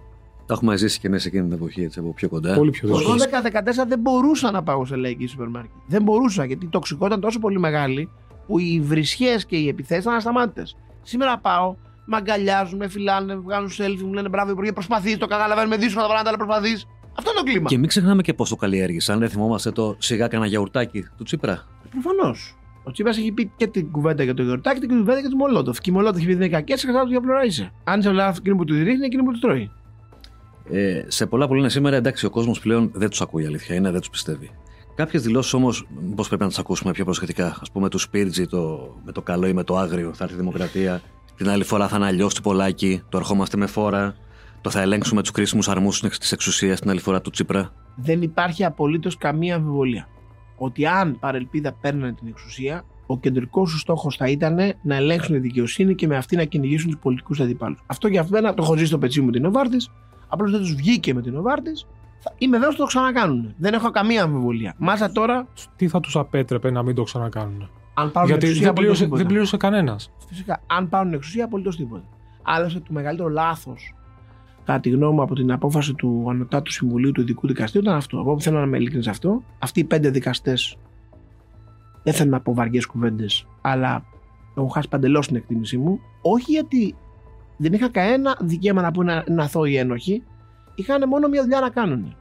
Τα 0.46 0.54
έχουμε 0.54 0.76
ζήσει 0.76 1.00
και 1.00 1.06
εμεί 1.06 1.16
εκείνη 1.16 1.42
την 1.42 1.52
εποχή 1.52 1.82
έτσι, 1.82 1.98
από 1.98 2.12
πιο 2.12 2.28
κοντά. 2.28 2.54
Πολύ 2.54 2.70
πιο 2.70 2.88
Το 2.88 2.96
δύσκολο. 2.96 3.18
12-14 3.84 3.88
δεν 3.88 3.98
μπορούσα 3.98 4.50
να 4.50 4.62
πάω 4.62 4.84
σε 4.84 4.96
λαϊκή 4.96 5.26
σούπερ 5.26 5.48
μάρκετ. 5.48 5.72
Δεν 5.86 6.02
μπορούσα 6.02 6.44
γιατί 6.44 6.64
η 6.64 6.68
τοξικότητα 6.68 7.06
ήταν 7.06 7.20
τόσο 7.20 7.38
πολύ 7.38 7.58
μεγάλη 7.58 8.08
που 8.46 8.58
οι 8.58 8.80
βρισχές 8.84 9.46
και 9.46 9.56
οι 9.56 9.68
επιθέσεις 9.68 10.04
ήταν 10.04 10.16
ασταμάτητες. 10.16 10.76
Σήμερα 11.02 11.38
πάω, 11.38 11.74
με 12.04 12.16
αγκαλιάζουν, 12.16 12.78
με 12.78 12.88
φυλάνε, 12.88 13.34
με 13.34 13.40
βγάζουν 13.40 13.70
selfie, 13.78 14.02
μου 14.02 14.12
λένε 14.12 14.28
μπράβο 14.28 14.50
Υπουργέ, 14.50 14.72
προσπαθείς, 14.72 15.16
το 15.18 15.26
καταλαβαίνουμε 15.26 15.76
δύσκολα 15.76 16.06
τα 16.06 16.12
πράγματα, 16.12 16.28
αλλά 16.28 16.46
προσπαθείς. 16.46 16.86
Αυτό 17.18 17.30
είναι 17.30 17.40
το 17.40 17.44
κλίμα. 17.44 17.68
Και 17.68 17.78
μην 17.78 17.88
ξεχνάμε 17.88 18.22
και 18.22 18.34
πώ 18.34 18.48
το 18.48 18.56
καλλιέργησαν. 18.56 19.18
Δεν 19.18 19.28
θυμόμαστε 19.28 19.70
το 19.70 19.96
σιγά 19.98 20.28
κανένα 20.28 20.50
γιαουρτάκι 20.50 21.04
του 21.16 21.24
Τσίπρα. 21.24 21.62
Προφανώς. 21.90 22.56
Ο 22.84 22.90
Τσίπρα 22.90 23.12
έχει 23.12 23.32
πει 23.32 23.52
και 23.56 23.66
την 23.66 23.90
κουβέντα 23.90 24.22
για 24.22 24.34
το 24.34 24.42
γιορτάκι 24.42 24.80
και 24.80 24.86
την 24.86 24.98
κουβέντα 24.98 25.20
για 25.20 25.28
τη 25.28 25.34
Μολότοφ. 25.34 25.80
Και 25.80 25.90
η 25.90 25.92
Μολότοφ 25.92 26.16
έχει 26.16 26.26
πει 26.26 26.32
δεν 26.34 26.42
είναι 26.46 26.56
κακές, 26.56 26.80
σε 26.80 26.86
κατά 26.86 27.02
του 27.02 27.08
διαπλωρά 27.08 27.44
είσαι. 27.44 27.72
Αν 27.84 28.00
είσαι 28.00 28.10
λάθος, 28.10 28.38
εκείνο 28.38 28.56
που 28.56 28.64
του 28.64 28.74
ρίχνει, 28.74 29.06
εκείνο 29.06 29.24
που 29.24 29.32
του 29.32 29.38
τρώει. 29.38 29.70
Ε, 30.70 31.04
σε 31.08 31.26
πολλά 31.26 31.46
που 31.46 31.54
λένε 31.54 31.68
σήμερα, 31.68 31.96
εντάξει, 31.96 32.26
ο 32.26 32.30
κόσμος 32.30 32.60
πλέον 32.60 32.90
δεν 32.94 33.08
τους 33.08 33.20
ακούει 33.20 33.46
αλήθεια, 33.46 33.74
είναι, 33.74 33.90
δεν 33.90 34.00
τους 34.00 34.10
πιστεύει. 34.10 34.50
Κάποιες 34.94 35.22
δηλώσεις 35.22 35.52
όμως, 35.52 35.86
πώ 36.14 36.24
πρέπει 36.28 36.42
να 36.42 36.48
τις 36.48 36.58
ακούσουμε 36.58 36.92
πιο 36.92 37.04
προσεκτικά. 37.04 37.46
Α 37.46 37.72
πούμε, 37.72 37.88
του 37.88 37.98
Σπίρτζι 37.98 38.46
το, 38.46 38.94
με 39.04 39.12
το 39.12 39.22
καλό 39.22 39.46
ή 39.46 39.52
με 39.52 39.64
το 39.64 39.76
άγριο, 39.76 40.14
θα 40.14 40.24
έρθει 40.24 40.36
η 40.36 40.38
Δημοκρατία. 40.38 41.00
Την 41.36 41.48
άλλη 41.48 41.64
φορά 41.64 41.88
θα 41.88 41.96
είναι 41.96 42.06
αλλιώς 42.06 42.34
του 42.34 42.42
Πολάκη, 42.42 43.02
το 43.08 43.18
ερχόμαστε 43.18 43.56
με 43.56 43.66
φόρα. 43.66 44.14
Το 44.60 44.70
θα 44.70 44.80
ελέγξουμε 44.80 45.20
τους 45.20 45.30
κρίσιμους 45.30 45.68
αρμούς 45.68 46.00
της 46.00 46.32
εξουσίας 46.32 46.80
την 46.80 46.90
άλλη 46.90 47.00
φορά 47.00 47.20
του 47.20 47.30
Τσίπρα. 47.30 47.72
Δεν 47.96 48.22
υπάρχει 48.22 48.64
απολύτως 48.64 49.16
καμία 49.16 49.54
αμφιβολία 49.54 50.08
ότι 50.64 50.86
αν 50.86 51.18
παρελπίδα 51.18 51.72
παίρνανε 51.80 52.12
την 52.12 52.28
εξουσία, 52.28 52.84
ο 53.06 53.18
κεντρικός 53.18 53.70
του 53.70 53.78
στόχος 53.78 54.16
θα 54.16 54.28
ήταν 54.28 54.56
να 54.82 54.94
ελέγξουν 54.94 55.34
τη 55.34 55.40
δικαιοσύνη 55.40 55.94
και 55.94 56.06
με 56.06 56.16
αυτή 56.16 56.36
να 56.36 56.44
κυνηγήσουν 56.44 56.90
τους 56.90 57.00
πολιτικούς 57.00 57.40
αντιπάλους. 57.40 57.82
Αυτό 57.86 58.08
για 58.08 58.26
μένα 58.30 58.54
το 58.54 58.62
έχω 58.62 58.74
ζήσει 58.74 58.86
στο 58.86 58.98
πετσί 58.98 59.20
μου 59.20 59.30
την 59.30 59.44
Οβάρτης. 59.44 59.90
Απλώς 60.28 60.50
δεν 60.50 60.60
τους 60.60 60.74
βγήκε 60.74 61.14
με 61.14 61.22
την 61.22 61.36
Οβάρτης. 61.36 61.86
Είμαι 62.38 62.56
βέβαιος 62.56 62.74
ότι 62.74 62.82
το 62.82 62.86
ξανακάνουν. 62.86 63.54
Δεν 63.58 63.74
έχω 63.74 63.90
καμία 63.90 64.22
αμφιβολία. 64.22 64.74
Μάσα 64.78 65.12
τώρα. 65.12 65.46
Τι 65.76 65.88
θα 65.88 66.00
τους 66.00 66.16
απέτρεπε 66.16 66.70
να 66.70 66.82
μην 66.82 66.94
το 66.94 67.02
ξανακάνουν. 67.02 67.70
Αν 67.94 68.10
πάρουν 68.12 68.28
Γιατί 68.28 68.46
εξουσία, 68.46 68.66
δεν 68.66 68.74
πλήρωσε, 68.74 69.04
απολύτως 69.04 69.18
δεν 69.18 69.32
πλήρωσε 69.32 69.56
κανένας. 69.56 70.12
Φυσικά, 70.28 70.62
αν 70.66 70.88
πάρουν 70.88 71.12
εξουσία, 71.12 71.44
απολύτως 71.44 71.76
τίποτα. 71.76 72.04
Άλλωστε, 72.42 72.78
το 72.78 72.92
μεγαλύτερο 72.92 73.28
λάθος, 73.28 73.94
κατά 74.64 74.80
τη 74.80 74.90
γνώμη 74.90 75.14
μου, 75.14 75.22
από 75.22 75.34
την 75.34 75.52
απόφαση 75.52 75.94
του 75.94 76.26
Ανωτάτου 76.28 76.72
Συμβουλίου 76.72 77.12
του 77.12 77.20
Ειδικού 77.20 77.46
Δικαστήριου 77.46 77.86
ήταν 77.86 77.96
αυτό. 77.96 78.18
Εγώ 78.18 78.40
θέλω 78.40 78.58
να 78.58 78.64
είμαι 78.64 78.76
ειλικρινή 78.76 79.02
σε 79.02 79.10
αυτό. 79.10 79.42
Αυτοί 79.58 79.80
οι 79.80 79.84
πέντε 79.84 80.10
δικαστές, 80.10 80.76
δεν 82.02 82.14
θέλω 82.14 82.30
να 82.30 82.40
πω 82.40 82.54
βαριές 82.54 82.86
κουβέντες, 82.86 83.46
αλλά 83.60 84.04
έχω 84.56 84.66
χάσει 84.66 84.88
παντελώς 84.88 85.26
την 85.26 85.36
εκτίμησή 85.36 85.76
μου. 85.76 86.00
Όχι 86.22 86.52
γιατί 86.52 86.94
δεν 87.56 87.72
είχα 87.72 87.88
κανένα 87.88 88.38
δικαίωμα 88.40 88.82
να 88.82 88.90
πούνε 88.90 89.24
να 89.28 89.42
αθώοι 89.42 89.76
ένοχοι, 89.76 90.22
είχαν 90.74 91.08
μόνο 91.08 91.28
μια 91.28 91.42
δουλειά 91.42 91.60
να 91.60 91.68
κάνουν. 91.70 92.16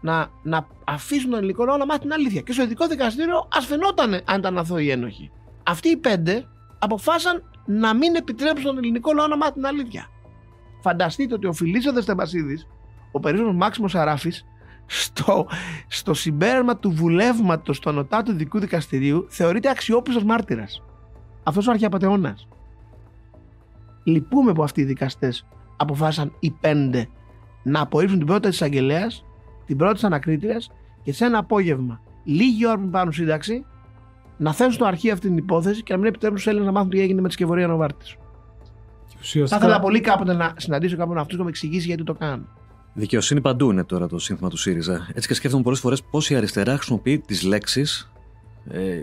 Να, 0.00 0.30
να 0.42 0.66
αφήσουν 0.84 1.30
τον 1.30 1.38
ελληνικό 1.38 1.64
λαό 1.64 1.76
να 1.76 1.86
μάθει 1.86 2.00
την 2.00 2.12
αλήθεια. 2.12 2.40
Και 2.40 2.52
στο 2.52 2.62
ειδικό 2.62 2.86
δικαστήριο 2.86 3.48
ας 3.52 3.66
φαινόταν 3.66 4.20
αν 4.24 4.38
ήταν 4.38 4.58
αθώοι 4.58 4.90
ένοχοι. 4.90 5.30
Αυτοί 5.62 5.88
οι 5.88 5.96
πέντε 5.96 6.44
αποφάσισαν 6.78 7.42
να 7.66 7.94
μην 7.94 8.14
επιτρέψουν 8.14 8.64
τον 8.64 8.78
ελληνικό 8.78 9.12
λαό 9.12 9.26
να 9.26 9.36
μάθει 9.36 9.52
την 9.52 9.66
αλήθεια. 9.66 10.06
Φανταστείτε 10.82 11.34
ότι 11.34 11.46
ο 11.46 11.52
Φιλίσο 11.52 11.92
Δεστεμπασίδη, 11.92 12.58
ο 13.12 13.20
περίφημος 13.20 13.54
Μάξιμος 13.54 13.94
Αράφης, 13.94 14.46
στο, 14.86 15.46
στο 15.88 16.14
συμπέρασμα 16.14 16.76
του 16.76 16.90
βουλεύματος 16.90 17.78
του 17.78 17.90
Ανωτάτου 17.90 18.30
Ειδικού 18.30 18.58
Δικαστηρίου 18.58 19.26
θεωρείται 19.28 19.70
αξιόπιστος 19.70 20.24
μάρτυρας. 20.24 20.82
Αυτός 21.42 21.66
ο 21.66 21.70
αρχαιαπατεώνα. 21.70 22.36
Λυπούμε 24.04 24.52
που 24.52 24.62
αυτοί 24.62 24.80
οι 24.80 24.84
δικαστές 24.84 25.46
αποφάσισαν 25.76 26.32
οι 26.38 26.50
πέντε 26.50 27.08
να 27.62 27.80
απορρίψουν 27.80 28.18
την 28.18 28.26
πρόταση 28.26 28.50
της 28.50 28.62
Αγγελέα, 28.62 29.06
την 29.66 29.76
πρόταση 29.76 29.94
της 29.94 30.04
Ανακρίτριας 30.04 30.70
και 31.02 31.12
σε 31.12 31.24
ένα 31.24 31.38
απόγευμα, 31.38 32.00
λίγη 32.24 32.66
ώρα 32.66 32.78
που 32.78 32.88
πάρουν 32.88 33.12
σύνταξη, 33.12 33.64
να 34.36 34.52
θέσουν 34.52 34.72
στο 34.72 34.84
αρχείο 34.84 35.12
αυτή 35.12 35.28
την 35.28 35.36
υπόθεση 35.36 35.82
και 35.82 35.92
να 35.92 35.98
μην 35.98 36.08
επιτρέψουν 36.08 36.38
στους 36.38 36.50
Έλληνες 36.50 36.72
να 36.72 36.78
μάθουν 36.78 36.90
τι 36.90 37.00
έγινε 37.00 37.20
με 37.20 37.28
τη 37.28 37.34
σκευωρία 37.34 37.66
Νοβάρτης. 37.66 38.16
Και 39.22 39.28
Θα 39.28 39.42
ουσιαστικά, 39.42 39.56
ήθελα 39.56 39.80
πολύ 39.80 40.00
κάποτε 40.00 40.32
να 40.32 40.54
συναντήσω 40.56 40.96
κάποιον 40.96 41.18
αυτούς 41.18 41.38
να 41.38 41.44
με 41.44 41.48
εξηγήσει 41.48 41.86
γιατί 41.86 42.02
το 42.02 42.14
κάνουν. 42.14 42.48
Δικαιοσύνη 42.94 43.40
παντού 43.40 43.70
είναι 43.70 43.84
τώρα 43.84 44.08
το 44.08 44.18
σύνθημα 44.18 44.48
του 44.48 44.56
ΣΥΡΙΖΑ. 44.56 45.08
Έτσι 45.14 45.28
και 45.28 45.34
σκέφτομαι 45.34 45.62
πολλές 45.62 45.80
φορές 45.80 46.02
πώς 46.02 46.30
η 46.30 46.34
αριστερά 46.34 46.76
χρησιμοποιεί 46.76 47.18
τις 47.18 47.42
λέξεις. 47.42 48.12
Ε, 48.70 48.98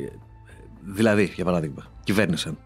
δηλαδή, 0.86 1.32
για 1.36 1.46
παράδειγμα, 1.46 1.86
κυβέρνησαν. 2.04 2.58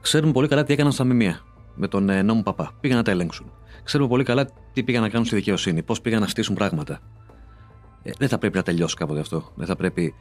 Ξέρουμε 0.00 0.32
πολύ 0.32 0.48
καλά 0.48 0.64
τι 0.64 0.72
έκαναν 0.72 0.92
στα 0.92 1.04
μημία 1.04 1.40
με 1.74 1.88
τον 1.88 2.08
ε, 2.08 2.22
νόμο 2.22 2.42
Παπά. 2.42 2.72
Πήγαν 2.80 2.96
να 2.96 3.02
τα 3.02 3.10
ελέγξουν. 3.10 3.52
Ξέρουμε 3.84 4.08
πολύ 4.08 4.24
καλά 4.24 4.46
τι 4.72 4.82
πήγαν 4.82 5.02
να 5.02 5.08
κάνουν 5.08 5.26
στη 5.26 5.34
δικαιοσύνη, 5.34 5.82
πώς 5.82 6.00
πήγαν 6.00 6.20
να 6.20 6.26
στήσουν 6.26 6.54
πράγματα. 6.54 7.00
Ε, 8.02 8.10
δεν 8.18 8.28
θα 8.28 8.38
πρέπει 8.38 8.56
να 8.56 8.62
τελειώσει 8.62 8.96
κάποτε 8.96 9.20
αυτό. 9.20 9.52
Δεν 9.54 9.66
θα 9.66 9.76
πρέπει. 9.76 10.14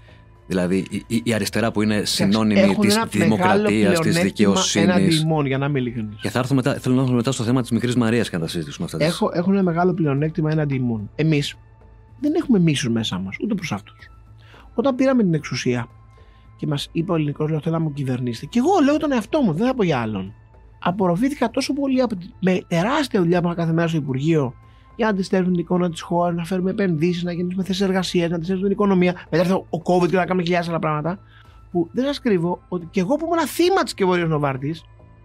Δηλαδή, 0.50 0.86
η, 0.90 1.04
η- 1.08 1.22
η 1.26 1.34
αριστερά 1.34 1.72
που 1.72 1.82
είναι 1.82 2.02
συνώνυμη 2.06 2.60
Έχουν 2.60 2.80
της 2.80 2.96
ένα 2.96 3.06
δημοκρατίας, 3.06 3.30
της 3.30 3.38
μεγάλο 3.40 3.64
πλεονέκτημα 3.68 4.22
δικαιοσύνης. 4.24 4.88
Έναντι 4.88 5.16
ημών, 5.16 5.46
για 5.46 5.58
να 5.58 5.66
είμαι 5.66 5.80
ειλικρινή. 5.80 6.16
Και 6.22 6.30
θα 6.30 6.40
έρθουμε 6.40 6.62
μετά, 6.66 6.80
θέλω 6.80 6.94
να 6.96 7.00
έρθουμε 7.02 7.18
μετά 7.18 7.32
στο 7.32 7.44
θέμα 7.44 7.62
της 7.62 7.72
μικρής 7.72 7.96
Μαρίας 7.96 8.30
και 8.30 8.36
να 8.36 8.42
τα 8.42 8.48
συζητήσουμε 8.50 8.86
αυτά. 8.86 8.98
τις- 8.98 9.08
Έχω, 9.08 9.30
έχουν 9.34 9.54
ένα 9.54 9.64
μεγάλο 9.64 9.94
πλεονέκτημα 9.94 10.52
έναντι 10.52 10.76
ημών. 10.76 11.10
Εμείς 11.16 11.56
δεν 12.20 12.34
έχουμε 12.36 12.60
μίσους 12.60 12.90
μέσα 12.90 13.20
μας, 13.20 13.36
ούτε 13.44 13.56
προς 13.56 13.72
αυτούς. 13.72 14.10
Όταν 14.74 14.96
πήραμε 14.96 15.24
την 15.24 15.34
εξουσία 15.34 15.88
και 16.58 16.68
μας 16.68 16.90
είπε 16.92 17.12
ο 17.12 17.16
ελληνικός 17.16 17.50
λαό 17.50 17.60
θέλω 17.60 17.78
να 17.78 17.82
μου 17.84 17.94
κυβερνήσετε, 17.94 18.46
και 18.46 18.60
εγώ 18.60 18.70
λέω 18.84 18.98
τον 18.98 19.12
εαυτό 19.12 19.42
μου, 19.42 19.54
δεν 19.54 19.68
θα 19.68 19.74
πω 19.76 19.84
για 19.84 20.00
άλλον. 20.00 20.34
Απορροφήθηκα 20.80 21.50
τόσο 21.50 21.74
πολύ 21.74 22.02
από 22.02 22.16
τη, 22.16 22.26
με 22.40 22.60
τεράστια 22.68 23.20
δουλειά 23.22 23.42
που 23.42 23.48
είχα 23.48 23.56
κάθε 23.56 23.72
μέρα 23.74 23.88
στο 23.88 23.98
Υπουργείο 23.98 24.54
για 25.00 25.08
να 25.08 25.14
αντιστρέψουμε 25.14 25.52
την 25.52 25.64
εικόνα 25.64 25.90
της 25.90 26.02
χώρας, 26.02 26.36
να 26.36 26.46
φέρουμε 26.46 26.72
επενδύσεις, 26.72 27.24
να 27.24 27.32
γεννήσουμε 27.32 27.64
θέσεις 27.64 27.82
εργασίας, 27.82 28.30
να 28.30 28.36
αντιστρέψουμε 28.36 28.70
την 28.70 28.78
οικονομία. 28.78 29.14
Μετά 29.30 29.44
έρθει 29.44 29.54
ο 29.54 29.82
COVID 29.84 30.10
και 30.10 30.16
να 30.16 30.26
κάνουμε 30.26 30.44
χιλιάδες 30.44 30.70
άλλα 30.70 30.80
πράγματα. 30.80 31.20
Που 31.72 31.90
δεν 31.92 32.06
σας 32.06 32.20
κρύβω 32.20 32.62
ότι 32.70 32.88
και 32.92 33.00
εγώ 33.00 33.16
που 33.16 33.26
ήμουν 33.26 33.48
θύμα 33.48 33.84
της 33.84 33.94
Κεβορία 33.94 34.26
Νοβάρτης, 34.26 34.84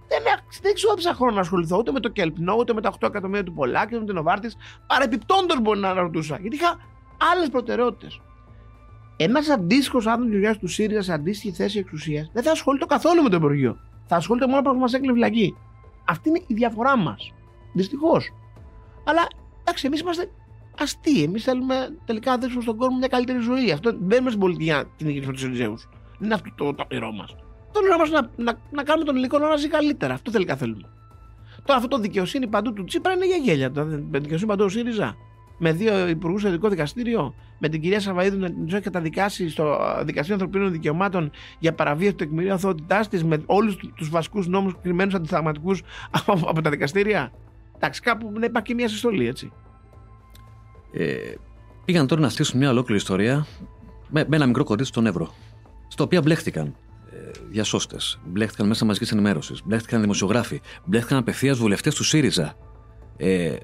δεν, 0.08 0.18
δεν 0.62 0.74
ξόδεψα 0.74 1.14
χρόνο 1.14 1.34
να 1.34 1.40
ασχοληθώ 1.40 1.76
ούτε 1.76 1.92
με 1.92 2.00
το 2.00 2.08
Κελπνό, 2.08 2.54
ούτε 2.58 2.72
με 2.72 2.80
τα 2.80 2.92
8 3.00 3.08
εκατομμύρια 3.08 3.44
του 3.44 3.52
Πολάκη, 3.52 3.87
ούτε 3.87 3.98
με 3.98 4.04
την 4.04 4.14
Νοβάρτης. 4.14 4.56
Παρεπιπτόντως 4.87 5.60
μπορεί 5.60 5.80
να 5.80 5.88
αναρωτούσα. 5.88 6.38
Γιατί 6.40 6.56
είχα 6.56 6.76
άλλες 7.32 7.48
προτεραιότητες. 7.48 8.20
Ένας 9.16 9.48
αντίστοιχος 9.48 10.06
άνθρωπος 10.06 10.32
δουλειά 10.32 10.56
του 10.58 10.68
ΣΥΡΙΖΑ 10.68 11.02
σε 11.02 11.12
αντίστοιχη 11.12 11.54
θέση 11.54 11.78
εξουσίας 11.78 12.30
δεν 12.32 12.42
θα 12.42 12.50
ασχολείται 12.50 12.84
καθόλου 12.84 13.22
με 13.22 13.28
το 13.28 13.37
Υπουργείο. 13.37 13.76
Θα 14.06 14.16
ασχολείται 14.16 14.46
μόνο 14.46 14.72
με 14.72 14.78
μας 14.78 14.92
έκλεινε 14.92 15.12
φυλακή. 15.12 15.56
Αυτή 16.04 16.28
είναι 16.28 16.42
η 16.46 16.54
διαφορά 16.54 16.96
μας. 16.96 17.32
Δυστυχώς. 17.72 18.32
Αλλά 19.04 19.26
εντάξει, 19.64 19.87
εμείς 19.87 20.00
είμαστε 20.00 20.31
αστείοι. 20.79 21.22
Εμείς 21.27 21.44
θέλουμε 21.44 21.96
τελικά 22.05 22.31
να 22.31 22.38
δείξουμε 22.38 22.62
στον 22.62 22.77
κόσμο 22.77 22.98
μια 22.98 23.09
καλύτερη 23.09 23.38
ζωή. 23.38 23.70
Αυτό 23.72 23.90
δεν 23.90 23.98
μπαίνουμε 24.03 24.29
στην 24.29 24.40
πολιτική 24.40 24.64
για 24.64 24.77
να 24.77 24.85
κυνηγήσουμε 24.96 25.33
τους 25.33 25.44
Ελιζέου. 25.44 25.74
Δεν 26.18 26.24
είναι 26.24 26.35
αυτό 26.35 26.50
το, 26.57 26.74
το 26.74 26.83
απειρό 26.83 27.12
μας. 27.12 27.37
Το 27.72 27.79
όνειρό 27.79 27.96
μας 27.98 28.11
να, 28.11 28.20
να, 28.37 28.59
να 28.70 28.83
κάνουμε 28.83 29.05
τον 29.05 29.14
ελληνικό 29.14 29.38
λαό 29.38 29.48
να 29.48 29.57
ζει 29.57 29.68
καλύτερα. 29.68 30.14
Αυτό 30.14 30.31
τελικά 30.31 30.57
θέλουμε. 30.57 30.88
Τώρα 31.64 31.79
αυτό 31.79 31.88
το 31.88 31.98
δικαιοσύνη 31.98 32.46
παντού 32.46 32.72
του 32.72 32.85
Τσίπρα 32.85 33.12
είναι 33.12 33.27
για 33.27 33.37
γέλια. 33.37 33.70
Το, 33.70 33.85
με 33.85 34.18
δικαιοσύνη 34.18 34.48
παντού 34.48 34.64
ο 34.64 34.68
ΣΥΡΙΖΑ. 34.68 35.16
Με 35.59 35.72
δύο 35.72 36.09
υπουργούς 36.09 36.40
στο 36.40 36.48
ειδικό 36.48 36.68
δικαστήριο. 36.68 37.35
Με 37.59 37.68
την 37.68 37.81
κυρία 37.81 38.00
Σαβαίδου 38.00 38.38
να 38.38 38.46
την 38.46 38.66
έχει 38.68 38.81
καταδικάσει 38.81 39.48
στο 39.48 39.79
Δικαστήριο 40.05 40.35
Ανθρωπίνων 40.35 40.72
Δικαιωμάτων 40.72 41.31
για 41.59 41.74
παραβίαση 41.74 42.14
του 42.14 42.24
τεκμηρίου 42.24 42.53
αθωότητάς 42.53 43.09
της. 43.09 43.24
Με 43.24 43.42
όλους 43.46 43.77
τους 43.94 44.11
βασικούς 44.11 44.46
νόμους 44.46 44.74
κρυμμένους 44.83 45.14
αντισταγματικούς 45.14 45.83
από, 46.18 46.33
από 46.33 46.62
τα 46.62 46.70
δικαστήρια. 46.70 47.33
Εντάξει, 47.85 48.01
κάπου 48.01 48.33
να 48.38 48.47
υπάρχει 48.47 48.68
και 48.68 48.75
μια 48.75 48.88
συστολή, 48.88 49.27
έτσι. 49.29 49.53
Ε, 50.92 51.14
πήγαν 51.85 52.07
τώρα 52.07 52.20
να 52.20 52.29
στήσουν 52.29 52.59
μια 52.59 52.70
ολόκληρη 52.70 53.01
ιστορία 53.01 53.47
με, 54.09 54.25
με 54.29 54.37
ένα 54.37 54.47
μικρό 54.47 54.64
κορίτσι 54.64 54.90
στον 54.90 55.07
Εύρο. 55.07 55.35
Στο 55.88 56.05
οποίο 56.05 56.23
μπλέχτηκαν 56.23 56.66
ε, 57.12 57.31
διασώστες, 57.51 58.20
μπλέχτηκαν 58.25 58.66
μέσα 58.66 58.85
μαζικής 58.85 59.12
ενημέρωσης, 59.12 59.62
μπλέχτηκαν 59.64 60.01
δημοσιογράφοι, 60.01 60.61
μπλέχτηκαν 60.85 61.18
απευθείας 61.18 61.59
βουλευτές 61.59 61.94
του 61.94 62.05
ΣΥΡΙΖΑ. 62.05 62.55
Ε, 63.16 63.57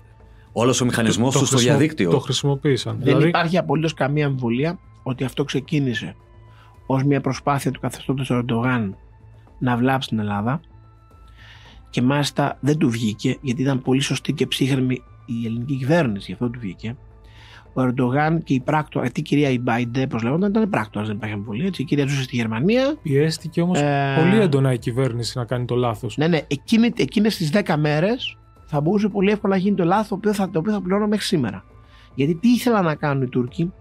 Όλος 0.53 0.81
ο 0.81 0.85
μηχανισμός 0.85 1.37
τους 1.37 1.47
στο 1.47 1.57
χρησιμο- 1.57 1.79
διαδίκτυο. 1.79 2.11
Το 2.11 2.19
χρησιμοποίησαν. 2.19 2.95
Δεν 2.97 3.05
δηλαδή, 3.05 3.29
υπάρχει 3.29 3.59
απολύτως 3.59 3.95
καμία 3.95 4.27
αμφιβολία 4.27 4.79
ότι 5.03 5.25
αυτό 5.25 5.45
ξεκίνησε 5.45 6.17
ως 6.87 7.05
μια 7.05 7.21
προσπάθεια 7.21 7.71
του 7.71 7.81
καθεστώτος 7.81 8.27
του 8.27 8.35
Ερντογάν 8.35 8.97
να 9.59 9.77
βλάψει 9.77 10.09
την 10.09 10.19
Ελλάδα 10.19 10.61
και 11.91 12.03
μάλιστα 12.03 12.57
δεν 12.61 12.79
του 12.79 12.91
βγήκε 12.91 13.37
γιατί 13.41 13.63
ήταν 13.63 13.83
πολύ 13.83 14.01
σωστή 14.01 14.33
και 14.33 14.47
ψύχρεμη 14.47 15.03
η 15.27 15.47
ελληνική 15.47 15.77
κυβέρνηση, 15.77 16.25
γι' 16.27 16.33
αυτό 16.33 16.49
του 16.49 16.59
βγήκε. 16.61 16.97
Ο 17.75 17.83
Ερντογάν 17.83 18.43
και 18.45 18.55
η 18.55 18.61
πράκτορα, 18.61 19.05
αυτή 19.05 19.21
η 19.21 19.23
κυρία 19.23 19.51
Ιμπάιντε, 19.51 20.03
όπως 20.03 20.23
λέγονταν, 20.23 20.51
ήταν 20.51 20.71
πράκτορα, 20.71 21.07
δεν 21.07 21.17
υπάρχει 21.17 21.35
αμφιβολία. 21.35 21.67
Έτσι. 21.67 21.83
Η 21.83 21.85
κυρία 21.85 22.07
ζούσε 22.07 22.23
στη 22.23 22.37
Γερμανία. 22.37 22.97
πιέστηκε 23.03 23.61
όμως 23.61 23.79
Ε, 23.79 24.17
πολύ 24.19 24.41
έντονα 24.41 24.73
η 24.73 24.79
κυβέρνηση 24.79 25.39
να 25.39 25.45
κάνει 25.45 25.65
το 25.65 25.75
λάθος. 25.75 26.17
Ναι, 26.17 26.27
ναι, 26.27 26.41
εκείνη, 26.47 26.93
εκείνες 26.97 27.37
τις 27.37 27.51
10 27.53 27.77
μέρες 27.77 28.37
θα 28.67 28.81
μπορούσε 28.81 29.09
πολύ 29.09 29.31
εύκολα 29.31 29.55
να 29.55 29.61
γίνει 29.61 29.77
το 29.77 29.85
λάθος 29.85 30.09
το 30.09 30.15
οποίο 30.15 30.33
θα, 30.33 30.51
το 30.51 30.59
οποίο 30.59 30.73
θα 30.73 30.81
πληρώνω 30.81 31.07
μέχρι 31.07 31.25
σήμερα. 31.25 31.65
Γιατί 32.15 32.35
τι 32.35 32.49
ήθελαν 32.49 32.85
να 32.85 32.95
κάνουν 32.95 33.23
οι 33.23 33.29
Τούρκοι, 33.29 33.73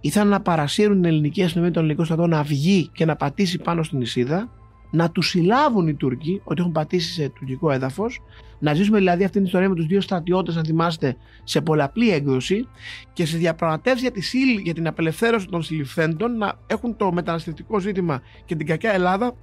ήθελαν 0.00 0.28
να 0.28 0.40
παρασύρουν 0.40 0.94
την 0.94 1.04
ελληνική 1.04 1.42
αστυνομία, 1.42 1.72
τον 1.72 1.82
ελληνικό 1.82 2.04
στρατό 2.04 2.26
να 2.26 2.42
βγει 2.42 2.88
και 2.92 3.04
να 3.04 3.16
πατήσει 3.16 3.58
πάνω 3.58 3.82
στην 3.82 4.00
Ισίδα, 4.00 4.48
να 4.90 5.10
τους 5.10 5.28
συλλάβουν 5.28 5.88
οι 5.88 5.94
Τούρκοι 5.94 6.40
ότι 6.44 6.60
έχουν 6.60 6.72
πατήσει 6.72 7.12
σε 7.12 7.28
τουρκικό 7.28 7.70
έδαφος, 7.70 8.20
να 8.58 8.74
ζήσουμε 8.74 8.98
δηλαδή 8.98 9.24
αυτή 9.24 9.36
την 9.36 9.46
ιστορία 9.46 9.68
με 9.68 9.74
τους 9.74 9.86
δύο 9.86 10.00
στρατιώτες, 10.00 10.56
αν 10.56 10.64
θυμάστε, 10.64 11.16
σε 11.44 11.60
πολλαπλή 11.60 12.10
έκδοση 12.10 12.68
και 13.12 13.26
σε 13.26 13.36
διαπραγματεύσει 13.36 14.00
για, 14.02 14.10
της 14.10 14.28
σύλλη- 14.28 14.60
για 14.60 14.74
την 14.74 14.86
απελευθέρωση 14.86 15.46
των 15.46 15.62
συλληφθέντων 15.62 16.36
να 16.36 16.52
έχουν 16.66 16.96
το 16.96 17.12
μεταναστευτικό 17.12 17.78
ζήτημα 17.80 18.20
και 18.44 18.54
την 18.56 18.66
κακιά 18.66 18.92
Ελλάδα 18.92 19.34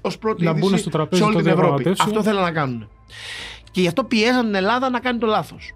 ως 0.00 0.18
πρώτη 0.18 0.44
Να 0.44 0.50
είδηση 0.50 0.68
μπουν 0.68 0.78
στο 0.78 0.90
τραπέζι 0.90 1.22
σε 1.22 1.26
όλη 1.28 1.34
των 1.36 1.42
την 1.44 1.52
Ευρώπη. 1.52 1.66
διαπραγματεύσεων. 1.82 2.08
Αυτό 2.16 2.30
θέλουν 2.30 2.42
να 2.42 2.52
κάνουν. 2.52 2.88
Και 3.70 3.80
γι' 3.80 3.86
αυτό 3.86 4.04
πιέζαν 4.04 4.44
την 4.44 4.54
Ελλάδα 4.54 4.90
να 4.90 5.00
κάνει 5.00 5.18
το 5.18 5.26
λάθος. 5.26 5.72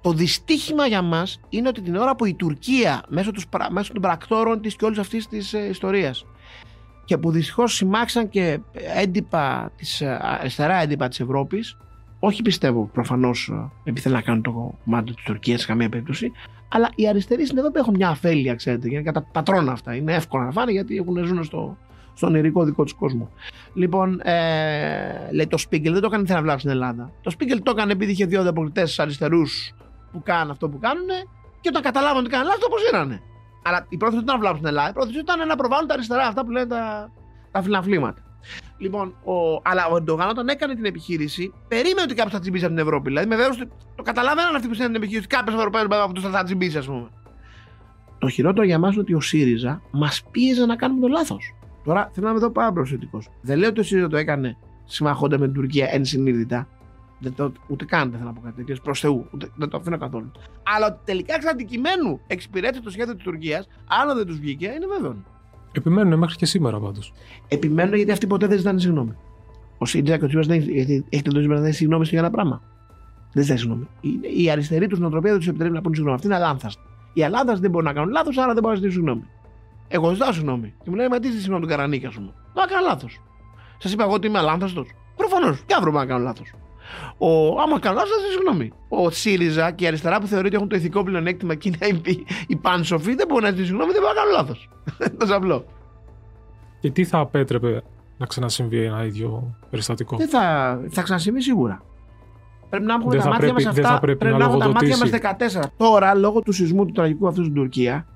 Το 0.00 0.12
δυστύχημα 0.12 0.86
για 0.86 1.02
μας 1.02 1.40
είναι 1.48 1.68
ότι 1.68 1.80
την 1.80 1.96
ώρα 1.96 2.16
που 2.16 2.24
η 2.24 2.34
Τουρκία 2.34 3.02
μέσω, 3.08 3.30
τους, 3.30 3.46
πρα- 3.48 3.70
μέσω 3.72 3.92
των 3.92 4.02
πρακτόρων 4.02 4.60
της 4.60 4.76
και 4.76 4.84
όλης 4.84 4.98
αυτής 4.98 5.26
της 5.28 5.52
ε, 5.52 5.66
ιστορίας 5.68 6.24
και 7.10 7.18
που 7.18 7.30
δυστυχώς 7.30 7.74
συμμάξαν 7.74 8.28
και 8.28 8.58
έντυπα 8.96 9.72
της, 9.76 10.00
ε, 10.00 10.18
αριστερά 10.22 10.76
έντυπα 10.76 11.08
της 11.08 11.20
Ευρώπης, 11.20 11.76
όχι 12.18 12.42
πιστεύω 12.42 12.90
προφανώς 12.92 13.52
επειδή 13.80 14.00
θέλουν 14.00 14.16
να 14.16 14.22
κάνουν 14.22 14.42
το 14.42 14.76
κομμάτι 14.84 15.14
της 15.14 15.24
Τουρκίας 15.24 15.60
σε 15.60 15.66
καμία 15.66 15.88
περίπτωση, 15.88 16.32
Αλλά 16.68 16.90
οι 16.94 17.08
αριστεροί 17.08 17.46
στην 17.46 17.58
Ευρώπη 17.58 17.78
έχουν 17.78 17.94
μια 17.94 18.08
αφέλεια, 18.08 18.54
ξέρετε, 18.54 18.88
για 18.88 19.02
κατά 19.02 19.22
πατρώνα 19.32 19.72
αυτά. 19.72 19.94
Είναι 19.94 20.14
εύκολο 20.14 20.44
να 20.44 20.50
φάνε 20.50 20.72
γιατί 20.72 20.96
έχουν 20.96 21.24
ζουν 21.24 21.44
στο, 21.44 21.76
στον 22.14 22.34
ειρικό 22.34 22.64
δικό 22.64 22.82
τους 22.82 22.94
κόσμο. 22.94 23.30
Λοιπόν, 23.74 24.20
ε, 24.20 25.28
λέει 25.32 25.46
το 25.46 25.58
Σπίγκελ 25.58 25.92
δεν 25.92 26.00
το 26.00 26.06
έκανε 26.06 26.24
να 26.28 26.42
βλάψει 26.42 26.60
στην 26.60 26.70
Ελλάδα. 26.70 27.12
Το 27.22 27.30
Σπίγκελ 27.30 27.62
το 27.62 27.70
έκανε 27.70 27.92
επειδή 27.92 28.12
είχε 28.12 28.26
δύο 28.26 28.40
ανταποκριτές 28.40 28.98
αριστερούς 28.98 29.74
που 30.12 30.22
κάνουν 30.22 30.50
αυτό 30.50 30.68
που 30.68 30.78
κάνουν 30.78 31.06
και 31.60 31.68
όταν 31.68 31.82
καταλάβαν 31.82 32.20
ότι 32.20 32.30
κάνουν 32.30 32.46
λάθος, 32.46 32.60
το 32.60 32.66
αποσύρανε. 32.66 33.22
Αλλά 33.62 33.86
η 33.88 33.96
πρόθεση 33.96 34.24
δεν 34.24 34.24
ήταν 34.24 34.34
να 34.34 34.40
βλάψουν 34.40 34.60
την 34.60 34.68
Ελλάδα. 34.68 34.88
Η 34.88 34.92
πρόθεση 34.92 35.18
ήταν 35.18 35.46
να 35.46 35.56
προβάλλουν 35.56 35.88
τα 35.88 35.94
αριστερά, 35.94 36.26
αυτά 36.26 36.44
που 36.44 36.50
λένε 36.50 36.66
τα, 36.66 37.10
τα 37.50 37.62
φιλαφλήματα. 37.62 38.22
Λοιπόν, 38.78 39.08
ο, 39.08 39.60
αλλά 39.62 39.86
ο 39.86 39.96
Ερντογάν 39.96 40.28
όταν 40.28 40.48
έκανε 40.48 40.74
την 40.74 40.84
επιχείρηση, 40.84 41.52
περίμενε 41.68 42.02
ότι 42.02 42.14
κάποιος 42.14 42.32
θα 42.32 42.40
τσιμπήσει 42.40 42.64
από 42.64 42.74
την 42.74 42.82
Ευρώπη. 42.82 43.08
Δηλαδή, 43.08 43.28
με 43.28 43.36
βέβαιο 43.36 43.68
το 43.94 44.02
καταλαβαίναν 44.02 44.54
αυτοί 44.54 44.68
που 44.68 44.74
στέλνουν 44.74 44.94
την 44.94 45.02
επιχείρηση, 45.02 45.28
κάποιο 45.28 45.54
Ευρωπαίο 45.54 46.04
από 46.04 46.12
του 46.12 46.20
θα 46.20 46.42
τσιμπήσει, 46.42 46.78
ας 46.78 46.86
πούμε. 46.86 47.08
Το 48.18 48.28
χειρότερο 48.28 48.66
για 48.66 48.74
εμάς 48.74 48.92
είναι 48.92 49.00
ότι 49.00 49.14
ο 49.14 49.20
ΣΥΡΙΖΑ 49.20 49.82
μας 49.90 50.22
πίεζε 50.30 50.66
να 50.66 50.76
κάνουμε 50.76 51.00
το 51.00 51.08
λάθος. 51.08 51.54
Τώρα 51.84 52.10
θέλω 52.12 52.26
να 52.26 52.32
είμαι 52.32 52.40
εδώ 52.40 52.50
πάρα 52.50 52.72
προσεκτικός. 52.72 53.28
Δεν 53.40 53.58
λέω 53.58 53.68
ότι 53.68 53.80
ο 53.80 53.82
ΣΥΡΙΖΑ 53.82 54.08
το 54.08 54.16
έκανε 54.16 54.56
συμμαχώντα 54.84 55.38
με 55.38 55.44
την 55.44 55.54
Τουρκία 55.54 55.88
ενσυνείδητα. 55.90 56.68
Δεν 57.20 57.34
το, 57.34 57.52
ούτε 57.66 57.84
καν 57.84 58.10
δεν 58.10 58.18
θέλω 58.18 58.30
να 58.30 58.34
πω 58.34 58.40
κάτι 58.40 58.56
τέτοιο. 58.56 58.76
Προς 58.82 59.00
Θεού. 59.00 59.26
Ούτε, 59.34 59.50
δεν 59.56 59.68
το 59.68 59.76
αφήνω 59.76 59.98
καθόλου. 59.98 60.30
Αλλά 60.62 61.00
τελικά 61.04 61.34
εξ 61.34 61.46
αντικειμένου 61.46 62.20
εξυπηρέτησε 62.26 62.82
το 62.82 62.90
σχέδιο 62.90 63.16
τη 63.16 63.22
Τουρκία, 63.22 63.64
αν 63.86 64.16
δεν 64.16 64.26
τους 64.26 64.38
βγήκε, 64.38 64.66
είναι 64.66 64.86
βέβαιο. 64.86 65.16
Επιμένουν 65.72 66.18
μέχρι 66.18 66.36
και 66.36 66.46
σήμερα 66.46 66.78
πάντως. 66.80 67.12
Επιμένουν 67.48 67.94
γιατί 67.94 68.10
αυτοί 68.10 68.26
ποτέ 68.26 68.46
δεν 68.46 68.58
ζητάνε 68.58 68.80
συγγνώμη. 68.80 69.16
Ο 69.78 69.84
ΣΥΡΙΖΑ 69.84 70.18
και 70.18 70.24
ο 70.24 70.26
Τσίπρα 70.26 70.46
δεν 70.46 70.58
έχει 71.08 71.22
τελειώσει 71.22 71.46
να 71.46 71.56
ζητάει 71.56 71.72
συγγνώμη 71.72 72.06
για 72.06 72.18
ένα 72.18 72.30
πράγμα. 72.30 72.62
Δεν 73.32 73.42
ζητάει 73.42 73.58
συγγνώμη. 73.58 73.88
Η, 74.00 74.42
η 74.44 74.50
αριστερή 74.50 74.86
τους 74.86 74.98
νοοτροπία 74.98 75.30
δεν 75.30 75.38
τους 75.38 75.48
επιτρέπει 75.48 75.74
να 75.74 75.80
πούνε 75.80 75.94
συγγνώμη. 75.94 76.16
Αυτή 76.16 76.26
είναι 76.28 76.36
αλάνθαστη. 76.36 76.82
Οι 77.12 77.24
αλάνθαστοι 77.24 77.60
δεν 77.60 77.70
μπορούν 77.70 77.86
να 77.86 77.92
κάνουν 77.92 78.10
λάθος, 78.10 78.36
άρα 78.36 78.52
δεν 78.52 78.62
μπορούν 78.62 78.78
να 78.78 78.82
ζητήσουν 78.82 79.02
συγγνώμη. 79.02 79.28
Εγώ 79.88 80.12
ζητάω 80.12 80.32
συγγνώμη. 80.32 80.74
Και 80.82 80.90
μου 80.90 80.96
λέει, 80.96 81.08
Μα 81.08 81.16
τι 81.16 81.22
ζητήσεις 81.22 81.42
συγγνώμη 81.42 81.66
τον 81.66 81.76
Καρανίκη, 81.76 82.06
ας 82.06 82.14
πούμε. 82.14 82.32
Μα 82.54 82.66
κάνω 82.66 82.86
λάθος. 82.86 83.20
Σας 83.78 83.92
είπα 83.92 84.04
εγώ 84.04 84.12
ότι 84.12 84.26
είμαι 84.26 84.38
αλάνθαστος. 84.38 84.88
Προφανώς. 85.16 85.62
Και 85.66 85.74
αύριο 85.74 85.92
να 85.92 86.06
κάνω 86.06 86.24
λάθος. 86.24 86.52
Ο, 87.18 87.60
άμα 87.60 87.78
κάνω 87.78 87.94
λάθο, 87.96 88.08
θα 88.08 88.30
συγγνώμη. 88.32 88.72
Ο 88.88 89.10
ΣΥΡΙΖΑ 89.10 89.70
και 89.70 89.84
η 89.84 89.86
αριστερά 89.86 90.20
που 90.20 90.26
θεωρεί 90.26 90.46
ότι 90.46 90.56
έχουν 90.56 90.68
το 90.68 90.76
ηθικό 90.76 91.02
πλεονέκτημα 91.04 91.54
και 91.54 91.68
είναι 91.68 92.00
οι, 92.04 92.24
οι 92.46 92.56
πάνσοφοι 92.56 93.14
δεν 93.14 93.26
μπορούν 93.28 93.42
να 93.44 93.50
ζητήσουν 93.50 93.66
συγγνώμη, 93.66 93.92
δεν 93.92 94.00
μπορούν 94.02 94.16
να 94.16 94.22
κάνουν 94.22 94.36
λάθος. 94.36 94.68
το 95.28 95.34
απλό. 95.36 95.64
Και 96.80 96.90
τι 96.90 97.04
θα 97.04 97.18
απέτρεπε 97.18 97.82
να 98.18 98.26
ξανασυμβεί 98.26 98.84
ένα 98.84 99.04
ίδιο 99.04 99.56
περιστατικό; 99.70 100.16
Δεν 100.16 100.28
θα, 100.28 100.78
θα 100.90 101.02
ξανασυμβεί 101.02 101.40
σίγουρα. 101.42 101.82
Πρέπει 102.70 102.84
να 102.84 102.94
έχουμε 102.94 103.10
Δεν 103.10 103.18
τα 103.18 103.24
θα 103.24 103.30
μάτια 103.30 103.46
πρέπει- 103.52 103.64
μας 103.66 103.74
δεν 103.74 103.84
αυτά. 103.84 103.94
θα 103.96 104.00
πρέπει 104.00 104.24
να 104.24 104.30
να 104.30 104.44
έχουμε 104.44 104.58
τα 104.58 104.66
μάτια 104.68 104.88
λογοδοτήσει. 104.88 105.56
μα 105.58 105.62
14. 105.68 105.72
Τώρα, 105.76 106.14
λόγω 106.14 106.40
του 106.40 106.52
σεισμού 106.52 106.86
του 106.86 106.92
τραγικού 106.92 107.28
αυτού 107.28 107.42
στην 107.42 107.54
Τουρκία, 107.54 108.06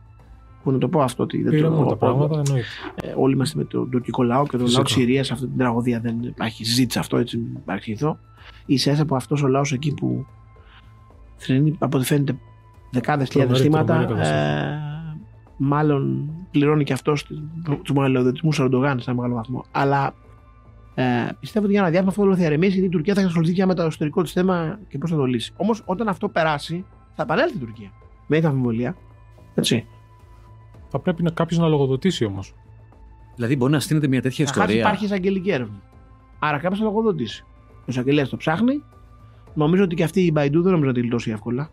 που 0.65 0.71
να 0.73 0.79
το 0.79 0.89
πω 0.89 1.01
αυτό 1.03 1.23
ότι 1.23 1.37
δεν 1.43 1.51
το 1.51 1.57
Πήραμε 1.57 1.89
τα 1.89 1.97
πράγματα, 1.97 2.43
εννοείται. 2.47 2.67
ε, 2.95 3.13
όλοι 3.17 3.35
είμαστε 3.35 3.59
με 3.59 3.65
τον 3.65 3.91
τουρκικό 3.91 4.23
λαό 4.23 4.43
και 4.45 4.51
τον 4.51 4.61
Φυσικά. 4.61 4.77
λαό 4.79 4.83
τη 4.85 4.93
Συρίας. 4.93 5.31
Αυτή 5.31 5.47
την 5.47 5.59
τραγωδία 5.59 6.01
δεν 6.01 6.23
υπάρχει 6.23 6.65
συζήτηση 6.65 6.99
αυτό, 6.99 7.17
έτσι 7.17 7.37
μην 7.37 7.65
παρεξηγηθώ. 7.65 8.19
Ίσα 8.67 8.91
ίσα 8.93 9.03
από 9.03 9.17
αυτός 9.17 9.43
ο 9.43 9.47
λαός 9.47 9.73
εκεί 9.73 9.95
που 9.95 10.27
θρυνεί, 11.37 11.77
από 11.79 11.97
ό,τι 11.97 12.07
φαίνεται, 12.07 12.37
δεκάδες 12.91 13.29
χιλιάδες 13.29 13.61
Τρομερή, 13.61 13.85
θύματα. 13.85 14.07
τρομερή 14.07 14.21
καταστροφή. 14.21 14.65
Ε, 14.65 15.17
μάλλον 15.57 16.31
πληρώνει 16.51 16.85
και 16.85 16.93
αυτός 16.93 17.25
τους 17.83 17.95
μαλλιοδοτισμού 17.97 18.51
του 18.51 18.63
Ερντογάν 18.63 19.01
σε 19.01 19.11
ένα 19.11 19.21
μεγάλο 19.21 19.35
βαθμό. 19.39 19.65
Αλλά 19.71 20.15
ε, 20.95 21.03
πιστεύω 21.41 21.65
ότι 21.65 21.75
για 21.75 21.83
ένα 21.83 21.91
διάστημα 21.91 22.11
αυτό 22.11 22.23
όλο 22.23 22.37
θα 22.37 22.45
ηρεμήσει 22.45 22.73
γιατί 22.73 22.87
η 22.87 22.91
Τουρκία 22.91 23.15
θα 23.15 23.21
ασχοληθεί 23.23 23.53
και 23.53 23.67
με 23.67 23.75
το 23.75 23.83
εσωτερικό 23.83 24.23
της 24.23 24.33
θέμα 24.33 24.79
και 24.89 24.99
πώς 24.99 25.11
θα 25.11 25.17
το 25.17 25.25
λύσει. 25.25 25.53
Όμως 25.57 25.83
όταν 25.85 26.09
αυτό 26.09 26.29
περάσει, 26.29 26.85
θα 27.15 27.23
επανέλθει 27.23 27.57
η 27.57 27.61
Τουρκία. 27.61 27.91
Με 28.27 28.37
ήθα 28.37 28.49
αμφιβολία. 28.49 28.97
Έτσι. 29.55 29.87
Θα 30.95 31.01
πρέπει 31.01 31.23
να 31.23 31.31
κάποιος 31.31 31.59
να 31.61 31.67
λογοδοτήσει 31.67 32.25
όμως. 32.25 32.55
Δηλαδή, 33.35 33.57
μπορεί 33.57 33.73
να 33.73 33.81
στείνεται 33.81 34.09
μια 34.09 34.23
τέτοια 34.23 34.45
Καταρχάς 34.45 34.69
ιστορία. 34.69 34.89
υπάρχει 34.89 35.05
εισαγγελική 35.05 35.51
έρευνα. 35.51 35.81
Άρα 36.39 36.59
κάποιος 36.59 36.79
θα 36.79 36.85
λογοδοτήσει. 36.85 37.45
Ο 37.77 37.85
εισαγγελέας 37.87 38.29
το 38.29 38.37
ψάχνει. 38.37 38.83
Νομίζω 39.55 39.83
ότι 39.83 39.95
και 39.95 40.05
αυτή 40.05 40.21
η 40.21 40.31
Μπαϊντού 40.33 40.63
δεν 40.63 40.73
νομίζω 40.73 40.91
να 40.91 40.95
τη 40.97 41.03
λιτώσει 41.03 41.31
εύκολα. 41.31 41.71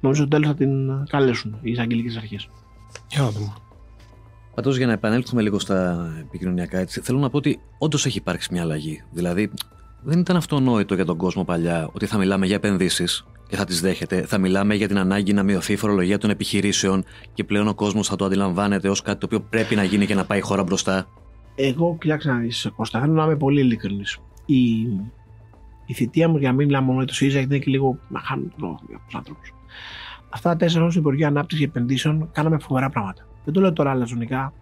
Νομίζω 0.00 0.22
ότι 0.22 0.30
τέλος 0.30 0.46
θα 0.46 0.54
την 0.54 0.90
καλέσουν 1.08 1.58
οι 1.62 1.70
εισαγγελικές 1.70 2.16
αρχές. 2.16 2.48
Για 3.08 3.22
να 3.22 3.30
δούμε. 3.30 3.52
Πάντως, 4.54 4.76
για 4.76 4.86
να 4.86 4.92
επανέλθουμε 4.92 5.42
λίγο 5.42 5.58
στα 5.58 6.08
επικοινωνιακά, 6.20 6.78
έτσι, 6.78 7.00
θέλω 7.00 7.18
να 7.18 7.30
πω 7.30 7.36
ότι 7.36 7.60
όντως 7.78 8.06
έχει 8.06 8.18
υπάρξει 8.18 8.48
μια 8.52 8.62
αλλαγή. 8.62 9.02
Δηλαδή, 9.10 9.50
δεν 10.02 10.18
ήταν 10.18 10.36
αυτονόητο 10.36 10.94
για 10.94 11.04
τον 11.04 11.16
κόσμο 11.16 11.44
παλιά 11.44 11.88
ότι 11.92 12.06
θα 12.06 12.18
μιλάμε 12.18 12.46
για 12.46 12.54
επενδύσεις 12.54 13.24
και 13.54 13.60
θα 13.60 13.66
τις 13.66 13.80
δέχεται. 13.80 14.22
Θα 14.22 14.38
μιλάμε 14.38 14.74
για 14.74 14.88
την 14.88 14.98
ανάγκη 14.98 15.32
να 15.32 15.42
μειωθεί 15.42 15.72
η 15.72 15.76
φορολογία 15.76 16.18
των 16.18 16.30
επιχειρήσεων 16.30 17.04
και 17.34 17.44
πλέον 17.44 17.68
ο 17.68 17.74
κόσμος 17.74 18.08
θα 18.08 18.16
το 18.16 18.24
αντιλαμβάνεται 18.24 18.88
ως 18.88 19.02
κάτι 19.02 19.18
το 19.18 19.26
οποίο 19.26 19.40
πρέπει 19.40 19.74
να 19.74 19.84
γίνει 19.84 20.06
και 20.06 20.14
να 20.14 20.24
πάει 20.24 20.38
η 20.38 20.40
χώρα 20.40 20.62
μπροστά. 20.62 21.06
Εγώ, 21.54 21.96
κοιτάξτε 22.00 22.32
να 22.32 22.38
δεις, 22.38 22.70
Κώστα, 22.76 23.00
θέλω 23.00 23.12
να 23.12 23.24
είμαι 23.24 23.36
πολύ 23.36 23.60
ειλικρινής. 23.60 24.18
Η, 24.46 24.62
η 25.86 25.94
θητεία 25.94 26.28
μου 26.28 26.36
για 26.36 26.48
να 26.48 26.54
μην 26.54 26.66
μιλάμε 26.66 26.86
μόνο 26.86 26.98
για 26.98 27.06
το 27.06 27.14
ΣΥΡΙΖΑ, 27.14 27.38
γιατί 27.38 27.54
είναι 27.54 27.64
και 27.64 27.70
λίγο 27.70 27.98
να 28.08 28.20
χάνουν 28.20 28.48
τον 28.48 28.58
λόγο 28.60 28.80
για 28.88 29.00
τους 29.06 29.14
άνθρωπους. 29.14 29.54
Αυτά 30.28 30.48
τα 30.48 30.56
τέσσερα 30.56 30.74
χρόνια 30.74 30.90
στο 30.90 31.00
Υπουργείο 31.00 31.26
Ανάπτυξης 31.26 31.58
και 31.58 31.64
Επενδύσεων 31.64 32.28
κάναμε 32.32 32.58
φοβερά 32.58 32.90
πράγματα. 32.90 33.26
Δεν 33.44 33.54
το 33.54 33.60
λέω 33.60 33.72
τώρα 33.72 33.90
αλαζονικά. 33.90 34.52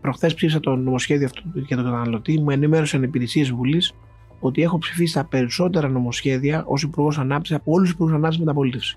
Προχθές 0.00 0.34
ψήφισα 0.34 0.60
το 0.60 0.76
νομοσχέδιο 0.76 1.26
αυτό 1.26 1.42
για 1.54 1.76
τον 1.76 1.84
καταναλωτή. 1.84 2.40
Μου 2.40 2.50
ενημέρωσαν 2.50 3.02
υπηρεσίες 3.02 3.50
Βουλής 3.50 3.94
ότι 4.40 4.62
έχω 4.62 4.78
ψηφίσει 4.78 5.14
τα 5.14 5.24
περισσότερα 5.24 5.88
νομοσχέδια 5.88 6.64
ως 6.66 6.82
Υπουργός 6.82 7.18
Ανάπτυξης 7.18 7.56
από 7.56 7.72
όλους 7.72 7.82
τους 7.82 7.94
Υπουργούς 7.94 8.14
Ανάπτυξης 8.14 8.44
μεταπολίτευσης. 8.44 8.96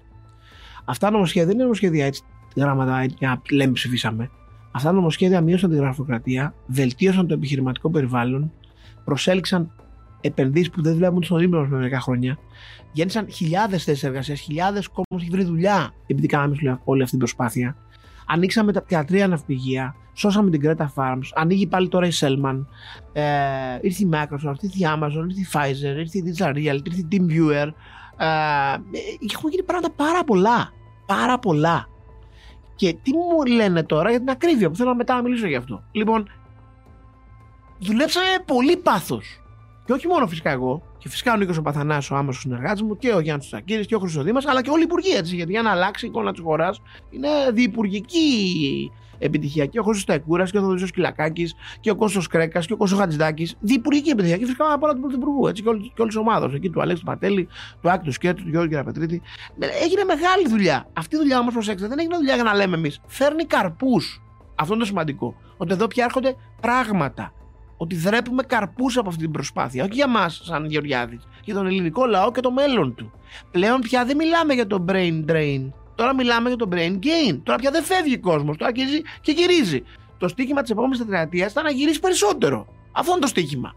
Αυτά 0.86 1.08
τα 1.08 1.14
νομοσχέδια 1.14 1.46
δεν 1.46 1.54
είναι 1.54 1.64
νομοσχέδια 1.64 2.06
έτσι, 2.06 2.24
γράμματα 2.56 3.00
έτσι, 3.00 3.16
για 3.20 3.28
να 3.28 3.42
λέμε 3.58 3.72
ψηφίσαμε. 3.72 4.30
Αυτά 4.72 4.90
τα 4.90 4.96
νομοσχέδια 4.96 5.42
μείωσαν 5.42 5.70
τη 5.70 5.76
γραφειοκρατία, 5.76 6.54
βελτίωσαν 6.68 7.28
το 7.28 7.34
επιχειρηματικό 7.34 7.90
περιβάλλον, 7.90 8.52
προσέλξαν 9.04 9.72
επενδύσεις 10.22 10.70
που 10.70 10.82
δεν 10.82 10.96
βλέπουν 10.96 11.24
στον 11.24 11.42
ύπνο 11.42 11.62
με 11.62 11.78
μερικά 11.78 12.00
χρόνια. 12.00 12.38
Γέννησαν 12.92 13.32
χιλιάδες 13.32 13.84
θέσεις 13.84 14.04
εργασίας, 14.04 14.40
χιλιάδες 14.40 14.88
κόσμος 14.88 15.22
έχει 15.22 15.30
βρει 15.30 15.44
δουλειά 15.44 15.94
επειδή 16.08 16.28
κάναμε 16.28 16.80
όλη 16.84 17.00
αυτή 17.00 17.10
την 17.10 17.20
προσπάθεια. 17.20 17.76
Ανοίξαμε 18.34 18.72
τα 18.72 18.84
θεατρία 18.88 19.28
ναυπηγεία, 19.28 19.96
σώσαμε 20.14 20.50
την 20.50 20.62
Greta 20.64 20.86
Farms, 20.96 21.28
ανοίγει 21.34 21.68
πάλι 21.68 21.88
τώρα 21.88 22.08
η 22.08 22.12
Selman, 22.20 22.66
ε, 23.14 23.24
ήρθε 23.82 24.04
η 24.04 24.10
Microsoft, 24.14 24.62
ήρθε 24.62 24.78
η 24.78 24.88
Amazon, 24.96 25.26
ήρθε 25.30 25.42
η 25.42 25.48
Pfizer, 25.52 25.98
ήρθε 25.98 26.18
η 26.18 26.24
Digital 26.26 26.54
Real, 26.56 26.80
ήρθε 26.86 27.00
η 27.00 27.08
TeamViewer. 27.12 27.68
Ε, 28.18 28.26
έχουν 29.34 29.50
γίνει 29.50 29.64
πράγματα 29.64 29.92
πάρα 29.96 30.24
πολλά. 30.24 30.72
Πάρα 31.06 31.40
πολλά. 31.40 31.88
Και 32.76 32.96
τι 33.04 33.12
μου 33.14 33.46
λένε 33.56 33.84
τώρα 33.84 34.10
για 34.10 34.20
την 34.20 34.30
ακρίβεια 34.30 34.70
που 34.70 34.76
θέλω 34.76 34.96
μετά 34.96 35.16
να 35.16 35.22
μιλήσω 35.22 35.48
γι' 35.48 35.56
αυτό. 35.56 35.84
Λοιπόν, 35.92 36.30
δουλέψαμε 37.80 38.26
με 38.38 38.44
πολύ 38.46 38.78
πάθος. 38.78 39.43
Και 39.86 39.94
όχι 39.94 40.08
μόνο 40.08 40.28
φυσικά 40.28 40.52
εγώ, 40.52 40.82
και 40.98 41.10
φυσικά 41.10 41.34
ο 41.34 41.38
Νίκος 41.38 41.58
ο 41.58 41.62
Παθανάς, 41.62 42.12
ο 42.12 42.16
άμεσος 42.16 42.42
συνεργάτης 42.42 42.82
μου, 42.82 42.98
και 42.98 43.14
ο 43.14 43.20
Γιάννης 43.20 43.48
Τσακύρης 43.48 43.86
και 43.86 43.96
ο 43.96 44.00
Χρυσοδήμας, 44.00 44.46
αλλά 44.46 44.62
και 44.62 44.70
όλοι 44.70 44.82
οι 44.82 44.86
υπουργοί 44.86 45.16
έτσι. 45.16 45.36
Γιατί 45.36 45.52
για 45.52 45.62
να 45.62 45.72
αλλάξει 45.72 46.06
η 46.06 46.08
εικόνα 46.08 46.32
της 46.32 46.42
χώρας 46.42 46.82
είναι 47.10 47.30
διυπουργική 47.54 48.92
επιτυχία. 49.18 49.66
Και 49.66 49.80
ο 49.80 49.84
Χρυσό 49.84 50.06
Ταϊκούρας 50.06 50.52
και 50.52 50.58
ο 50.58 50.62
Θοδωρή 50.62 50.92
Κυλακάκη 50.92 51.50
και 51.80 51.92
ο 51.92 51.96
Κώστος 51.96 52.28
Κρέκας 52.28 52.66
και 52.66 52.74
ο 52.74 52.78
Κώστος 52.78 53.00
Χατζηδάκης. 53.00 53.56
Διυπουργική 53.60 54.10
επιτυχία. 54.10 54.38
Και 54.38 54.46
φυσικά 54.46 54.74
από 54.74 54.86
όλα 54.86 54.94
του 54.94 55.02
Πρωθυπουργού 55.02 55.48
έτσι, 55.48 55.64
και 55.64 55.70
όλη 55.70 55.92
και 55.96 56.02
όλης 56.02 56.14
της 56.14 56.24
ομάδας. 56.24 56.54
Εκεί 56.54 56.70
του 56.70 56.82
Αλέξη 56.82 57.04
του 57.04 57.10
Πατέλη, 57.10 57.48
του 57.82 57.90
Άκη 57.90 58.06
του 58.06 58.12
Σκέτου, 58.12 58.44
του 58.44 58.50
Γιώργου 58.50 58.70
Κυραπετρίτη. 58.70 59.22
Έγινε 59.84 60.04
μεγάλη 60.04 60.48
δουλειά. 60.50 60.88
Αυτή 60.94 61.16
η 61.16 61.20
δουλειά 61.20 61.40
όμως, 61.40 61.54
προσέξτε, 61.54 61.88
δεν 61.88 62.00
έγινε 62.00 62.16
δουλειά 62.16 62.36
για 62.36 62.44
να 62.44 62.54
λέμε 62.54 62.76
εμείς. 62.76 63.02
Φέρνει 63.08 63.46
καρπούς. 63.46 64.22
Αυτό 64.56 64.74
είναι 64.74 64.82
το 64.82 64.88
σημαντικό. 64.88 65.36
Ότι 65.58 65.74
εδώ 65.74 65.88
πια 65.88 66.04
έρχονται 66.04 66.36
πράγματα 66.62 67.34
ότι 67.84 67.96
δρέπουμε 67.96 68.44
καρπούς 68.44 68.98
από 68.98 69.10
αυτή 69.10 69.22
την 69.22 69.32
προσπάθεια. 69.32 69.84
Όχι 69.84 69.94
για 69.94 70.08
μας, 70.08 70.42
σαν 70.44 70.66
Γεωργιάδης, 70.66 71.28
για 71.44 71.54
τον 71.54 71.66
ελληνικό 71.66 72.06
λαό 72.06 72.32
και 72.32 72.42
το 72.42 72.52
μέλλον 72.52 72.96
του. 72.96 73.12
Πλέον 73.52 73.82
πια 73.82 74.06
δεν 74.06 74.16
μιλάμε 74.16 74.54
για 74.54 74.68
το 74.68 74.86
brain 74.90 75.26
drain. 75.30 75.72
Τώρα 75.96 76.16
μιλάμε 76.16 76.48
για 76.48 76.58
το 76.58 76.70
brain 76.72 76.92
gain. 76.94 77.40
Τώρα 77.44 77.58
πια 77.58 77.72
δεν 77.72 77.84
φεύγει 77.84 78.16
ο 78.16 78.20
κόσμος. 78.20 78.58
Τώρα 78.58 78.72
αρχίζει 78.76 79.02
και 79.22 79.32
γυρίζει. 79.32 79.84
Το 80.18 80.28
στίχημα 80.28 80.62
της 80.62 80.72
επόμενης 80.72 80.98
τετραετίας 80.98 81.52
ήταν 81.52 81.64
να 81.64 81.72
γυρίσει 81.72 82.00
περισσότερο. 82.00 82.68
Αυτό 82.92 83.12
είναι 83.12 83.22
το 83.22 83.28
στίχημα. 83.28 83.74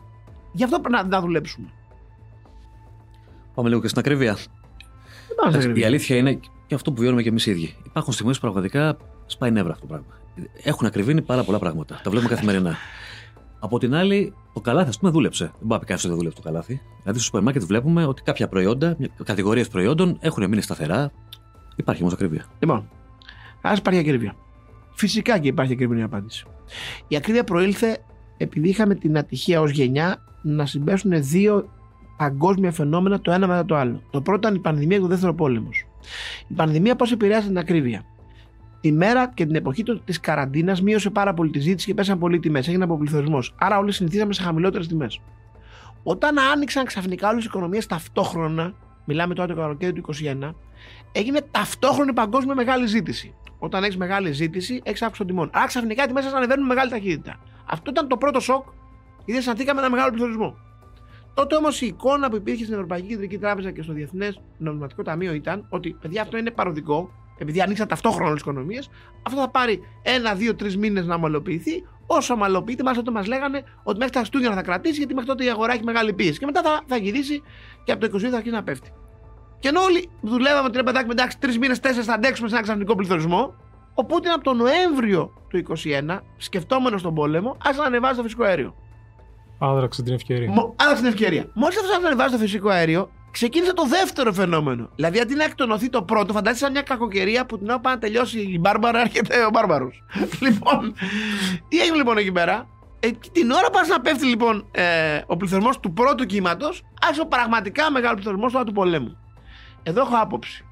Γι' 0.52 0.64
αυτό 0.64 0.80
πρέπει 0.80 0.94
να, 0.94 1.02
να 1.04 1.20
δουλέψουμε. 1.20 1.66
Πάμε 3.54 3.68
λίγο 3.68 3.80
και 3.80 3.88
στην 3.88 4.00
ακρίβεια. 4.00 4.34
Δεν 4.34 5.36
πάμε 5.36 5.50
στα 5.50 5.58
Η 5.60 5.62
γρήγορα. 5.62 5.86
αλήθεια 5.86 6.16
είναι 6.16 6.40
και 6.66 6.74
αυτό 6.74 6.92
που 6.92 7.00
βιώνουμε 7.00 7.22
και 7.22 7.28
εμείς 7.28 7.46
οι 7.46 7.50
ίδιοι. 7.50 7.74
Υπάρχουν 7.86 8.12
στιγμές 8.12 8.34
που 8.34 8.40
πραγματικά 8.40 8.96
σπάει 9.26 9.50
νεύρα 9.50 9.72
αυτό 9.72 9.86
το 9.86 9.92
πράγμα. 9.92 10.06
Έχουν 10.62 10.86
ακριβήνει 10.86 11.22
πάρα 11.22 11.42
πολλά 11.42 11.58
πράγματα. 11.58 12.00
Τα 12.04 12.10
βλέπουμε 12.10 12.34
καθημερινά. 12.34 12.76
Από 13.66 13.78
την 13.78 13.94
άλλη, 13.94 14.34
το 14.52 14.60
καλάθι, 14.60 14.88
ας 14.88 14.98
πούμε, 14.98 15.10
δούλεψε. 15.10 15.44
Δεν 15.44 15.52
μπορεί 15.60 15.72
να 15.72 15.78
πει 15.78 15.86
κανείς 15.86 16.02
ότι 16.02 16.12
δεν 16.12 16.18
δούλεψε 16.18 16.42
το 16.42 16.48
καλάθι. 16.48 16.80
Δηλαδή, 17.00 17.18
στο 17.18 17.26
σούπερ 17.26 17.42
μάρκετ 17.42 17.62
βλέπουμε 17.62 18.04
ότι 18.06 18.22
κάποια 18.22 18.48
προϊόντα, 18.48 18.96
κατηγορίες 19.24 19.68
προϊόντων 19.68 20.16
έχουν 20.20 20.48
μείνει 20.48 20.62
σταθερά. 20.62 21.12
Υπάρχει 21.76 22.02
όμως 22.02 22.14
ακρίβεια. 22.14 22.44
Λοιπόν, 22.58 22.88
ας 23.62 23.78
υπάρχει 23.78 24.00
ακρίβεια. 24.00 24.34
Φυσικά 24.94 25.38
και 25.38 25.48
υπάρχει 25.48 25.72
ακρίβεια 25.72 26.04
απάντηση. 26.04 26.46
Η 27.08 27.16
ακρίβεια 27.16 27.44
προήλθε 27.44 27.98
επειδή 28.36 28.68
είχαμε 28.68 28.94
την 28.94 29.18
ατυχία 29.18 29.60
ως 29.60 29.70
γενιά 29.70 30.24
να 30.42 30.66
συμπέσουν 30.66 31.12
δύο 31.14 31.68
παγκόσμια 32.16 32.72
φαινόμενα 32.72 33.20
το 33.20 33.30
ένα 33.30 33.46
μετά 33.46 33.64
το 33.64 33.76
άλλο. 33.76 34.02
Το 34.10 34.20
πρώτο 34.20 34.48
ήταν 34.48 34.54
η 34.54 34.58
πανδημία 34.58 34.98
και 34.98 35.04
ο 35.04 35.06
δεύτερος 35.06 35.34
πόλεμος. 35.34 35.86
Η 36.48 36.54
πανδημία 36.54 36.96
πώς 36.96 37.12
επηρέασε 37.12 37.46
την 37.46 37.58
ακρίβεια; 37.58 38.04
Τη 38.86 38.92
μέρα 38.92 39.32
και 39.34 39.46
την 39.46 39.54
εποχή 39.54 39.82
της 40.04 40.20
καραντίνας 40.20 40.82
μείωσε 40.82 41.10
πάρα 41.10 41.34
πολύ 41.34 41.50
τη 41.50 41.58
ζήτηση 41.58 41.86
και 41.86 41.94
πέσαν 41.94 42.18
πολύ 42.18 42.38
τιμές. 42.38 42.68
Έγινε 42.68 42.84
αποπληθωρισμός. 42.84 43.54
Άρα 43.58 43.78
όλοι 43.78 43.92
συνηθίζαμε 43.92 44.32
σε 44.32 44.42
χαμηλότερες 44.42 44.88
τιμές. 44.88 45.20
Όταν 46.02 46.38
άνοιξαν 46.38 46.84
ξαφνικά 46.84 47.28
όλες 47.28 47.44
οι 47.44 47.46
οικονομίες 47.48 47.86
ταυτόχρονα, 47.86 48.74
μιλάμε 49.04 49.34
τώρα 49.34 49.54
το 49.54 49.60
καλοκαίρι 49.60 49.92
του 49.92 50.02
2021, 50.02 50.54
έγινε 51.12 51.40
ταυτόχρονη 51.50 52.12
παγκόσμια 52.12 52.54
μεγάλη 52.54 52.86
ζήτηση. 52.86 53.34
Όταν 53.58 53.82
έχεις 53.82 53.96
μεγάλη 53.96 54.32
ζήτηση, 54.32 54.80
έχεις 54.84 55.02
αύξηση 55.02 55.26
των 55.26 55.26
τιμών. 55.26 55.50
Άρα 55.52 55.66
ξαφνικά 55.66 56.04
οι 56.04 56.06
τιμές 56.06 56.24
ανεβαίνουν 56.24 56.66
με 56.66 56.74
μεγάλη 56.74 56.90
ταχύτητα. 56.90 57.36
Αυτό 57.66 57.90
ήταν 57.90 58.08
το 58.08 58.16
πρώτο 58.16 58.40
σοκ, 58.40 58.64
γιατί 59.24 59.40
αισθανθήκαμε 59.40 59.80
ένα 59.80 59.90
μεγάλο 59.90 60.10
πληθωρισμό. 60.10 60.56
Τότε 61.34 61.56
όμως 61.56 61.80
η 61.80 61.86
εικόνα 61.86 62.30
που 62.30 62.36
υπήρχε 62.36 62.62
στην 62.62 62.74
Ευρωπαϊκή 62.74 63.06
Κεντρική 63.06 63.38
Τράπεζα 63.38 63.70
και 63.70 63.82
στο 63.82 63.92
Διεθνές 63.92 64.40
Νομισματικό 64.58 65.02
Ταμείο 65.02 65.32
ήταν 65.32 65.66
ότι 65.68 65.96
παιδιά 66.00 66.22
αυτό 66.22 66.36
είναι 66.36 66.50
παροδικό, 66.50 67.10
επειδή 67.38 67.60
ανοίξαν 67.60 67.88
ταυτόχρονα 67.88 68.26
όλες 68.26 68.42
τις 68.42 68.50
οικονομίες, 68.50 68.90
αυτό 69.22 69.40
θα 69.40 69.48
πάρει 69.48 69.80
ένα, 70.02 70.34
δύο, 70.34 70.54
τρεις 70.54 70.76
μήνες 70.76 71.06
να 71.06 71.14
ομαλοποιηθεί. 71.14 71.84
Όσο 72.06 72.34
ομαλοποιείται, 72.34 72.82
μάλιστα 72.82 73.04
τότε 73.04 73.18
μας 73.18 73.26
λέγανε 73.26 73.62
ότι 73.82 73.98
μέχρι 73.98 74.12
τα 74.12 74.18
Χριστούγεννα 74.18 74.54
θα 74.54 74.62
κρατήσει, 74.62 74.96
γιατί 74.98 75.14
μέχρι 75.14 75.28
τότε 75.28 75.44
η 75.44 75.48
αγορά 75.48 75.72
έχει 75.72 75.84
μεγάλη 75.84 76.12
πίεση. 76.12 76.38
Και 76.38 76.46
μετά 76.46 76.62
θα, 76.62 76.82
θα 76.86 76.96
γυρίσει 76.96 77.42
και 77.84 77.92
από 77.92 78.08
το 78.08 78.16
22 78.16 78.20
θα 78.20 78.36
αρχίσει 78.36 78.54
να 78.54 78.62
πέφτει. 78.62 78.90
Και 79.58 79.68
ενώ 79.68 79.80
όλοι 79.80 80.08
δουλεύαμε 80.20 80.68
ότι 80.68 80.76
ρε 80.76 80.82
παιδάκι, 80.82 81.10
εντάξει, 81.10 81.38
τρεις 81.38 81.58
μήνες, 81.58 81.80
τέσσερις 81.80 82.06
θα 82.06 82.14
αντέξουμε 82.14 82.48
σε 82.48 82.54
ένα 82.54 82.62
ξαφνικό 82.62 82.94
πληθωρισμό, 82.94 83.54
ο 83.94 84.04
Πούτιν 84.04 84.30
από 84.30 84.44
τον 84.44 84.56
Νοέμβριο 84.56 85.32
του 85.48 85.62
2021, 85.84 86.18
σκεφτόμενος 86.36 87.02
τον 87.02 87.14
πόλεμο, 87.14 87.56
άρχισε 87.64 87.80
να 87.80 87.86
ανεβάζει 87.86 88.16
το 88.16 88.22
φυσικό 88.22 88.44
αέριο. 88.44 88.74
Άδραξε 89.58 90.02
την 90.02 90.12
ευκαιρία. 90.14 90.50
Μο, 90.50 90.74
άδραξε 90.76 91.02
την 91.02 91.12
ευκαιρία. 91.12 91.50
Μόλις 91.54 91.76
αυτό 91.76 92.00
να 92.00 92.06
ανεβάζει 92.06 92.32
το 92.32 92.38
φυσικό 92.38 92.68
αέριο, 92.68 93.10
ξεκίνησε 93.36 93.72
το 93.72 93.86
δεύτερο 93.86 94.32
φαινόμενο. 94.32 94.90
Δηλαδή, 94.94 95.20
αντί 95.20 95.34
να 95.34 95.44
εκτονωθεί 95.44 95.88
το 95.88 96.02
πρώτο, 96.02 96.32
φαντάζεσαι 96.32 96.70
μια 96.70 96.82
κακοκαιρία 96.82 97.46
που 97.46 97.58
την 97.58 97.68
ώρα 97.70 97.80
να 97.84 97.98
τελειώσει 97.98 98.40
η 98.40 98.58
Μπάρμπαρα, 98.60 99.00
έρχεται 99.00 99.44
ο 99.44 99.50
Μπάρμπαρος. 99.52 100.04
λοιπόν, 100.44 100.94
τι 101.68 101.80
έγινε 101.80 101.96
λοιπόν 101.96 102.16
εκεί 102.16 102.32
πέρα; 102.32 102.68
Ε, 103.00 103.10
την 103.32 103.50
ώρα 103.50 103.70
που 103.70 103.78
να 103.88 104.00
πέφτει 104.00 104.26
λοιπόν 104.26 104.66
ε, 104.70 105.20
ο 105.26 105.36
πληθωρισμό 105.36 105.70
του 105.80 105.92
πρώτου 105.92 106.26
κύματος, 106.26 106.84
άρχισε 107.02 107.20
ο 107.20 107.26
πραγματικά 107.26 107.90
μεγάλος 107.90 108.20
πληθωρισμό 108.20 108.64
του 108.64 108.72
πολέμου. 108.72 109.16
Εδώ 109.82 110.00
έχω 110.00 110.14
άποψη. 110.20 110.64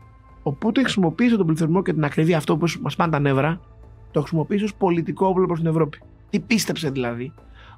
Ο 0.42 0.52
Πούτιν 0.52 0.82
χρησιμοποίησε 0.82 1.36
τον 1.36 1.46
πληθωρισμό 1.46 1.82
και 1.82 1.92
την 1.92 2.04
ακρίβεια 2.04 2.36
αυτό 2.36 2.56
που 2.56 2.66
μας 2.80 2.96
πάνε 2.96 3.12
τα 3.12 3.18
νεύρα, 3.18 3.60
το 4.10 4.20
χρησιμοποίησε 4.20 4.64
ως 4.64 4.74
πολιτικό 4.74 5.26
όπλο 5.26 5.46
προς 5.46 5.58
την 5.58 5.68
Ευρώπη. 5.68 5.98
Τι 6.30 6.40
πίστεψε 6.40 6.90
δηλαδή, 6.90 7.32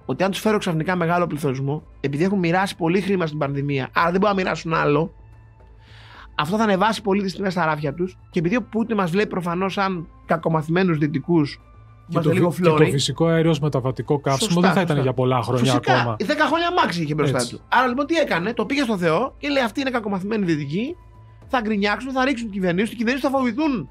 ότι 0.06 0.24
αν 0.24 0.30
τους 0.30 0.40
φέρω 0.40 0.58
ξαφνικά 0.58 0.96
μεγάλο 0.96 1.26
πληθωρισμό, 1.26 1.82
επειδή 2.00 2.24
έχουν 2.24 2.38
μοιράσει 2.38 2.76
πολύ 2.76 3.00
χρήμα 3.00 3.26
στην 3.26 3.38
πανδημία, 3.38 3.88
άρα 3.94 4.10
δεν 4.10 4.20
μπορούν 4.20 4.36
να 4.36 4.42
μοιράσουν 4.42 4.74
άλλο, 4.74 5.14
αυτό 6.34 6.56
θα 6.56 6.62
ανεβάσει 6.62 7.02
πολύ 7.02 7.22
τις 7.22 7.34
τιμές 7.34 7.52
στα 7.52 7.64
ράφια 7.64 7.94
τους 7.94 8.18
και 8.30 8.38
επειδή 8.38 8.56
ο 8.56 8.62
Πούτιν 8.62 8.96
μας 8.96 9.10
βλέπει 9.10 9.28
προφανώς 9.28 9.72
σαν 9.72 10.08
κακομαθημένους 10.26 10.98
δυτικούς. 10.98 11.60
Και 12.08 12.18
το, 12.18 12.30
λίγο 12.30 12.52
και 12.52 12.62
το 12.62 12.76
φυσικό 12.76 13.26
αέριο 13.26 13.54
μεταβατικό 13.60 14.18
καύσιμο 14.20 14.50
σωστά, 14.50 14.60
δεν 14.60 14.72
θα 14.72 14.80
ήταν 14.80 15.02
για 15.02 15.12
πολλά 15.12 15.42
χρόνια 15.42 15.72
Φυσικά, 15.72 15.92
ακόμα. 15.92 16.16
10 16.18 16.24
χρόνια 16.24 16.72
μάξι 16.82 17.02
είχε 17.02 17.14
μπροστά 17.14 17.36
Έτσι. 17.36 17.50
του. 17.50 17.60
Άρα 17.68 17.86
λοιπόν 17.86 18.06
τι 18.06 18.14
έκανε, 18.14 18.52
το 18.52 18.66
πήγε 18.66 18.82
στο 18.82 18.98
Θεό 18.98 19.34
και 19.38 19.48
λέει: 19.48 19.62
Αυτοί 19.62 19.80
είναι 19.80 19.90
κακομαθημένοι 19.90 20.44
δυτικοί, 20.44 20.96
θα 21.46 21.60
γκρινιάξουν, 21.60 22.12
θα 22.12 22.24
ρίξουν 22.24 22.50
κυβερνήσεις, 22.50 22.92
οι 22.92 22.96
κυβερνήσεις 22.96 23.30
θα 23.30 23.36
φοβηθούν 23.36 23.88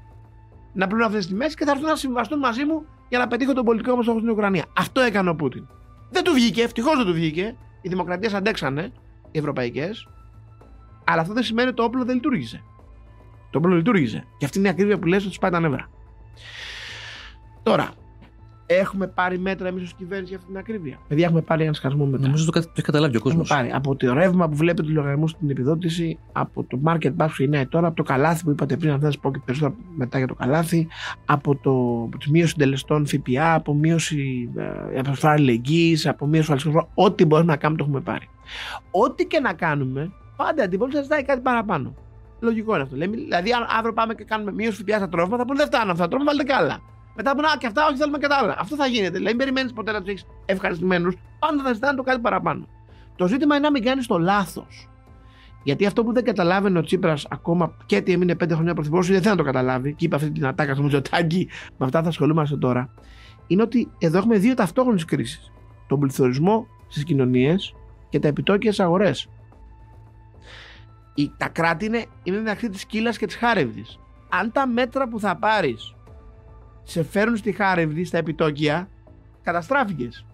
να 0.72 0.86
πληρώνουν 0.86 1.06
αυτές 1.06 1.26
τις 1.26 1.34
τιμές 1.34 1.54
και 1.54 1.64
θα 1.64 1.70
έρθουν 1.70 1.86
να 1.88 1.96
συμβαστούν 1.96 2.38
μαζί 2.38 2.64
μου 2.64 2.84
για 3.08 3.18
να 3.18 3.26
πετύχω 3.26 3.52
τον 3.52 3.64
πολιτικό 3.64 3.96
μου 3.96 4.02
στόχο 4.02 4.18
στην 4.18 4.30
Ουκρανία. 4.30 4.64
Αυτό 4.76 5.00
έκανε 5.00 5.30
ο 5.30 5.34
Πούτιν. 5.34 5.66
Δεν 6.10 6.24
του 6.24 6.32
βγήκε, 6.32 6.62
ευτυχώς 6.62 6.96
δεν 6.96 7.06
του 7.06 7.12
βγήκε. 7.12 7.56
Οι 7.82 7.88
δημοκρατίες 7.88 8.34
αντέξανε, 8.34 8.92
οι 9.30 9.38
ευρωπαϊκές. 9.38 10.08
Αλλά 11.04 11.20
αυτό 11.20 11.32
δεν 11.32 11.42
σημαίνει 11.42 11.68
ότι 11.68 11.76
το 11.76 11.82
όπλο 11.82 12.04
δεν 12.04 12.14
λειτουργήσε. 12.14 12.62
Το 13.50 13.58
όπλο 13.58 13.76
λειτουργήσε. 13.76 14.24
Και 14.38 14.44
αυτή 14.44 14.58
είναι 14.58 14.68
η 14.68 14.70
ακρίβεια 14.70 14.98
που 14.98 15.06
λες 15.06 15.24
ότι 15.24 15.34
σπάει 15.34 15.50
τα 15.50 15.60
νεύρα. 15.60 15.90
Τώρα, 17.62 17.90
Έχουμε 18.66 19.06
πάρει 19.06 19.38
μέτρα 19.38 19.68
εμείς 19.68 19.82
ως 19.82 19.94
κυβέρνηση 19.94 20.28
για 20.28 20.36
αυτή 20.36 20.48
την 20.50 20.58
ακρίβεια. 20.58 20.98
Παιδιά, 21.08 21.24
έχουμε 21.24 21.40
πάρει 21.40 21.64
ένα 21.64 21.72
σκασμό 21.72 22.04
μετά. 22.04 22.26
Νομίζω 22.26 22.44
ότι 22.48 22.62
το 22.62 22.70
έχει 22.72 22.82
καταλάβει 22.86 23.16
ο 23.16 23.20
κόσμος. 23.20 23.50
Έχουμε 23.50 23.62
πάρει 23.62 23.76
από 23.76 23.96
το 23.96 24.12
ρεύμα 24.12 24.48
που 24.48 24.56
βλέπετε 24.56 24.82
τους 24.82 24.92
λογαριασμούς 24.92 25.30
στην 25.30 25.50
επιδότηση, 25.50 26.18
από 26.32 26.64
το 26.64 26.80
market 26.84 27.12
pass 27.16 27.28
που 27.36 27.42
είναι 27.42 27.66
τώρα, 27.66 27.86
από 27.86 27.96
το 27.96 28.02
καλάθι 28.02 28.44
που 28.44 28.50
είπατε 28.50 28.76
πριν, 28.76 28.98
να 29.00 29.10
σα 29.10 29.18
πω 29.18 29.30
και 29.32 29.40
περισσότερα 29.44 29.74
μετά 29.96 30.18
για 30.18 30.26
το 30.26 30.34
καλάθι, 30.34 30.88
από, 31.26 31.56
το, 31.56 32.02
από 32.06 32.18
τη 32.18 32.30
μείωση 32.30 32.50
συντελεστών 32.50 33.06
ΦΠΑ, 33.06 33.54
από 33.54 33.74
μείωση 33.74 34.50
ε, 34.92 34.98
από 34.98 35.28
αλληλεγγύης, 35.28 36.06
από 36.06 36.26
μείωση 36.26 36.52
ασφαλιστικών. 36.52 36.88
Ό,τι 36.94 37.24
μπορούμε 37.24 37.52
να 37.52 37.58
κάνουμε 37.58 37.78
το 37.78 37.84
έχουμε 37.88 38.00
πάρει. 38.00 38.28
Ό,τι 38.90 39.26
και 39.26 39.40
να 39.40 39.52
κάνουμε, 39.52 40.12
πάντα 40.36 40.62
αντιπολίτευση 40.64 41.08
θα 41.08 41.16
ζητάει 41.16 41.34
κάτι 41.34 41.42
παραπάνω. 41.42 41.94
Λογικό 42.40 42.74
είναι 42.74 42.82
αυτό. 42.82 42.96
Λέμε, 42.96 43.16
δηλαδή, 43.16 43.52
αν 43.52 43.66
αύριο 43.78 43.92
πάμε 43.92 44.14
και 44.14 44.24
κάνουμε 44.24 44.52
μείωση 44.52 44.82
ΦΠΑ 44.82 44.96
στα 44.96 45.08
τρόφιμα, 45.08 45.36
θα 45.36 45.44
πούνε 45.44 45.58
δεν 45.58 45.66
φτάνουν 45.66 45.90
αυτά 45.90 46.02
τα 46.02 46.08
τρόφιμα, 46.08 46.32
βάλτε 46.32 46.52
καλά. 46.52 46.80
Μετά 47.16 47.30
από 47.30 47.40
να 47.40 47.56
και 47.58 47.66
αυτά, 47.66 47.86
όχι 47.86 47.96
θέλουμε 47.96 48.18
και 48.18 48.26
τα 48.26 48.36
άλλα. 48.36 48.56
Αυτό 48.58 48.76
θα 48.76 48.86
γίνεται. 48.86 49.16
Δηλαδή, 49.16 49.36
περιμένεις 49.36 49.72
ποτέ 49.72 49.92
να 49.92 50.00
τους 50.00 50.08
έχεις 50.08 50.26
ευχαριστημένους, 50.46 51.16
πάντα 51.38 51.62
θα 51.62 51.72
ζητάνε 51.72 51.96
το 51.96 52.02
κάτι 52.02 52.20
παραπάνω. 52.20 52.66
Το 53.16 53.26
ζήτημα 53.26 53.56
είναι 53.56 53.64
να 53.64 53.70
μην 53.70 53.84
κάνεις 53.84 54.06
το 54.06 54.18
λάθος. 54.18 54.88
Γιατί 55.62 55.86
αυτό 55.86 56.04
που 56.04 56.12
δεν 56.12 56.24
καταλάβαινε 56.24 56.78
ο 56.78 56.82
Τσίπρας 56.82 57.26
ακόμα 57.30 57.76
και 57.86 57.96
ότι 57.96 58.12
έμεινε 58.12 58.34
πέντε 58.34 58.54
χρόνια 58.54 58.74
πρωθυπουργός, 58.74 59.06
δεν 59.08 59.22
θέλει 59.22 59.30
να 59.30 59.36
το 59.36 59.42
καταλάβει 59.42 59.94
και 59.94 60.04
είπε 60.04 60.14
αυτή 60.14 60.30
την 60.30 60.46
ατάκα 60.46 60.72
στο 60.72 60.82
Μητσοτάκι, 60.82 61.48
με 61.76 61.86
αυτά 61.86 62.02
θα 62.02 62.08
ασχολούμαστε 62.08 62.56
τώρα. 62.56 62.90
Είναι 63.46 63.62
ότι 63.62 63.90
εδώ 63.98 64.18
έχουμε 64.18 64.38
δύο 64.38 64.54
ταυτόχρονες 64.54 65.04
κρίσεις. 65.04 65.52
Τον 65.86 66.00
πληθωρισμό 66.00 66.66
στις 66.88 67.04
κοινωνίες 67.04 67.74
και 68.08 68.18
τα 68.18 68.28
επιτόκια 68.28 68.72
στις 68.72 68.84
αγορές. 68.84 69.28
Τα 71.36 71.48
κράτη 71.48 71.84
είναι, 71.84 72.04
είναι 72.22 72.36
μεταξύ 72.36 72.68
της 72.68 72.84
κύλα 72.84 73.10
και 73.10 73.26
της 73.26 73.36
χάρευδη. 73.36 73.84
Αν 74.28 74.52
τα 74.52 74.66
μέτρα 74.66 75.08
που 75.08 75.20
θα 75.20 75.36
πάρεις 75.36 75.95
σε 76.86 77.04
φέρουν 77.04 77.36
στη 77.36 77.52
χάρευδη, 77.52 78.04
στα 78.04 78.18
επιτόκια, 78.18 78.88
καταστράφηκες. 79.42 80.26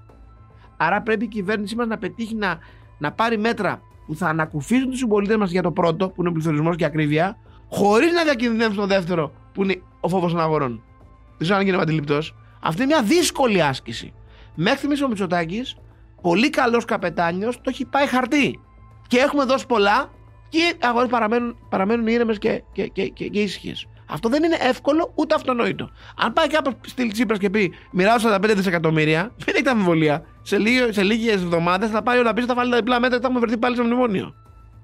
Άρα 0.77 1.03
πρέπει 1.03 1.25
η 1.25 1.29
κυβέρνησή 1.29 1.77
μας 1.77 1.87
να 1.87 1.99
πετύχει 1.99 2.35
να, 2.35 2.59
να 2.99 3.13
πάρει 3.13 3.39
μέτρα 3.39 3.81
που 4.07 4.15
θα 4.15 4.29
ανακουφίσουν 4.29 4.91
τους 4.91 4.99
συμπολίτες 4.99 5.37
μας 5.37 5.51
για 5.51 5.63
το 5.63 5.71
πρώτο, 5.73 6.09
που 6.09 6.21
είναι 6.21 6.29
ο 6.29 6.33
πληθωρισμός 6.33 6.77
και 6.77 6.85
ακρίβεια, 6.85 7.39
χωρίς 7.69 8.13
να 8.13 8.23
διακινδυνεύσουν 8.23 8.77
το 8.77 8.87
δεύτερο, 8.87 9.33
που 9.53 9.63
είναι 9.63 9.83
ο 10.01 10.09
φόβος 10.09 10.33
των 10.33 10.41
αγορών. 10.41 10.83
Δεν 11.29 11.39
ξέρω 11.39 11.59
αν 11.59 11.65
γίνεται 11.65 11.83
αντιληπτό. 11.83 12.19
Αυτή 12.61 12.83
είναι 12.83 12.95
μια 12.95 13.03
δύσκολη 13.03 13.63
άσκηση. 13.63 14.13
Μέχρι 14.55 14.79
στιγμής 14.79 15.03
ο 15.03 15.09
Μητσοτάκης, 15.09 15.77
πολύ 16.21 16.51
καλός 16.51 16.85
καπετάνιος, 16.85 17.57
το 17.57 17.63
έχει 17.65 17.85
πάει 17.85 18.07
χαρτί. 18.07 18.61
Και 19.07 19.19
έχουμε 19.19 19.45
δώσει 19.45 19.67
πολλά 19.67 20.11
και 20.49 20.59
οι 20.59 20.77
αγορές 20.81 21.09
παραμένουν, 21.09 21.57
παραμένουν 21.69 22.07
ήρεμες 22.07 22.39
και, 22.39 22.63
και, 22.73 22.87
και, 22.87 23.09
και, 23.09 23.29
και 23.29 23.41
ήσυχες. 23.41 23.87
Αυτό 24.13 24.29
δεν 24.29 24.43
είναι 24.43 24.57
εύκολο 24.61 25.13
ούτε 25.15 25.35
αυτονόητο. 25.35 25.91
Αν 26.17 26.33
πάει 26.33 26.47
κάπου 26.47 26.73
στη 26.87 27.09
Τσίπρας 27.09 27.39
και 27.39 27.51
πει 27.51 27.73
μοιράω 27.93 28.17
45 28.23 28.53
δισεκατομμύρια, 28.57 29.33
δεν 29.45 29.55
έχει 29.55 29.69
αμφιβολία. 29.69 30.25
Σε, 30.43 30.57
σε 30.91 31.03
λίγες 31.03 31.35
εβδομάδες 31.35 31.91
θα 31.91 32.03
πάει 32.03 32.19
όλα 32.19 32.33
πίσω, 32.33 32.47
θα 32.47 32.55
βάλει 32.55 32.71
τα 32.71 32.77
διπλά 32.77 33.01
μέτρα 33.01 33.17
και 33.17 33.23
θα 33.23 33.29
έχουμε 33.29 33.41
βρεθεί 33.45 33.59
πάλι 33.59 33.77
σε 33.77 33.83
μνημόνιο. 33.83 34.35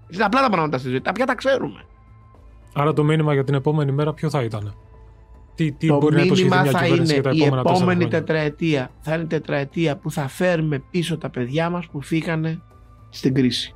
Είναι 0.09 0.25
απλά 0.25 0.41
τα 0.41 0.51
πράγματα 0.51 0.79
στη 0.79 0.89
ζωή. 0.89 1.01
Τα 1.01 1.13
πια 1.13 1.27
τα 1.27 1.35
ξέρουμε. 1.35 1.85
Άρα 2.75 2.93
το 2.93 3.05
μήνυμα 3.05 3.33
για 3.35 3.45
την 3.45 3.55
επόμενη 3.55 3.93
μέρα 3.93 4.13
ποιο 4.13 4.31
θα 4.31 4.43
ήταν; 4.43 4.75
Τι, 5.55 5.73
τι 5.73 5.87
το 5.87 5.99
μπορεί 5.99 6.17
να 6.17 6.23
υποσχεθεί 6.23 6.49
μια 6.49 6.65
θα 6.65 6.87
είναι 6.87 7.03
για 7.03 7.23
τα 7.23 7.31
η 7.33 7.43
επόμενη 7.43 8.09
τετραετία. 8.09 8.91
Θα 9.01 9.15
είναι 9.15 9.25
τετραετία 9.25 9.97
που 9.97 10.11
θα 10.11 10.29
φέρουμε 10.29 10.83
πίσω 10.91 11.19
τα 11.19 11.31
παιδιά 11.31 11.71
μας 11.71 11.87
που 11.87 12.01
φύγανε 12.03 12.63
στην 13.09 13.35
κρίση. 13.35 13.75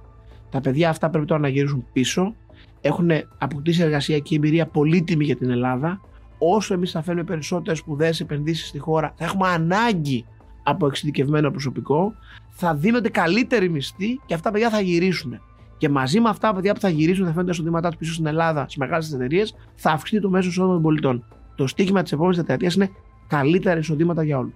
Τα 0.51 0.61
παιδιά 0.61 0.89
αυτά 0.89 1.11
πρέπει 1.11 1.27
τώρα 1.27 1.41
να 1.41 1.49
γυρίσουν 1.49 1.87
πίσω 1.93 2.35
έχουν 2.83 3.11
αποκτήσει 3.39 3.83
εργασιακή 3.83 4.35
εμπειρία 4.35 4.67
πολύτιμη 4.67 5.25
για 5.25 5.37
την 5.37 5.51
Ελλάδα. 5.51 6.01
Όσο 6.39 6.75
εμείς 6.75 6.91
θα 6.91 7.03
φέρουμε 7.03 7.25
περισσότερες 7.25 7.79
σπουδέ 7.79 8.15
επενδύσεις 8.21 8.69
στη 8.69 8.79
χώρα, 8.79 9.13
θα 9.17 9.25
έχουμε 9.25 9.49
ανάγκη 9.49 10.25
από 10.63 10.87
εξειδικευμένο 10.87 11.51
προσωπικό. 11.51 12.15
Θα 12.49 12.75
δίνονται 12.75 13.09
καλύτεροι 13.09 13.69
μισθοί 13.69 14.21
και 14.27 14.35
αυτά 14.35 14.47
τα 14.47 14.53
παιδιά 14.53 14.71
θα 14.71 14.81
γυρίσουν. 14.81 15.41
Και 15.77 15.89
μαζί 15.89 16.21
με 16.21 16.29
αυτά 16.29 16.49
τα 16.49 16.55
παιδιά 16.55 16.75
που 16.75 16.81
θα 16.81 16.89
γυρίσουν, 16.89 17.25
θα 17.25 17.31
φέρουν 17.31 17.47
τα 17.47 17.53
εισοδήματά 17.53 17.89
τους 17.89 17.99
πίσω 17.99 18.13
στην 18.13 18.27
Ελλάδα, 18.27 18.63
στις 18.63 18.77
μεγάλες 18.77 19.13
εταιρείες, 19.13 19.55
θα 19.75 19.91
αυξηθεί 19.91 20.23
το 20.23 20.31
μέσο 20.31 20.49
εισόδημα 20.49 20.75
των 20.75 20.83
πολιτών. 20.83 21.25
Το 21.55 21.67
στίχημα 21.67 22.03
της 22.03 22.13
επόμενης 22.13 22.37
τετραετίας 22.37 22.75
είναι 22.75 22.91
καλύτερα 23.27 23.79
εισοδήματα 23.79 24.23
για 24.23 24.39
όλους. 24.39 24.55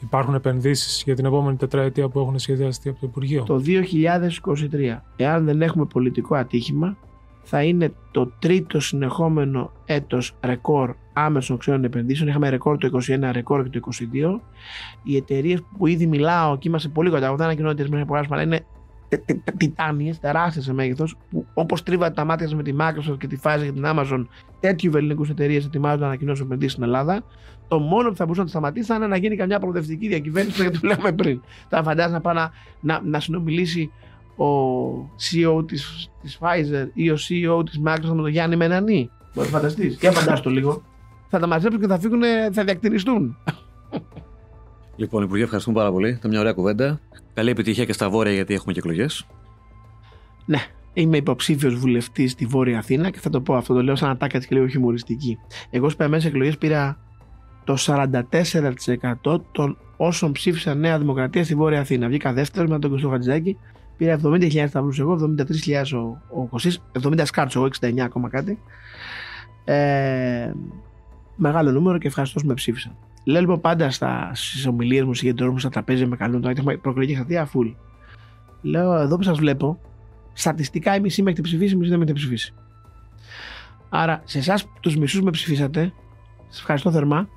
Υπάρχουν 0.00 0.34
επενδύσεις 0.34 1.02
για 1.04 1.14
την 1.14 1.24
επόμενη 1.24 1.56
τετραετία 1.56 2.08
που 2.08 2.18
έχουν 2.18 2.38
σχεδιαστεί 2.38 2.88
από 2.88 3.00
το 3.00 3.06
Υπουργείο; 3.06 3.44
Το 3.44 3.58
2023, 3.58 5.02
εάν 5.16 5.44
δεν 5.44 5.62
έχουμε 5.62 5.84
πολιτικό 5.84 6.34
ατύχημα, 6.34 6.96
θα 7.42 7.62
είναι 7.62 7.92
το 8.10 8.32
τρίτο 8.38 8.80
συνεχόμενο 8.80 9.72
έτος 9.84 10.34
ρεκόρ 10.44 10.94
άμεσων 11.12 11.58
ξένων 11.58 11.84
επενδύσεων. 11.84 12.28
Είχαμε 12.28 12.48
ρεκόρ 12.48 12.78
το 12.78 13.00
2021, 13.08 13.30
ρεκόρ 13.32 13.68
και 13.68 13.80
το 13.80 13.90
2022. 14.12 14.40
Οι 15.02 15.16
εταιρείες 15.16 15.62
που 15.78 15.86
ήδη 15.86 16.06
μιλάω 16.06 16.58
και 16.58 16.68
είμαστε 16.68 16.88
πολύ 16.88 17.10
κοντά, 17.10 17.34
δεν 17.34 17.46
ανακοινώνω 17.46 17.74
μέχρι 17.88 18.04
πολλέ, 18.06 18.20
αλλά 18.30 18.42
είναι 18.42 18.64
τιτάνιες, 19.56 20.18
τεράστιες 20.18 20.64
σε 20.64 20.72
μέγεθος, 20.72 21.16
που 21.30 21.46
όπως 21.54 21.82
τρίβατε 21.82 22.14
τα 22.14 22.24
μάτια 22.24 22.56
με 22.56 22.62
τη 22.62 22.74
Microsoft 22.78 23.18
και 23.18 23.26
τη 23.26 23.38
Pfizer 23.42 23.62
και 23.62 23.72
την 23.72 23.84
Amazon, 23.86 24.26
τέτοιου 24.60 24.96
ελληνικού 24.96 25.26
εταιρείες 25.30 25.64
ετοιμάζονται 25.64 26.00
να 26.00 26.06
ανακοινώσουν 26.06 26.46
επενδύσεις 26.46 26.72
στην 26.72 26.84
Ελλάδα. 26.84 27.24
Το 27.68 27.78
μόνο 27.78 28.08
που 28.08 28.16
θα 28.16 28.24
μπορούσε 28.24 28.40
να 28.40 28.46
το 28.46 28.52
σταματήσει 28.52 28.86
θα 28.86 28.94
είναι 28.94 29.06
να 29.06 29.16
γίνει 29.16 29.36
καμιά 29.36 29.58
προοδευτική 29.58 30.08
διακυβέρνηση, 30.08 30.62
γιατί 30.62 30.80
το 30.80 30.86
λέμε 30.86 31.12
πριν. 31.12 31.40
Θα 31.68 31.82
φαντάζει 31.82 32.12
να 32.12 32.20
πάει 32.20 32.34
να, 32.34 32.50
να, 32.80 33.00
να 33.04 33.20
συνομιλήσει 33.20 33.90
ο 34.36 34.46
CEO 35.18 35.66
της, 35.66 36.10
της 36.22 36.38
Pfizer 36.40 36.86
ή 36.92 37.10
ο 37.10 37.14
CEO 37.14 37.64
της 37.64 37.80
Microsoft 37.86 38.14
με 38.14 38.22
τον 38.22 38.26
Γιάννη 38.26 38.56
Μενανή. 38.56 39.10
Μπορείς 39.34 39.50
να 39.50 39.58
φανταστείς. 39.58 39.96
Για 40.00 40.12
φαντάσου 40.12 40.42
το 40.42 40.50
λίγο. 40.50 40.82
θα 41.28 41.38
τα 41.38 41.46
μαζέψουν 41.46 41.80
και 41.80 41.86
θα 41.86 41.98
φύγουν, 41.98 42.22
θα 42.52 42.64
διακτηριστούν. 42.64 43.36
Λοιπόν, 44.96 45.22
Υπουργέ, 45.22 45.42
ευχαριστούμε 45.42 45.76
πάρα 45.76 45.92
πολύ. 45.92 46.08
Ήταν 46.08 46.30
μια 46.30 46.40
ωραία 46.40 46.52
κουβέντα. 46.52 47.00
Καλή 47.34 47.50
επιτυχία 47.50 47.84
και 47.84 47.92
στα 47.92 48.10
βόρεια, 48.10 48.32
γιατί 48.32 48.54
έχουμε 48.54 48.72
και 48.72 48.78
εκλογές. 48.78 49.26
Ναι, 50.44 50.58
είμαι 50.92 51.16
υποψήφιος 51.16 51.74
βουλευτής 51.74 52.32
στη 52.32 52.46
Βόρεια 52.46 52.78
Αθήνα 52.78 53.10
και 53.10 53.18
θα 53.18 53.30
το 53.30 53.40
πω 53.40 53.54
αυτό, 53.54 53.74
το 53.74 53.82
λέω 53.82 53.96
σαν 53.96 54.10
ατάκα 54.10 54.38
τη 54.38 54.46
και 54.46 54.54
λίγο 54.54 54.66
χιουμοριστική. 54.66 55.38
Εγώ 55.70 55.84
στις 55.84 55.96
περασμένε 55.96 56.24
εκλογές 56.26 56.58
πήρα 56.58 56.98
το 57.64 57.76
44% 57.78 59.40
των 59.52 59.78
όσων 59.96 60.32
ψήφισαν 60.32 60.78
Νέα 60.78 60.98
Δημοκρατία 60.98 61.44
στη 61.44 61.54
Βόρεια 61.54 61.80
Αθήνα. 61.80 62.08
Βγήκα 62.08 62.32
δεύτερος 62.32 62.70
με 62.70 62.78
τον 62.78 62.90
Κωστό 62.90 63.08
Χατζηδάκη. 63.08 63.58
Πήρα 64.02 64.18
70.000 64.22 64.64
σταυρού 64.68 64.90
εγώ, 64.98 65.34
73.000 65.38 65.84
ο, 66.30 66.40
ο 66.40 66.46
Κωστής, 66.46 66.82
70 67.02 67.20
σκάρτσο 67.24 67.58
εγώ, 67.58 67.68
69 67.80 67.98
ακόμα 67.98 68.28
κάτι. 68.28 68.58
Ε, 69.64 70.52
μεγάλο 71.36 71.70
νούμερο 71.70 71.98
και 71.98 72.06
ευχαριστώ 72.06 72.40
που 72.40 72.46
με 72.46 72.54
ψήφισαν. 72.54 72.96
Λέω 73.24 73.40
λοιπόν 73.40 73.60
πάντα 73.60 73.90
στις 74.32 74.66
ομιλίες 74.66 75.04
μου, 75.04 75.14
συγκεντρώνω 75.14 75.58
στα 75.58 75.68
τραπέζια 75.68 76.06
με 76.06 76.16
καλούν. 76.16 76.40
Τώρα 76.40 76.54
έχουμε 76.56 76.76
προκλητική 76.76 77.16
χαρτιά 77.16 77.44
φουλ. 77.44 77.68
Λέω 78.62 78.94
εδώ 78.94 79.16
που 79.16 79.22
σας 79.22 79.38
βλέπω, 79.38 79.78
στατιστικά 80.32 80.96
η 80.96 81.00
μισή 81.00 81.22
με 81.22 81.30
έχετε 81.30 81.42
ψηφίσει, 81.42 81.74
η 81.74 81.76
μισή 81.76 81.90
δεν 81.90 81.98
με 81.98 82.04
έχετε 82.04 82.18
ψηφίσει. 82.18 82.54
Άρα 83.88 84.22
σε 84.24 84.38
εσάς 84.38 84.68
τους 84.80 84.96
μισούς 84.96 85.22
με 85.22 85.30
ψηφίσατε, 85.30 85.92
σας 86.48 86.58
ευχαριστώ 86.58 86.90
θερμά. 86.90 87.28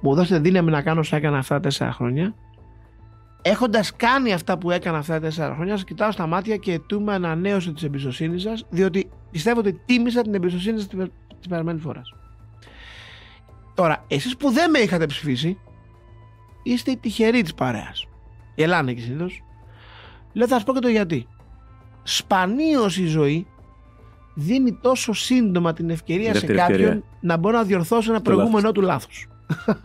Μου 0.00 0.14
δώσετε 0.14 0.40
δύναμη 0.40 0.70
να 0.70 0.82
κάνω 0.82 1.00
όσα 1.00 1.16
έκανα 1.16 1.38
αυτά 1.38 1.54
τα 1.54 1.60
τέσσερα 1.60 1.92
χρόνια. 1.92 2.34
Έχοντας 3.46 3.96
κάνει 3.96 4.32
αυτά 4.32 4.58
που 4.58 4.70
έκανα 4.70 4.98
αυτά 4.98 5.12
τα 5.14 5.20
τέσσερα 5.20 5.54
χρόνια, 5.54 5.72
σας 5.72 5.84
κοιτάω 5.84 6.10
στα 6.10 6.26
μάτια 6.26 6.56
και 6.56 6.72
ετούμε 6.72 7.14
ανανέωση 7.14 7.72
της 7.72 7.82
εμπιστοσύνης 7.82 8.42
σας, 8.42 8.66
διότι 8.70 9.10
πιστεύω 9.30 9.58
ότι 9.60 9.80
τίμησα 9.84 10.22
την 10.22 10.34
εμπιστοσύνη 10.34 10.78
σας 10.78 10.88
την 10.88 11.10
περασμένη 11.48 11.78
φορά. 11.78 12.02
Τώρα, 13.74 14.04
εσείς 14.08 14.36
που 14.36 14.50
δεν 14.50 14.70
με 14.70 14.78
είχατε 14.78 15.06
ψηφίσει, 15.06 15.58
είστε 16.62 16.90
οι 16.90 16.96
τυχεροί 16.96 17.42
της 17.42 17.54
παρέας. 17.54 18.08
Γελάνε 18.54 18.92
και 18.92 19.00
συνήθως. 19.00 19.42
Λέω, 20.32 20.46
θα 20.46 20.54
σας 20.54 20.64
πω 20.64 20.72
και 20.72 20.80
το 20.80 20.88
γιατί. 20.88 21.26
Σπανίως 22.02 22.98
η 22.98 23.06
ζωή 23.06 23.46
δίνει 24.34 24.72
τόσο 24.72 25.12
σύντομα 25.12 25.72
την 25.72 25.90
ευκαιρία 25.90 26.34
σε 26.34 26.46
κάποιον 26.46 27.04
να 27.20 27.36
μπορεί 27.36 27.54
να 27.54 27.62
διορθώσει 27.62 28.10
ένα 28.10 28.20
προηγούμενο 28.20 28.72
του 28.72 28.80
λάθος. 28.80 29.26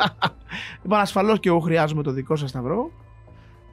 λοιπόν, 0.83 0.99
ασφαλώς 0.99 1.39
και 1.39 1.49
εγώ 1.49 1.59
χρειάζομαι 1.59 2.03
το 2.03 2.11
δικό 2.11 2.35
σας 2.35 2.49
σταυρό. 2.49 2.91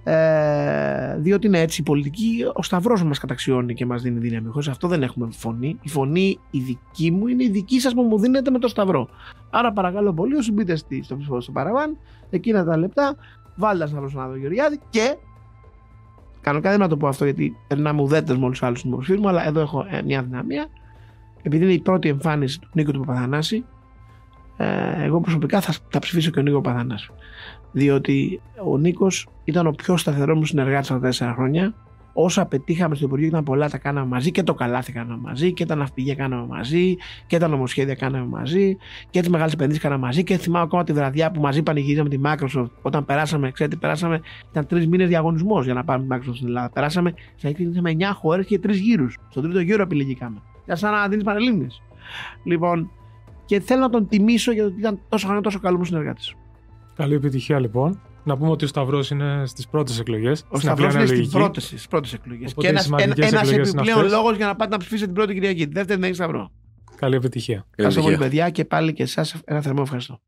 Ε, 0.09 1.17
διότι 1.19 1.47
είναι 1.47 1.61
έτσι 1.61 1.81
η 1.81 1.85
πολιτική, 1.85 2.45
ο 2.55 2.63
σταυρός 2.63 3.03
μας 3.03 3.19
καταξιώνει 3.19 3.75
και 3.75 3.87
μας 3.87 4.03
δίνει 4.03 4.19
δύναμη. 4.19 4.49
Χωρίς 4.49 4.69
αυτό 4.69 4.89
δεν 4.89 5.03
έχουμε 5.03 5.29
φωνή. 5.31 5.79
Η 5.83 5.89
φωνή 5.89 6.39
η 6.51 6.59
δική 6.59 7.11
μου 7.11 7.27
είναι 7.27 7.45
η 7.45 7.49
δική 7.49 7.81
σας 7.81 7.95
που 7.95 8.03
μου 8.03 8.19
δίνετε 8.19 8.51
με 8.51 8.59
το 8.59 8.69
σταυρό. 8.69 9.09
Άρα 9.51 9.73
παρακαλώ 9.73 10.13
πολύ, 10.13 10.35
όσοι 10.35 10.53
μπείτε 10.53 10.77
στο 10.77 11.17
ψηφό 11.17 11.41
στο 11.41 11.53
παραβάν, 11.53 11.97
εκείνα 12.31 12.65
τα 12.65 12.77
λεπτά, 12.77 13.17
βάλτε 13.57 13.79
τα 13.79 13.87
σταυρό 13.87 14.09
στον 14.09 14.23
Άδο 14.23 14.37
Γεωργιάδη 14.37 14.81
και. 14.91 15.17
Κανονικά 16.41 16.71
δεν 16.71 16.79
να 16.79 16.89
το 16.89 16.97
πω 16.97 17.09
αυτό 17.09 17.25
γιατί 17.25 17.57
περνάμε 17.67 18.03
ουδέτες 18.03 18.37
με 18.37 18.45
όλου 18.45 18.55
του 18.59 18.67
άλλους 18.67 18.79
στην 18.79 19.19
μου, 19.21 19.29
αλλά 19.29 19.47
εδώ 19.47 19.61
έχω 19.61 19.87
ε, 19.91 20.03
μια 20.03 20.23
δυναμία. 20.23 20.67
Επειδή 21.43 21.65
είναι 21.65 21.73
η 21.73 21.81
πρώτη 21.81 22.09
εμφάνιση 22.09 22.61
του 22.61 22.69
Νίκου 22.73 22.91
του 22.91 22.99
Παπαδανάση, 22.99 23.57
ε, 23.57 23.63
εγώ 25.03 25.21
προσωπικά 25.21 25.61
θα, 25.61 25.75
θα 25.89 25.99
ψηφίσω 25.99 26.31
και 26.31 26.39
ο 26.39 26.43
Νίκο 26.43 26.61
Παπαδανάση 26.61 27.11
διότι 27.77 28.41
ο 28.65 28.79
Νίκος 28.79 29.29
ήταν 29.45 29.67
ο 29.67 29.71
πιο 29.71 29.97
σταθερό 29.97 30.37
μου 30.37 30.45
συνεργάτης 30.45 30.89
τα 30.89 31.01
τέσσερα 31.01 31.33
χρόνια. 31.33 31.75
Όσα 32.13 32.47
πετύχαμε 32.47 32.95
στο 32.95 33.05
Υπουργείο 33.05 33.27
ήταν 33.27 33.45
πολλά, 33.45 33.69
τα 33.71 33.79
κάναμε 33.79 34.07
μαζί 34.07 34.31
και 34.31 34.43
το 34.43 34.55
καλάθι 34.55 34.93
κάναμε 34.93 35.21
μαζί 35.23 35.53
και 35.53 35.67
τα 35.67 35.75
ναυπηγεία 35.75 36.15
κάναμε 36.15 36.47
μαζί 36.47 36.97
και 37.27 37.39
τα 37.39 37.49
νομοσχέδια 37.49 37.95
κάναμε 37.95 38.27
μαζί 38.27 38.77
και 39.11 39.21
τις 39.21 39.29
μεγάλες 39.29 39.53
επενδύσεις 39.53 39.83
κάναμε 39.83 40.07
μαζί. 40.07 40.25
Και 40.25 40.37
θυμάμαι 40.37 40.65
ακόμα 40.65 40.85
τη 40.85 40.93
βραδιά 40.93 41.31
που 41.31 41.41
μαζί 41.41 41.63
πανηγυρίζαμε 41.63 42.09
τη 42.09 42.21
Microsoft 42.25 42.71
όταν 42.83 43.05
περάσαμε, 43.05 43.51
ξέρετε, 43.51 43.77
περάσαμε, 43.77 44.21
ήταν 44.51 44.67
τρεις 44.67 44.87
μήνες 44.87 45.09
διαγωνισμός 45.09 45.65
για 45.65 45.75
να 45.75 45.85
πάμε 45.85 46.03
τη 46.03 46.09
Microsoft 46.13 46.35
στην 46.35 46.47
Ελλάδα. 46.47 46.71
Περάσαμε, 46.71 47.15
με 47.81 47.97
9 47.99 48.03
χώρες 48.15 48.47
και 48.47 48.59
τρεις 48.59 48.79
γύρους. 48.79 49.19
Στον 49.31 49.43
τρίτο 49.43 49.61
γύρο 49.61 49.83
επιλεγήκαμε. 49.83 50.43
Για 50.65 50.77
σαν 50.77 50.93
να 50.93 51.09
δίνεις 51.09 51.25
παρελίμνε. 51.25 51.67
Λοιπόν, 52.45 52.91
και 53.47 53.61
θέλω 53.61 53.81
να 53.81 53.91
τον 53.91 54.09
τιμήσω 54.09 54.53
γιατί 54.53 54.75
ήταν 54.79 55.01
τόσο 55.09 55.25
χρόνια 55.27 55.43
τόσο 55.43 55.59
καλό 55.59 55.79
μου 55.79 55.85
συνεργάτης. 55.85 56.35
Καλή 56.95 57.15
επιτυχία 57.15 57.61
λοιπόν. 57.61 58.01
Να 58.25 58.37
πούμε 58.37 58.51
ότι 58.51 58.65
ο 58.65 58.69
Σταυρός 58.69 59.11
είναι 59.11 59.43
στις 59.47 59.69
πρώτες 59.69 59.99
εκλογές. 59.99 60.45
Ο 60.49 60.59
Σταυρός 60.59 60.95
είναι 60.95 61.07
στις 61.57 61.87
πρώτες 61.89 62.13
εκλογές. 62.13 62.55
Και 62.55 62.69
ένα 62.69 63.41
επιπλέον 63.55 64.09
λόγος 64.09 64.37
για 64.37 64.47
να 64.47 64.57
πάτε 64.57 64.71
να 64.71 64.77
ψηφίσετε 64.77 65.07
την 65.07 65.15
πρώτη 65.15 65.35
Κυριακή. 65.35 65.65
Δεύτερη 65.65 65.87
δεν 65.87 66.03
έχεις 66.03 66.17
Σταυρό. 66.17 66.51
Καλή 66.97 67.15
επιτυχία. 67.15 67.67
Καλή 67.77 68.01
πολύ, 68.01 68.17
παιδιά, 68.17 68.51
και 68.51 68.65
πάλι 68.65 68.93
και 68.93 69.03
εσάς 69.03 69.37
ένα 69.45 69.61
θερμό 69.61 69.81
ευχαριστώ. 69.83 70.21